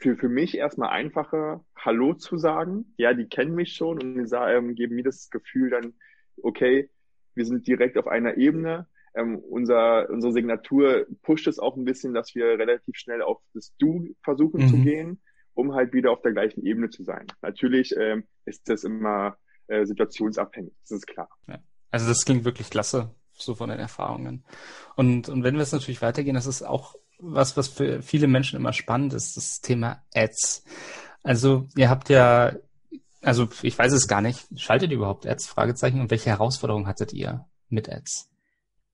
für, 0.00 0.16
für 0.16 0.28
mich 0.28 0.56
erstmal 0.56 0.90
einfacher, 0.90 1.64
Hallo 1.76 2.14
zu 2.14 2.38
sagen. 2.38 2.94
Ja, 2.96 3.12
die 3.12 3.26
kennen 3.26 3.54
mich 3.54 3.74
schon 3.74 4.02
und 4.02 4.26
sagen, 4.26 4.74
geben 4.74 4.96
mir 4.96 5.04
das 5.04 5.28
Gefühl 5.30 5.70
dann, 5.70 5.94
okay, 6.42 6.90
wir 7.34 7.44
sind 7.44 7.66
direkt 7.66 7.98
auf 7.98 8.06
einer 8.06 8.36
Ebene. 8.36 8.88
Ähm, 9.14 9.38
unser, 9.38 10.08
unsere 10.08 10.32
Signatur 10.32 11.06
pusht 11.22 11.46
es 11.46 11.58
auch 11.58 11.76
ein 11.76 11.84
bisschen, 11.84 12.14
dass 12.14 12.34
wir 12.34 12.46
relativ 12.46 12.96
schnell 12.96 13.22
auf 13.22 13.40
das 13.54 13.74
Du 13.78 14.14
versuchen 14.22 14.62
mhm. 14.62 14.68
zu 14.68 14.76
gehen, 14.78 15.22
um 15.52 15.74
halt 15.74 15.92
wieder 15.92 16.12
auf 16.12 16.22
der 16.22 16.32
gleichen 16.32 16.64
Ebene 16.64 16.90
zu 16.90 17.04
sein. 17.04 17.26
Natürlich 17.42 17.94
ähm, 17.96 18.24
ist 18.46 18.68
das 18.68 18.84
immer 18.84 19.36
äh, 19.66 19.84
situationsabhängig, 19.84 20.72
das 20.82 20.98
ist 20.98 21.06
klar. 21.06 21.28
Ja. 21.46 21.58
Also 21.90 22.08
das 22.08 22.24
klingt 22.24 22.44
wirklich 22.44 22.70
klasse, 22.70 23.10
so 23.32 23.54
von 23.54 23.68
den 23.68 23.80
Erfahrungen. 23.80 24.44
Und, 24.96 25.28
und 25.28 25.42
wenn 25.42 25.56
wir 25.56 25.62
es 25.62 25.72
natürlich 25.72 26.02
weitergehen, 26.02 26.36
das 26.36 26.46
ist 26.46 26.62
auch 26.62 26.94
was, 27.20 27.56
was 27.56 27.68
für 27.68 28.02
viele 28.02 28.26
Menschen 28.26 28.56
immer 28.56 28.72
spannend 28.72 29.12
ist, 29.12 29.36
das 29.36 29.60
Thema 29.60 30.02
Ads. 30.14 30.64
Also 31.22 31.68
ihr 31.76 31.90
habt 31.90 32.08
ja, 32.08 32.52
also 33.22 33.48
ich 33.62 33.78
weiß 33.78 33.92
es 33.92 34.08
gar 34.08 34.20
nicht, 34.20 34.46
schaltet 34.56 34.90
ihr 34.90 34.96
überhaupt 34.96 35.26
Ads? 35.26 35.46
Fragezeichen. 35.46 36.00
Und 36.00 36.10
welche 36.10 36.30
Herausforderungen 36.30 36.86
hattet 36.86 37.12
ihr 37.12 37.46
mit 37.68 37.90
Ads? 37.90 38.30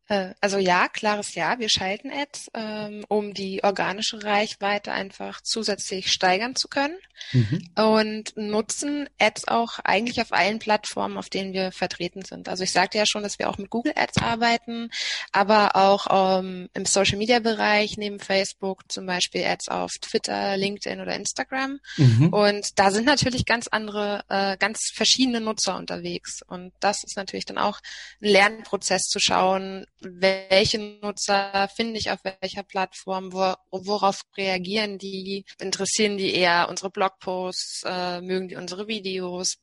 Äh, 0.08 0.34
also 0.40 0.58
ja, 0.58 0.88
klares 0.88 1.34
Ja, 1.34 1.58
wir 1.58 1.68
schalten 1.68 2.10
Ads, 2.10 2.50
ähm, 2.54 3.04
um 3.08 3.34
die 3.34 3.64
organische 3.64 4.22
Reichweite 4.22 4.92
einfach 4.92 5.40
zusätzlich 5.40 6.12
steigern 6.12 6.54
zu 6.54 6.68
können 6.68 6.96
mhm. 7.32 7.70
und 7.74 8.36
nutzen 8.36 9.08
Ads 9.18 9.48
auch 9.48 9.78
eigentlich 9.80 10.20
auf 10.20 10.32
allen 10.32 10.58
Plattformen, 10.58 11.16
auf 11.16 11.28
denen 11.28 11.52
wir 11.52 11.72
vertreten 11.72 12.24
sind. 12.24 12.48
Also 12.48 12.62
ich 12.62 12.72
sagte 12.72 12.98
ja 12.98 13.04
schon, 13.06 13.22
dass 13.24 13.38
wir 13.38 13.50
auch 13.50 13.58
mit 13.58 13.70
Google 13.70 13.94
Ads 13.96 14.18
arbeiten, 14.18 14.90
aber 15.32 15.74
auch 15.74 16.38
ähm, 16.38 16.68
im 16.74 16.86
Social 16.86 17.18
Media 17.18 17.40
Bereich 17.40 17.96
neben 17.96 18.20
Facebook 18.20 18.84
zum 18.90 19.06
Beispiel 19.06 19.44
Ads 19.44 19.68
auf 19.68 19.92
Twitter, 20.00 20.56
LinkedIn 20.56 21.00
oder 21.00 21.16
Instagram. 21.16 21.80
Mhm. 21.96 22.28
Und 22.28 22.78
da 22.78 22.90
sind 22.90 23.06
natürlich 23.06 23.44
ganz 23.44 23.66
andere, 23.66 24.24
äh, 24.28 24.56
ganz 24.56 24.90
verschiedene 24.94 25.40
Nutzer 25.40 25.76
unterwegs. 25.76 26.42
Und 26.46 26.72
das 26.80 27.02
ist 27.02 27.16
natürlich 27.16 27.44
dann 27.44 27.58
auch 27.58 27.80
ein 28.22 28.28
Lernprozess 28.28 29.02
zu 29.02 29.18
schauen, 29.18 29.86
welche 30.12 30.78
Nutzer 30.78 31.68
finde 31.74 31.98
ich 31.98 32.10
auf 32.10 32.20
welcher 32.22 32.62
Plattform, 32.62 33.32
wo, 33.32 33.54
worauf 33.70 34.22
reagieren 34.36 34.98
die, 34.98 35.44
interessieren 35.60 36.16
die 36.16 36.34
eher 36.34 36.68
unsere 36.68 36.90
Blogposts, 36.90 37.82
äh, 37.86 38.20
mögen 38.20 38.48
die 38.48 38.56
unsere 38.56 38.88
Videos. 38.88 39.58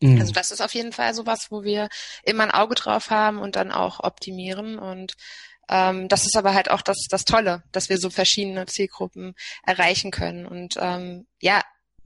Mhm. 0.00 0.20
Also 0.20 0.32
das 0.32 0.50
ist 0.50 0.60
auf 0.60 0.74
jeden 0.74 0.92
Fall 0.92 1.14
sowas, 1.14 1.46
wo 1.50 1.62
wir 1.62 1.88
immer 2.22 2.44
ein 2.44 2.50
Auge 2.50 2.74
drauf 2.74 3.10
haben 3.10 3.38
und 3.38 3.56
dann 3.56 3.72
auch 3.72 4.00
optimieren 4.00 4.78
und 4.78 5.14
ähm, 5.68 6.08
das 6.08 6.24
ist 6.26 6.36
aber 6.36 6.54
halt 6.54 6.70
auch 6.70 6.82
das, 6.82 7.06
das 7.10 7.24
Tolle, 7.24 7.64
dass 7.72 7.88
wir 7.88 7.98
so 7.98 8.10
verschiedene 8.10 8.66
Zielgruppen 8.66 9.34
erreichen 9.64 10.10
können 10.10 10.46
und 10.46 10.74
ähm, 10.78 11.26
ja, 11.40 11.62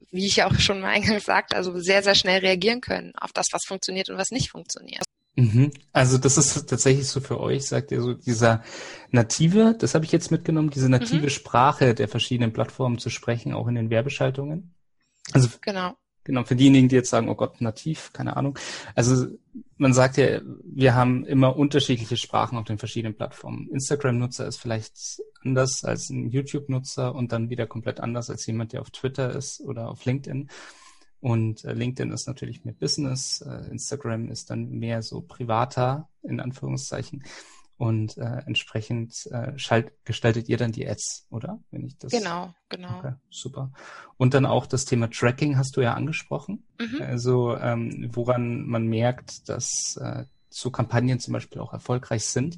wie 0.09 0.25
ich 0.25 0.37
ja 0.37 0.47
auch 0.47 0.59
schon 0.59 0.81
mal 0.81 0.89
eingangs 0.89 1.25
sagte, 1.25 1.55
also 1.55 1.79
sehr, 1.79 2.03
sehr 2.03 2.15
schnell 2.15 2.39
reagieren 2.39 2.81
können 2.81 3.13
auf 3.15 3.31
das, 3.33 3.47
was 3.51 3.61
funktioniert 3.65 4.09
und 4.09 4.17
was 4.17 4.31
nicht 4.31 4.49
funktioniert. 4.49 5.03
Mhm. 5.35 5.71
Also 5.93 6.17
das 6.17 6.37
ist 6.37 6.69
tatsächlich 6.69 7.07
so 7.07 7.21
für 7.21 7.39
euch, 7.39 7.65
sagt 7.65 7.91
ihr 7.91 8.01
so, 8.01 8.13
dieser 8.13 8.63
native, 9.11 9.75
das 9.79 9.95
habe 9.95 10.03
ich 10.03 10.11
jetzt 10.11 10.31
mitgenommen, 10.31 10.69
diese 10.69 10.89
native 10.89 11.23
mhm. 11.23 11.29
Sprache 11.29 11.95
der 11.95 12.07
verschiedenen 12.07 12.53
Plattformen 12.53 12.97
zu 12.97 13.09
sprechen, 13.09 13.53
auch 13.53 13.67
in 13.67 13.75
den 13.75 13.89
Werbeschaltungen. 13.89 14.73
Also 15.33 15.49
genau. 15.61 15.95
Genau, 16.23 16.43
für 16.43 16.55
diejenigen, 16.55 16.87
die 16.87 16.95
jetzt 16.95 17.09
sagen, 17.09 17.29
oh 17.29 17.35
Gott, 17.35 17.61
nativ, 17.61 18.13
keine 18.13 18.37
Ahnung. 18.37 18.59
Also 18.93 19.25
man 19.77 19.91
sagt 19.91 20.17
ja, 20.17 20.41
wir 20.63 20.93
haben 20.93 21.25
immer 21.25 21.55
unterschiedliche 21.55 22.15
Sprachen 22.15 22.59
auf 22.59 22.65
den 22.65 22.77
verschiedenen 22.77 23.15
Plattformen. 23.15 23.67
Instagram-Nutzer 23.71 24.45
ist 24.45 24.57
vielleicht 24.57 25.19
anders 25.43 25.83
als 25.83 26.11
ein 26.11 26.29
YouTube-Nutzer 26.29 27.15
und 27.15 27.31
dann 27.31 27.49
wieder 27.49 27.65
komplett 27.65 27.99
anders 27.99 28.29
als 28.29 28.45
jemand, 28.45 28.73
der 28.73 28.81
auf 28.81 28.91
Twitter 28.91 29.33
ist 29.33 29.61
oder 29.61 29.89
auf 29.89 30.05
LinkedIn. 30.05 30.49
Und 31.21 31.63
äh, 31.63 31.73
LinkedIn 31.73 32.11
ist 32.11 32.27
natürlich 32.27 32.65
mehr 32.65 32.73
Business, 32.73 33.41
äh, 33.41 33.69
Instagram 33.69 34.29
ist 34.29 34.49
dann 34.49 34.69
mehr 34.71 35.03
so 35.03 35.21
privater, 35.21 36.09
in 36.23 36.39
Anführungszeichen. 36.39 37.23
Und 37.77 38.17
äh, 38.17 38.43
entsprechend 38.45 39.25
äh, 39.31 39.57
schalt, 39.57 39.91
gestaltet 40.05 40.49
ihr 40.49 40.57
dann 40.57 40.71
die 40.71 40.87
Ads, 40.87 41.27
oder? 41.31 41.59
Wenn 41.71 41.85
ich 41.85 41.97
das. 41.97 42.11
Genau, 42.11 42.53
genau. 42.69 42.99
Okay, 42.99 43.13
super. 43.29 43.71
Und 44.17 44.35
dann 44.35 44.45
auch 44.45 44.67
das 44.67 44.85
Thema 44.85 45.09
Tracking 45.09 45.57
hast 45.57 45.77
du 45.77 45.81
ja 45.81 45.95
angesprochen. 45.95 46.63
Mhm. 46.79 47.01
Also 47.01 47.57
ähm, 47.57 48.09
woran 48.13 48.67
man 48.67 48.85
merkt, 48.85 49.49
dass 49.49 49.97
äh, 49.99 50.25
so 50.49 50.69
Kampagnen 50.69 51.19
zum 51.19 51.33
Beispiel 51.33 51.59
auch 51.61 51.73
erfolgreich 51.73 52.25
sind. 52.25 52.57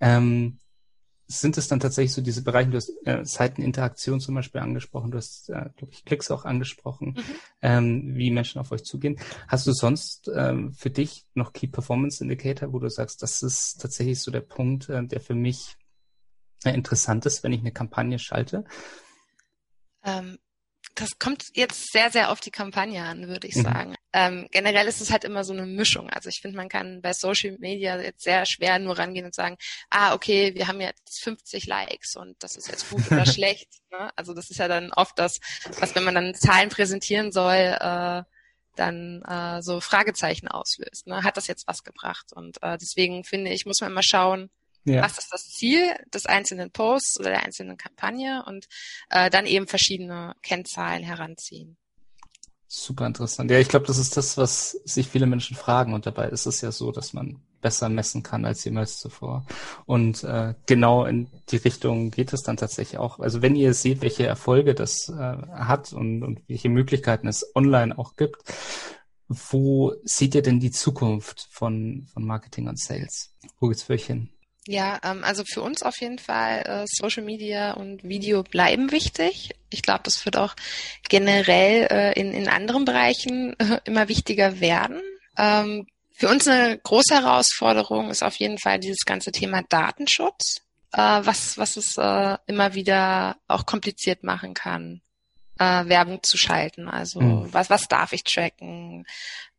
Ähm, 0.00 0.58
sind 1.40 1.56
es 1.58 1.68
dann 1.68 1.80
tatsächlich 1.80 2.12
so 2.12 2.22
diese 2.22 2.42
Bereiche, 2.42 2.70
du 2.70 2.76
hast 2.76 2.92
äh, 3.04 3.24
Seiteninteraktion 3.24 4.20
zum 4.20 4.34
Beispiel 4.34 4.60
angesprochen, 4.60 5.10
du 5.10 5.18
hast, 5.18 5.48
äh, 5.50 5.70
glaube 5.76 5.92
ich, 5.92 6.04
Klicks 6.04 6.30
auch 6.30 6.44
angesprochen, 6.44 7.14
mhm. 7.16 7.34
ähm, 7.62 8.14
wie 8.14 8.30
Menschen 8.30 8.60
auf 8.60 8.72
euch 8.72 8.84
zugehen. 8.84 9.18
Hast 9.48 9.66
du 9.66 9.72
sonst 9.72 10.30
ähm, 10.34 10.72
für 10.72 10.90
dich 10.90 11.26
noch 11.34 11.52
Key 11.52 11.66
Performance 11.66 12.22
Indicator, 12.22 12.72
wo 12.72 12.78
du 12.78 12.88
sagst, 12.88 13.22
das 13.22 13.42
ist 13.42 13.80
tatsächlich 13.80 14.20
so 14.20 14.30
der 14.30 14.40
Punkt, 14.40 14.88
äh, 14.88 15.04
der 15.04 15.20
für 15.20 15.34
mich 15.34 15.76
äh, 16.64 16.70
interessant 16.70 17.26
ist, 17.26 17.42
wenn 17.42 17.52
ich 17.52 17.60
eine 17.60 17.72
Kampagne 17.72 18.18
schalte? 18.18 18.64
Ähm, 20.04 20.38
das 20.94 21.18
kommt 21.18 21.46
jetzt 21.54 21.92
sehr, 21.92 22.10
sehr 22.10 22.30
auf 22.30 22.40
die 22.40 22.50
Kampagne 22.50 23.02
an, 23.02 23.28
würde 23.28 23.46
ich 23.46 23.56
mhm. 23.56 23.62
sagen. 23.62 23.94
Ähm, 24.12 24.48
generell 24.50 24.86
ist 24.86 25.00
es 25.00 25.10
halt 25.10 25.24
immer 25.24 25.44
so 25.44 25.52
eine 25.52 25.66
Mischung. 25.66 26.10
Also 26.10 26.28
ich 26.28 26.40
finde, 26.40 26.56
man 26.56 26.68
kann 26.68 27.00
bei 27.00 27.12
Social 27.12 27.56
Media 27.58 28.00
jetzt 28.00 28.22
sehr 28.22 28.44
schwer 28.46 28.78
nur 28.78 28.98
rangehen 28.98 29.24
und 29.24 29.34
sagen, 29.34 29.56
ah, 29.90 30.14
okay, 30.14 30.54
wir 30.54 30.68
haben 30.68 30.80
jetzt 30.80 31.22
50 31.22 31.66
Likes 31.66 32.16
und 32.16 32.42
das 32.42 32.56
ist 32.56 32.68
jetzt 32.68 32.90
gut 32.90 33.10
oder 33.10 33.26
schlecht. 33.26 33.68
Ne? 33.90 34.10
Also 34.16 34.34
das 34.34 34.50
ist 34.50 34.58
ja 34.58 34.68
dann 34.68 34.92
oft 34.92 35.18
das, 35.18 35.40
was 35.78 35.94
wenn 35.94 36.04
man 36.04 36.14
dann 36.14 36.34
Zahlen 36.34 36.68
präsentieren 36.68 37.32
soll, 37.32 37.54
äh, 37.54 38.22
dann 38.76 39.22
äh, 39.22 39.62
so 39.62 39.80
Fragezeichen 39.80 40.48
auslöst. 40.48 41.06
Ne? 41.06 41.22
Hat 41.22 41.36
das 41.36 41.46
jetzt 41.46 41.66
was 41.66 41.82
gebracht? 41.82 42.32
Und 42.32 42.62
äh, 42.62 42.78
deswegen 42.78 43.24
finde 43.24 43.52
ich, 43.52 43.66
muss 43.66 43.80
man 43.80 43.90
immer 43.90 44.02
schauen, 44.02 44.50
ja. 44.84 45.02
Was 45.02 45.18
ist 45.18 45.32
das 45.32 45.48
Ziel 45.48 45.94
des 46.12 46.26
einzelnen 46.26 46.72
Posts 46.72 47.20
oder 47.20 47.30
der 47.30 47.44
einzelnen 47.44 47.76
Kampagne 47.76 48.42
und 48.46 48.66
äh, 49.10 49.30
dann 49.30 49.46
eben 49.46 49.68
verschiedene 49.68 50.34
Kennzahlen 50.42 51.04
heranziehen. 51.04 51.76
Super 52.74 53.06
interessant. 53.06 53.50
Ja, 53.50 53.58
ich 53.58 53.68
glaube, 53.68 53.84
das 53.86 53.98
ist 53.98 54.16
das, 54.16 54.38
was 54.38 54.70
sich 54.86 55.06
viele 55.06 55.26
Menschen 55.26 55.54
fragen. 55.54 55.92
Und 55.92 56.06
dabei 56.06 56.30
ist 56.30 56.46
es 56.46 56.62
ja 56.62 56.72
so, 56.72 56.90
dass 56.90 57.12
man 57.12 57.42
besser 57.60 57.90
messen 57.90 58.22
kann 58.22 58.46
als 58.46 58.64
jemals 58.64 58.98
zuvor. 58.98 59.44
Und 59.84 60.24
äh, 60.24 60.54
genau 60.64 61.04
in 61.04 61.28
die 61.50 61.58
Richtung 61.58 62.10
geht 62.10 62.32
es 62.32 62.42
dann 62.42 62.56
tatsächlich 62.56 62.98
auch. 62.98 63.20
Also 63.20 63.42
wenn 63.42 63.56
ihr 63.56 63.74
seht, 63.74 64.00
welche 64.00 64.26
Erfolge 64.26 64.74
das 64.74 65.10
äh, 65.10 65.12
hat 65.52 65.92
und, 65.92 66.22
und 66.22 66.40
welche 66.48 66.70
Möglichkeiten 66.70 67.28
es 67.28 67.54
online 67.54 67.98
auch 67.98 68.16
gibt, 68.16 68.42
wo 69.28 69.92
seht 70.04 70.34
ihr 70.34 70.42
denn 70.42 70.58
die 70.58 70.70
Zukunft 70.70 71.48
von, 71.50 72.06
von 72.10 72.24
Marketing 72.24 72.68
und 72.68 72.78
Sales? 72.78 73.34
Wo 73.60 73.68
geht's 73.68 73.82
für 73.82 73.92
euch 73.92 74.06
hin? 74.06 74.30
Ja, 74.66 75.00
ähm, 75.02 75.24
also 75.24 75.42
für 75.44 75.60
uns 75.60 75.82
auf 75.82 76.00
jeden 76.00 76.18
Fall 76.18 76.62
äh, 76.66 76.86
Social 76.86 77.24
Media 77.24 77.72
und 77.72 78.04
Video 78.04 78.44
bleiben 78.44 78.92
wichtig. 78.92 79.50
Ich 79.70 79.82
glaube, 79.82 80.02
das 80.04 80.24
wird 80.24 80.36
auch 80.36 80.54
generell 81.08 81.88
äh, 81.90 82.12
in, 82.20 82.32
in 82.32 82.48
anderen 82.48 82.84
Bereichen 82.84 83.58
äh, 83.58 83.80
immer 83.84 84.08
wichtiger 84.08 84.60
werden. 84.60 85.02
Ähm, 85.36 85.86
für 86.14 86.28
uns 86.28 86.46
eine 86.46 86.78
große 86.78 87.14
Herausforderung 87.14 88.10
ist 88.10 88.22
auf 88.22 88.36
jeden 88.36 88.58
Fall 88.58 88.78
dieses 88.78 89.04
ganze 89.04 89.32
Thema 89.32 89.62
Datenschutz, 89.68 90.60
was, 90.92 91.56
was 91.56 91.76
es 91.78 91.96
immer 92.46 92.74
wieder 92.74 93.38
auch 93.48 93.64
kompliziert 93.64 94.22
machen 94.22 94.52
kann, 94.52 95.00
äh, 95.62 95.88
Werbung 95.88 96.22
zu 96.22 96.36
schalten. 96.36 96.88
Also 96.88 97.20
mhm. 97.20 97.52
was, 97.52 97.70
was 97.70 97.86
darf 97.88 98.12
ich 98.12 98.24
tracken? 98.24 99.06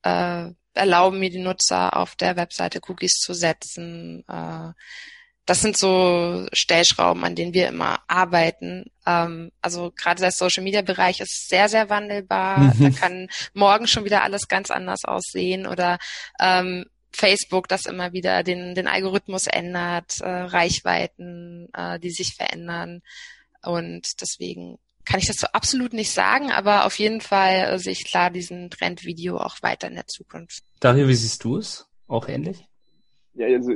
Äh, 0.04 0.50
erlauben 0.74 1.20
mir 1.20 1.30
die 1.30 1.40
Nutzer 1.40 1.96
auf 1.96 2.16
der 2.16 2.36
Webseite 2.36 2.82
Cookies 2.88 3.14
zu 3.14 3.34
setzen. 3.34 4.24
Äh, 4.28 4.74
das 5.46 5.62
sind 5.62 5.78
so 5.78 6.48
Stellschrauben, 6.54 7.24
an 7.24 7.36
denen 7.36 7.54
wir 7.54 7.68
immer 7.68 8.00
arbeiten. 8.08 8.86
Ähm, 9.06 9.52
also 9.62 9.92
gerade 9.96 10.22
der 10.22 10.32
Social 10.32 10.64
Media 10.64 10.82
Bereich 10.82 11.22
ist 11.22 11.50
sehr, 11.50 11.70
sehr 11.70 11.90
wandelbar. 11.90 12.60
Mhm. 12.60 12.80
Da 12.80 13.00
kann 13.00 13.30
morgen 13.54 13.88
schon 13.88 14.06
wieder 14.06 14.24
alles 14.24 14.48
ganz 14.48 14.72
anders 14.72 15.06
aussehen 15.06 15.68
oder 15.68 16.00
ähm, 16.40 16.86
Facebook, 17.16 17.68
das 17.68 17.86
immer 17.86 18.12
wieder 18.12 18.44
den, 18.44 18.74
den 18.74 18.88
Algorithmus 18.88 19.48
ändert, 19.48 20.20
äh, 20.22 20.28
Reichweiten, 20.28 21.70
äh, 21.74 22.00
die 22.00 22.10
sich 22.10 22.34
verändern. 22.36 23.02
Und 23.62 24.20
deswegen 24.22 24.80
kann 25.06 25.20
ich 25.20 25.28
das 25.28 25.38
so 25.38 25.48
absolut 25.48 25.94
nicht 25.94 26.12
sagen, 26.12 26.52
aber 26.52 26.86
auf 26.86 26.98
jeden 27.00 27.22
Fall 27.22 27.74
äh, 27.74 27.80
sehe 27.80 27.94
ich 27.94 28.06
klar 28.06 28.30
diesen 28.30 28.70
Trend 28.70 29.04
Video 29.06 29.38
auch 29.38 29.62
weiter 29.62 29.88
in 29.88 29.96
der 29.96 30.08
Zukunft. 30.08 30.64
Dario, 30.80 31.08
wie 31.08 31.14
siehst 31.14 31.44
du 31.44 31.58
es? 31.58 31.88
Auch 32.08 32.28
ähnlich? 32.28 32.66
Ja, 33.36 33.48
also 33.48 33.72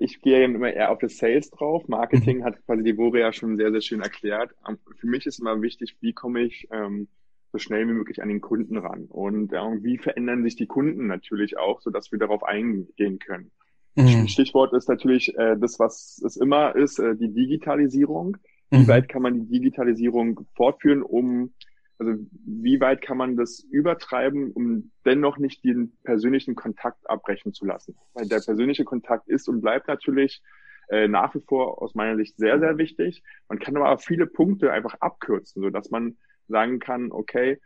ich 0.00 0.20
gehe 0.20 0.44
immer 0.44 0.70
eher 0.70 0.90
auf 0.90 0.98
das 0.98 1.16
Sales 1.16 1.50
drauf. 1.50 1.88
Marketing 1.88 2.38
mhm. 2.38 2.44
hat 2.44 2.64
quasi 2.66 2.82
die 2.82 2.94
Vore 2.94 3.20
ja 3.20 3.32
schon 3.32 3.56
sehr, 3.56 3.70
sehr 3.72 3.80
schön 3.80 4.02
erklärt. 4.02 4.54
Für 4.98 5.06
mich 5.06 5.24
ist 5.24 5.40
immer 5.40 5.62
wichtig, 5.62 5.96
wie 6.00 6.12
komme 6.12 6.42
ich 6.42 6.68
ähm, 6.70 7.08
so 7.52 7.58
schnell 7.58 7.88
wie 7.88 7.92
möglich 7.92 8.22
an 8.22 8.28
den 8.28 8.42
Kunden 8.42 8.76
ran 8.76 9.06
und 9.06 9.52
äh, 9.54 9.56
wie 9.82 9.96
verändern 9.96 10.42
sich 10.42 10.56
die 10.56 10.66
Kunden 10.66 11.06
natürlich 11.06 11.56
auch, 11.56 11.80
so 11.80 11.90
dass 11.90 12.12
wir 12.12 12.18
darauf 12.18 12.42
eingehen 12.42 13.18
können. 13.18 13.50
Mhm. 13.94 14.28
Stichwort 14.28 14.74
ist 14.74 14.88
natürlich 14.88 15.36
äh, 15.36 15.56
das, 15.58 15.78
was 15.78 16.22
es 16.24 16.36
immer 16.36 16.76
ist, 16.76 16.98
äh, 16.98 17.16
die 17.16 17.32
Digitalisierung. 17.32 18.36
Wie 18.70 18.78
mhm. 18.78 18.88
weit 18.88 19.08
kann 19.08 19.22
man 19.22 19.40
die 19.40 19.60
Digitalisierung 19.60 20.46
fortführen, 20.54 21.02
um, 21.02 21.52
also 21.98 22.14
wie 22.44 22.80
weit 22.80 23.02
kann 23.02 23.16
man 23.16 23.36
das 23.36 23.60
übertreiben, 23.70 24.52
um 24.52 24.90
dennoch 25.04 25.38
nicht 25.38 25.64
den 25.64 25.92
persönlichen 26.04 26.54
Kontakt 26.54 27.08
abbrechen 27.08 27.52
zu 27.52 27.64
lassen? 27.64 27.96
Weil 28.14 28.28
der 28.28 28.40
persönliche 28.40 28.84
Kontakt 28.84 29.28
ist 29.28 29.48
und 29.48 29.60
bleibt 29.60 29.88
natürlich 29.88 30.42
äh, 30.88 31.08
nach 31.08 31.34
wie 31.34 31.40
vor 31.40 31.82
aus 31.82 31.94
meiner 31.94 32.16
Sicht 32.16 32.36
sehr, 32.38 32.58
sehr 32.60 32.78
wichtig. 32.78 33.22
Man 33.48 33.58
kann 33.58 33.76
aber 33.76 33.90
auch 33.90 34.00
viele 34.00 34.26
Punkte 34.26 34.72
einfach 34.72 34.94
abkürzen, 35.00 35.62
so 35.62 35.70
dass 35.70 35.90
man 35.90 36.16
sagen 36.46 36.78
kann, 36.78 37.10
okay, 37.10 37.58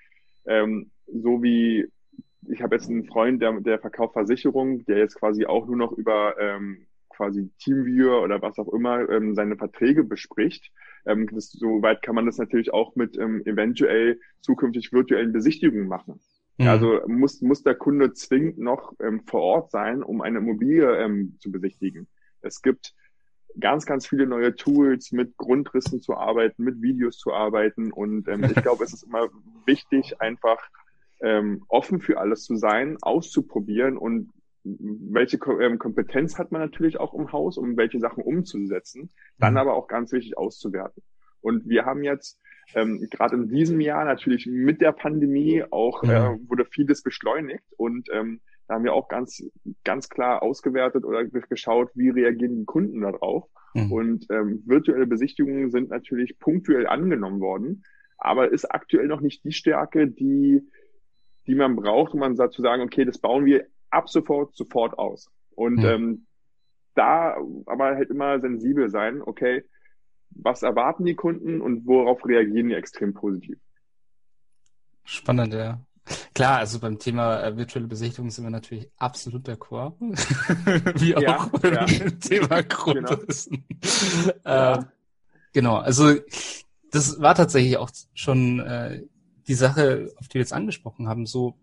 ähm, 0.46 0.90
so 1.06 1.42
wie 1.42 1.88
ich 2.48 2.60
habe 2.62 2.74
jetzt 2.74 2.90
einen 2.90 3.04
Freund, 3.04 3.40
der, 3.40 3.60
der 3.60 3.78
verkauft 3.78 4.14
Versicherung, 4.14 4.84
der 4.86 4.98
jetzt 4.98 5.16
quasi 5.16 5.46
auch 5.46 5.66
nur 5.66 5.76
noch 5.76 5.92
über 5.92 6.34
ähm, 6.40 6.86
quasi 7.12 7.50
Teamviewer 7.58 8.22
oder 8.22 8.42
was 8.42 8.58
auch 8.58 8.72
immer 8.72 9.08
ähm, 9.08 9.34
seine 9.34 9.56
Verträge 9.56 10.04
bespricht. 10.04 10.70
Ähm, 11.06 11.28
das, 11.32 11.50
soweit 11.50 12.02
kann 12.02 12.14
man 12.14 12.26
das 12.26 12.38
natürlich 12.38 12.72
auch 12.72 12.96
mit 12.96 13.16
ähm, 13.18 13.42
eventuell 13.44 14.20
zukünftig 14.40 14.92
virtuellen 14.92 15.32
Besichtigungen 15.32 15.88
machen. 15.88 16.20
Mhm. 16.58 16.68
Also 16.68 17.00
muss, 17.06 17.40
muss 17.42 17.62
der 17.62 17.74
Kunde 17.74 18.12
zwingend 18.12 18.58
noch 18.58 18.92
ähm, 19.00 19.22
vor 19.26 19.42
Ort 19.42 19.70
sein, 19.70 20.02
um 20.02 20.20
eine 20.20 20.38
Immobilie 20.38 20.96
ähm, 20.96 21.36
zu 21.40 21.50
besichtigen. 21.50 22.08
Es 22.40 22.62
gibt 22.62 22.94
ganz, 23.58 23.86
ganz 23.86 24.06
viele 24.06 24.26
neue 24.26 24.54
Tools, 24.54 25.12
mit 25.12 25.36
Grundrissen 25.36 26.00
zu 26.00 26.16
arbeiten, 26.16 26.64
mit 26.64 26.80
Videos 26.80 27.18
zu 27.18 27.32
arbeiten. 27.32 27.92
Und 27.92 28.28
ähm, 28.28 28.44
ich 28.44 28.54
glaube, 28.62 28.84
es 28.84 28.92
ist 28.92 29.04
immer 29.04 29.28
wichtig, 29.66 30.20
einfach 30.20 30.58
ähm, 31.20 31.64
offen 31.68 32.00
für 32.00 32.18
alles 32.18 32.44
zu 32.44 32.56
sein, 32.56 32.98
auszuprobieren 33.00 33.96
und 33.96 34.30
welche 34.64 35.38
ähm, 35.60 35.78
Kompetenz 35.78 36.38
hat 36.38 36.52
man 36.52 36.60
natürlich 36.60 36.98
auch 36.98 37.14
im 37.14 37.32
Haus, 37.32 37.58
um 37.58 37.76
welche 37.76 37.98
Sachen 37.98 38.22
umzusetzen, 38.22 39.10
dann 39.38 39.54
mhm. 39.54 39.58
aber 39.58 39.74
auch 39.74 39.88
ganz 39.88 40.12
wichtig 40.12 40.38
auszuwerten. 40.38 41.02
Und 41.40 41.68
wir 41.68 41.84
haben 41.84 42.04
jetzt 42.04 42.40
ähm, 42.74 43.06
gerade 43.10 43.34
in 43.36 43.48
diesem 43.48 43.80
Jahr 43.80 44.04
natürlich 44.04 44.46
mit 44.46 44.80
der 44.80 44.92
Pandemie 44.92 45.64
auch 45.70 46.04
äh, 46.04 46.38
wurde 46.48 46.64
vieles 46.64 47.02
beschleunigt 47.02 47.64
und 47.76 48.08
ähm, 48.12 48.40
da 48.68 48.74
haben 48.74 48.84
wir 48.84 48.94
auch 48.94 49.08
ganz 49.08 49.42
ganz 49.82 50.08
klar 50.08 50.42
ausgewertet 50.42 51.04
oder 51.04 51.24
geschaut, 51.24 51.90
wie 51.94 52.10
reagieren 52.10 52.60
die 52.60 52.64
Kunden 52.64 53.00
darauf. 53.00 53.48
Mhm. 53.74 53.92
Und 53.92 54.26
ähm, 54.30 54.62
virtuelle 54.64 55.06
Besichtigungen 55.06 55.70
sind 55.70 55.90
natürlich 55.90 56.38
punktuell 56.38 56.86
angenommen 56.86 57.40
worden, 57.40 57.84
aber 58.18 58.52
ist 58.52 58.66
aktuell 58.66 59.08
noch 59.08 59.20
nicht 59.20 59.44
die 59.44 59.52
Stärke, 59.52 60.06
die 60.06 60.62
die 61.46 61.54
man 61.54 61.76
braucht, 61.76 62.14
um 62.14 62.20
man 62.20 62.36
dazu 62.36 62.62
sagen, 62.62 62.82
okay, 62.82 63.04
das 63.04 63.18
bauen 63.18 63.44
wir 63.44 63.66
ab 63.92 64.08
sofort 64.08 64.56
sofort 64.56 64.98
aus. 64.98 65.30
Und 65.54 65.78
mhm. 65.78 65.84
ähm, 65.84 66.26
da 66.94 67.36
aber 67.66 67.96
halt 67.96 68.10
immer 68.10 68.40
sensibel 68.40 68.90
sein, 68.90 69.22
okay, 69.22 69.64
was 70.30 70.62
erwarten 70.62 71.04
die 71.04 71.14
Kunden 71.14 71.60
und 71.60 71.86
worauf 71.86 72.24
reagieren 72.26 72.68
die 72.68 72.74
extrem 72.74 73.14
positiv. 73.14 73.58
Spannend, 75.04 75.54
ja. 75.54 75.80
Klar, 76.34 76.58
also 76.58 76.80
beim 76.80 76.98
Thema 76.98 77.42
äh, 77.42 77.56
virtuelle 77.56 77.86
Besichtigung 77.86 78.30
sind 78.30 78.44
wir 78.44 78.50
natürlich 78.50 78.90
absolut 78.96 79.48
d'accord. 79.48 79.94
Wie 81.00 81.14
auch 81.14 81.20
ja, 81.20 81.50
beim 81.60 81.74
ja. 81.74 81.86
Thema 81.86 82.62
Grundrissen. 82.62 83.64
Genau. 83.80 84.34
Äh, 84.44 84.50
ja. 84.50 84.92
genau, 85.52 85.76
also 85.76 86.14
das 86.90 87.20
war 87.20 87.34
tatsächlich 87.34 87.76
auch 87.76 87.90
schon 88.14 88.60
äh, 88.60 89.02
die 89.46 89.54
Sache, 89.54 90.12
auf 90.16 90.28
die 90.28 90.34
wir 90.34 90.40
jetzt 90.40 90.52
angesprochen 90.52 91.08
haben, 91.08 91.26
so 91.26 91.54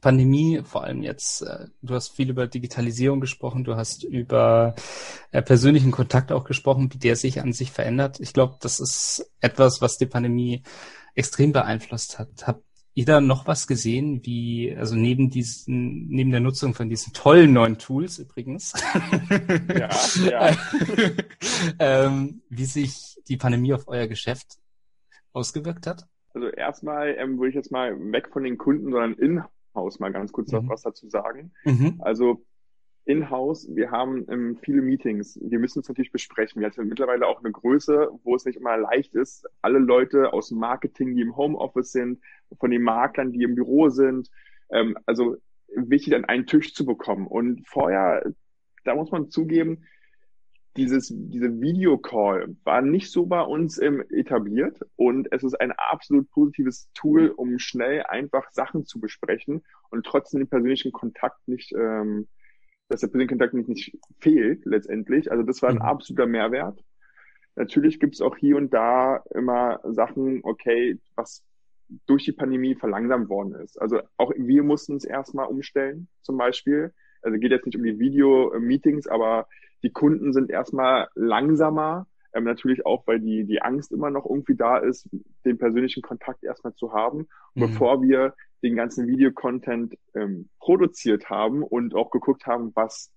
Pandemie, 0.00 0.62
vor 0.64 0.84
allem 0.84 1.02
jetzt, 1.02 1.42
äh, 1.42 1.66
du 1.82 1.94
hast 1.94 2.14
viel 2.14 2.30
über 2.30 2.46
Digitalisierung 2.46 3.20
gesprochen, 3.20 3.64
du 3.64 3.76
hast 3.76 4.04
über 4.04 4.74
äh, 5.30 5.42
persönlichen 5.42 5.90
Kontakt 5.90 6.32
auch 6.32 6.44
gesprochen, 6.44 6.92
wie 6.92 6.98
der 6.98 7.16
sich 7.16 7.40
an 7.40 7.52
sich 7.52 7.70
verändert. 7.70 8.20
Ich 8.20 8.32
glaube, 8.32 8.56
das 8.60 8.80
ist 8.80 9.30
etwas, 9.40 9.80
was 9.80 9.98
die 9.98 10.06
Pandemie 10.06 10.62
extrem 11.14 11.52
beeinflusst 11.52 12.18
hat. 12.18 12.46
Habt 12.46 12.62
ihr 12.94 13.04
da 13.04 13.20
noch 13.20 13.46
was 13.46 13.66
gesehen, 13.66 14.24
wie, 14.24 14.74
also 14.76 14.96
neben 14.96 15.30
diesen, 15.30 16.08
neben 16.08 16.30
der 16.30 16.40
Nutzung 16.40 16.74
von 16.74 16.88
diesen 16.88 17.12
tollen 17.12 17.52
neuen 17.52 17.78
Tools 17.78 18.18
übrigens, 18.18 18.72
ja, 19.68 19.88
ja. 20.28 20.56
ähm, 21.78 22.42
wie 22.48 22.64
sich 22.64 23.16
die 23.28 23.36
Pandemie 23.36 23.72
auf 23.72 23.86
euer 23.86 24.08
Geschäft 24.08 24.58
ausgewirkt 25.32 25.86
hat? 25.86 26.06
Also 26.34 26.48
erstmal 26.48 27.14
ähm, 27.18 27.38
würde 27.38 27.50
ich 27.50 27.54
jetzt 27.54 27.70
mal 27.70 27.96
weg 28.12 28.30
von 28.32 28.42
den 28.42 28.58
Kunden, 28.58 28.90
sondern 28.90 29.14
in 29.14 29.44
in-house 29.74 30.00
mal 30.00 30.12
ganz 30.12 30.32
kurz 30.32 30.52
mhm. 30.52 30.58
noch 30.58 30.68
was 30.70 30.82
dazu 30.82 31.08
sagen. 31.08 31.52
Mhm. 31.64 31.96
Also 32.00 32.44
in-house, 33.04 33.68
wir 33.74 33.90
haben 33.90 34.26
ähm, 34.28 34.58
viele 34.60 34.82
Meetings. 34.82 35.38
Wir 35.42 35.58
müssen 35.58 35.80
es 35.80 35.88
natürlich 35.88 36.12
besprechen. 36.12 36.60
Wir 36.60 36.68
haben 36.68 36.88
mittlerweile 36.88 37.26
auch 37.26 37.42
eine 37.42 37.52
Größe, 37.52 38.10
wo 38.22 38.34
es 38.34 38.44
nicht 38.44 38.56
immer 38.56 38.76
leicht 38.76 39.14
ist, 39.14 39.46
alle 39.62 39.78
Leute 39.78 40.32
aus 40.34 40.50
dem 40.50 40.58
Marketing, 40.58 41.14
die 41.14 41.22
im 41.22 41.36
Homeoffice 41.36 41.92
sind, 41.92 42.20
von 42.60 42.70
den 42.70 42.82
Maklern, 42.82 43.32
die 43.32 43.44
im 43.44 43.54
Büro 43.54 43.88
sind, 43.88 44.28
ähm, 44.70 44.98
also 45.06 45.36
wichtig 45.74 46.14
an 46.14 46.26
einen 46.26 46.46
Tisch 46.46 46.74
zu 46.74 46.84
bekommen. 46.84 47.26
Und 47.26 47.66
vorher, 47.66 48.30
da 48.84 48.94
muss 48.94 49.10
man 49.10 49.30
zugeben, 49.30 49.84
dieses, 50.78 51.12
diese 51.14 51.60
Videocall 51.60 52.56
war 52.64 52.80
nicht 52.80 53.10
so 53.10 53.26
bei 53.26 53.42
uns 53.42 53.78
ähm, 53.78 54.02
etabliert 54.10 54.80
und 54.96 55.28
es 55.32 55.42
ist 55.42 55.60
ein 55.60 55.72
absolut 55.72 56.30
positives 56.30 56.88
Tool, 56.94 57.28
um 57.28 57.58
schnell 57.58 58.04
einfach 58.04 58.50
Sachen 58.52 58.86
zu 58.86 59.00
besprechen 59.00 59.62
und 59.90 60.06
trotzdem 60.06 60.40
den 60.40 60.48
persönlichen 60.48 60.92
Kontakt 60.92 61.46
nicht, 61.46 61.72
ähm, 61.72 62.28
dass 62.88 63.00
der 63.00 63.08
persönliche 63.08 63.30
Kontakt 63.30 63.54
nicht, 63.54 63.68
nicht 63.68 63.98
fehlt 64.20 64.64
letztendlich. 64.64 65.30
Also 65.30 65.42
das 65.42 65.60
war 65.60 65.70
ein 65.70 65.76
mhm. 65.76 65.82
absoluter 65.82 66.26
Mehrwert. 66.26 66.82
Natürlich 67.56 67.98
gibt 67.98 68.14
es 68.14 68.20
auch 68.20 68.36
hier 68.36 68.56
und 68.56 68.72
da 68.72 69.22
immer 69.34 69.80
Sachen, 69.84 70.40
okay, 70.44 70.98
was 71.16 71.44
durch 72.06 72.24
die 72.24 72.32
Pandemie 72.32 72.74
verlangsamt 72.74 73.28
worden 73.28 73.54
ist. 73.54 73.80
Also 73.80 74.00
auch 74.16 74.32
wir 74.36 74.62
mussten 74.62 74.96
es 74.96 75.04
erstmal 75.04 75.46
umstellen, 75.46 76.08
zum 76.22 76.36
Beispiel. 76.36 76.94
Also 77.22 77.38
geht 77.38 77.50
jetzt 77.50 77.66
nicht 77.66 77.76
um 77.76 77.82
die 77.82 77.98
Video-Meetings, 77.98 79.08
aber 79.08 79.48
die 79.82 79.90
Kunden 79.90 80.32
sind 80.32 80.50
erstmal 80.50 81.08
langsamer, 81.14 82.06
ähm, 82.34 82.44
natürlich 82.44 82.84
auch, 82.84 83.06
weil 83.06 83.20
die, 83.20 83.44
die 83.44 83.62
Angst 83.62 83.92
immer 83.92 84.10
noch 84.10 84.26
irgendwie 84.26 84.56
da 84.56 84.78
ist, 84.78 85.08
den 85.44 85.58
persönlichen 85.58 86.02
Kontakt 86.02 86.42
erstmal 86.44 86.74
zu 86.74 86.92
haben. 86.92 87.28
Mhm. 87.54 87.60
Bevor 87.60 88.02
wir 88.02 88.34
den 88.62 88.76
ganzen 88.76 89.06
Videocontent 89.06 89.94
ähm, 90.14 90.48
produziert 90.58 91.30
haben 91.30 91.62
und 91.62 91.94
auch 91.94 92.10
geguckt 92.10 92.46
haben, 92.46 92.72
was, 92.74 93.12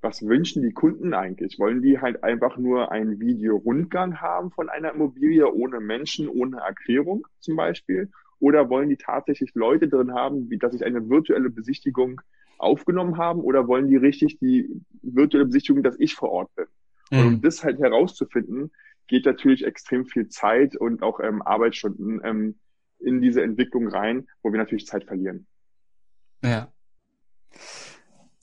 was 0.00 0.22
wünschen 0.22 0.62
die 0.62 0.72
Kunden 0.72 1.14
eigentlich? 1.14 1.58
Wollen 1.58 1.80
die 1.82 2.00
halt 2.00 2.22
einfach 2.22 2.58
nur 2.58 2.90
einen 2.92 3.20
Videorundgang 3.20 4.20
haben 4.20 4.50
von 4.50 4.68
einer 4.68 4.92
Immobilie 4.92 5.50
ohne 5.50 5.80
Menschen, 5.80 6.28
ohne 6.28 6.58
Erklärung 6.58 7.26
zum 7.40 7.56
Beispiel? 7.56 8.10
Oder 8.40 8.68
wollen 8.68 8.88
die 8.88 8.96
tatsächlich 8.96 9.54
Leute 9.54 9.88
drin 9.88 10.12
haben, 10.12 10.50
wie 10.50 10.58
dass 10.58 10.74
ich 10.74 10.84
eine 10.84 11.08
virtuelle 11.08 11.50
Besichtigung 11.50 12.20
aufgenommen 12.58 13.18
haben 13.18 13.40
oder 13.40 13.68
wollen 13.68 13.88
die 13.88 13.96
richtig 13.96 14.38
die 14.38 14.68
virtuelle 15.02 15.46
Besichtigung, 15.46 15.82
dass 15.82 15.98
ich 15.98 16.14
vor 16.14 16.30
Ort 16.30 16.54
bin? 16.54 16.66
Mhm. 17.10 17.18
Und 17.18 17.26
um 17.26 17.32
mhm. 17.34 17.40
das 17.42 17.64
halt 17.64 17.78
herauszufinden, 17.78 18.70
geht 19.06 19.24
natürlich 19.24 19.64
extrem 19.64 20.04
viel 20.04 20.28
Zeit 20.28 20.76
und 20.76 21.02
auch 21.02 21.20
ähm, 21.20 21.42
Arbeitsstunden 21.42 22.20
ähm, 22.24 22.58
in 22.98 23.20
diese 23.20 23.42
Entwicklung 23.42 23.88
rein, 23.88 24.28
wo 24.42 24.52
wir 24.52 24.58
natürlich 24.58 24.86
Zeit 24.86 25.04
verlieren. 25.04 25.46
Ja. 26.42 26.72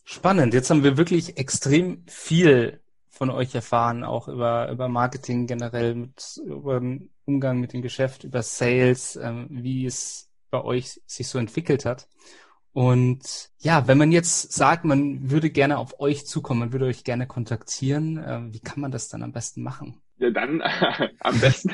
Spannend. 0.03 0.53
Jetzt 0.53 0.69
haben 0.69 0.83
wir 0.83 0.97
wirklich 0.97 1.37
extrem 1.37 2.03
viel 2.07 2.79
von 3.09 3.29
euch 3.29 3.55
erfahren, 3.55 4.03
auch 4.03 4.27
über, 4.27 4.69
über 4.71 4.87
Marketing 4.87 5.47
generell, 5.47 5.95
mit, 5.95 6.41
über 6.45 6.79
den 6.79 7.09
Umgang 7.25 7.59
mit 7.59 7.73
dem 7.73 7.81
Geschäft, 7.81 8.23
über 8.23 8.43
Sales, 8.43 9.15
ähm, 9.15 9.47
wie 9.49 9.85
es 9.85 10.29
bei 10.51 10.63
euch 10.63 11.01
sich 11.05 11.27
so 11.27 11.39
entwickelt 11.39 11.85
hat. 11.85 12.07
Und 12.75 13.51
ja, 13.59 13.87
wenn 13.87 13.97
man 13.97 14.11
jetzt 14.11 14.51
sagt, 14.51 14.83
man 14.83 15.31
würde 15.31 15.49
gerne 15.49 15.77
auf 15.77 15.97
euch 16.01 16.25
zukommen, 16.25 16.59
man 16.59 16.73
würde 16.73 16.87
euch 16.87 17.05
gerne 17.05 17.25
kontaktieren, 17.25 18.17
äh, 18.17 18.41
wie 18.51 18.59
kann 18.59 18.81
man 18.81 18.91
das 18.91 19.07
dann 19.07 19.23
am 19.23 19.31
besten 19.31 19.63
machen? 19.63 20.01
Ja, 20.17 20.29
dann 20.29 20.59
äh, 20.59 21.07
am 21.21 21.39
besten 21.39 21.73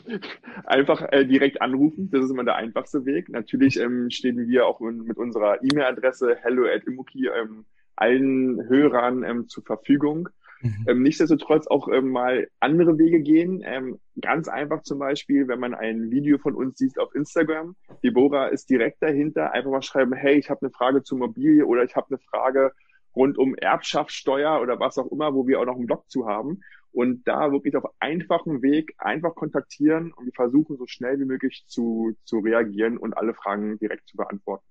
einfach 0.64 1.00
äh, 1.12 1.24
direkt 1.26 1.62
anrufen. 1.62 2.10
Das 2.10 2.24
ist 2.24 2.32
immer 2.32 2.42
der 2.42 2.56
einfachste 2.56 3.04
Weg. 3.04 3.28
Natürlich 3.28 3.78
ähm, 3.78 4.10
stehen 4.10 4.48
wir 4.48 4.66
auch 4.66 4.80
mit 4.80 5.16
unserer 5.16 5.62
E-Mail-Adresse 5.62 6.38
hello 6.42 6.64
at 6.66 6.82
immoki 6.88 7.28
ähm, 7.28 7.64
allen 7.94 8.68
Hörern 8.68 9.22
ähm, 9.22 9.46
zur 9.46 9.62
Verfügung. 9.62 10.28
Mhm. 10.60 10.84
Ähm, 10.88 11.02
nichtsdestotrotz 11.02 11.66
auch 11.66 11.88
ähm, 11.88 12.10
mal 12.10 12.48
andere 12.60 12.98
Wege 12.98 13.20
gehen. 13.20 13.62
Ähm, 13.64 13.98
ganz 14.20 14.48
einfach 14.48 14.82
zum 14.82 14.98
Beispiel, 14.98 15.48
wenn 15.48 15.60
man 15.60 15.74
ein 15.74 16.10
Video 16.10 16.38
von 16.38 16.54
uns 16.54 16.78
sieht 16.78 16.98
auf 16.98 17.14
Instagram. 17.14 17.76
Deborah 18.02 18.48
ist 18.48 18.70
direkt 18.70 19.02
dahinter. 19.02 19.52
Einfach 19.52 19.70
mal 19.70 19.82
schreiben, 19.82 20.12
hey, 20.14 20.38
ich 20.38 20.50
habe 20.50 20.62
eine 20.62 20.70
Frage 20.70 21.02
zur 21.02 21.18
Immobilie 21.18 21.66
oder 21.66 21.84
ich 21.84 21.96
habe 21.96 22.06
eine 22.10 22.18
Frage 22.18 22.72
rund 23.14 23.38
um 23.38 23.54
Erbschaftssteuer 23.54 24.60
oder 24.60 24.78
was 24.78 24.98
auch 24.98 25.10
immer, 25.10 25.34
wo 25.34 25.46
wir 25.46 25.58
auch 25.58 25.64
noch 25.64 25.76
einen 25.76 25.86
Blog 25.86 26.08
zu 26.08 26.26
haben. 26.26 26.60
Und 26.92 27.26
da 27.28 27.52
wirklich 27.52 27.76
auf 27.76 27.84
einfachem 27.98 28.62
Weg 28.62 28.94
einfach 28.98 29.34
kontaktieren 29.34 30.12
und 30.12 30.24
wir 30.24 30.32
versuchen 30.32 30.78
so 30.78 30.86
schnell 30.86 31.18
wie 31.18 31.26
möglich 31.26 31.64
zu, 31.66 32.16
zu 32.24 32.38
reagieren 32.38 32.96
und 32.96 33.14
alle 33.14 33.34
Fragen 33.34 33.78
direkt 33.78 34.08
zu 34.08 34.16
beantworten. 34.16 34.64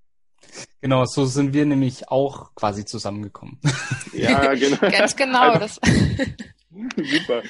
Genau, 0.82 1.06
so 1.06 1.26
sind 1.26 1.54
wir 1.54 1.66
nämlich 1.66 2.10
auch 2.10 2.54
quasi 2.56 2.86
zusammengekommen. 2.86 3.60
Ja, 4.14 4.54
genau. 4.54 4.78
Ganz 4.78 5.14
genau. 5.18 5.58
Das 5.58 5.78
Super. 6.96 7.44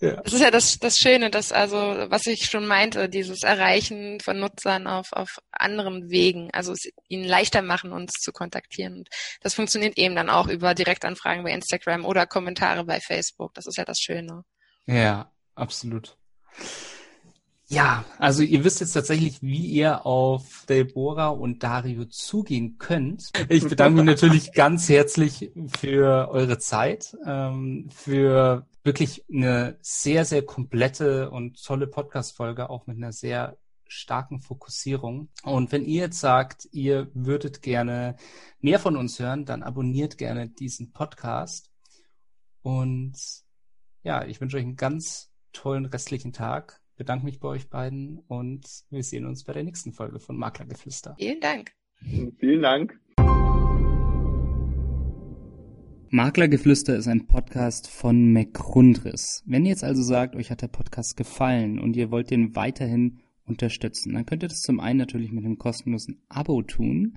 Ja. 0.00 0.20
Das 0.22 0.32
ist 0.32 0.40
ja 0.40 0.50
das, 0.50 0.78
das 0.78 0.98
Schöne, 0.98 1.30
dass 1.30 1.50
also, 1.50 1.76
was 1.76 2.26
ich 2.26 2.44
schon 2.44 2.66
meinte, 2.66 3.08
dieses 3.08 3.42
Erreichen 3.42 4.20
von 4.20 4.38
Nutzern 4.38 4.86
auf, 4.86 5.12
auf 5.12 5.38
anderen 5.50 6.08
Wegen, 6.08 6.50
also 6.52 6.72
es 6.72 6.88
ihnen 7.08 7.24
leichter 7.24 7.62
machen, 7.62 7.92
uns 7.92 8.12
zu 8.12 8.30
kontaktieren. 8.32 8.98
Und 8.98 9.08
das 9.40 9.54
funktioniert 9.54 9.98
eben 9.98 10.14
dann 10.14 10.30
auch 10.30 10.46
über 10.46 10.74
Direktanfragen 10.74 11.42
bei 11.42 11.50
Instagram 11.50 12.04
oder 12.04 12.26
Kommentare 12.26 12.84
bei 12.84 13.00
Facebook. 13.00 13.54
Das 13.54 13.66
ist 13.66 13.76
ja 13.76 13.84
das 13.84 13.98
Schöne. 13.98 14.44
Ja, 14.86 15.32
absolut. 15.56 16.16
Ja, 17.70 18.06
also 18.18 18.42
ihr 18.42 18.64
wisst 18.64 18.80
jetzt 18.80 18.94
tatsächlich, 18.94 19.42
wie 19.42 19.66
ihr 19.66 20.06
auf 20.06 20.64
Deborah 20.70 21.28
und 21.28 21.62
Dario 21.62 22.06
zugehen 22.06 22.78
könnt. 22.78 23.30
Ich 23.50 23.68
bedanke 23.68 23.96
mich 23.96 24.06
natürlich 24.06 24.52
ganz 24.54 24.88
herzlich 24.88 25.52
für 25.78 26.30
eure 26.30 26.58
Zeit, 26.58 27.14
ähm, 27.26 27.90
für 27.94 28.66
wirklich 28.84 29.26
eine 29.30 29.76
sehr, 29.82 30.24
sehr 30.24 30.46
komplette 30.46 31.30
und 31.30 31.62
tolle 31.62 31.86
Podcast-Folge, 31.86 32.70
auch 32.70 32.86
mit 32.86 32.96
einer 32.96 33.12
sehr 33.12 33.58
starken 33.86 34.40
Fokussierung. 34.40 35.28
Und 35.42 35.70
wenn 35.70 35.84
ihr 35.84 36.04
jetzt 36.04 36.20
sagt, 36.20 36.68
ihr 36.72 37.10
würdet 37.12 37.60
gerne 37.60 38.16
mehr 38.60 38.78
von 38.78 38.96
uns 38.96 39.18
hören, 39.18 39.44
dann 39.44 39.62
abonniert 39.62 40.16
gerne 40.16 40.48
diesen 40.48 40.92
Podcast. 40.92 41.70
Und 42.62 43.18
ja, 44.02 44.24
ich 44.24 44.40
wünsche 44.40 44.56
euch 44.56 44.64
einen 44.64 44.76
ganz 44.76 45.30
tollen 45.52 45.84
restlichen 45.84 46.32
Tag 46.32 46.80
bedanke 46.98 47.24
mich 47.24 47.38
bei 47.40 47.48
euch 47.48 47.70
beiden 47.70 48.18
und 48.26 48.66
wir 48.90 49.02
sehen 49.02 49.24
uns 49.24 49.44
bei 49.44 49.52
der 49.54 49.62
nächsten 49.62 49.92
Folge 49.92 50.18
von 50.18 50.36
Maklergeflüster. 50.36 51.14
Vielen 51.16 51.40
Dank. 51.40 51.72
Vielen 52.38 52.62
Dank. 52.62 53.00
Maklergeflüster 56.10 56.96
ist 56.96 57.06
ein 57.06 57.26
Podcast 57.26 57.88
von 57.88 58.32
McRundris. 58.32 59.42
Wenn 59.46 59.64
ihr 59.64 59.70
jetzt 59.70 59.84
also 59.84 60.02
sagt, 60.02 60.34
euch 60.34 60.50
hat 60.50 60.62
der 60.62 60.68
Podcast 60.68 61.16
gefallen 61.16 61.78
und 61.78 61.96
ihr 61.96 62.10
wollt 62.10 62.30
den 62.30 62.56
weiterhin 62.56 63.20
unterstützen, 63.44 64.14
dann 64.14 64.26
könnt 64.26 64.42
ihr 64.42 64.48
das 64.48 64.62
zum 64.62 64.80
einen 64.80 64.98
natürlich 64.98 65.30
mit 65.30 65.44
einem 65.44 65.58
kostenlosen 65.58 66.20
Abo 66.28 66.62
tun. 66.62 67.16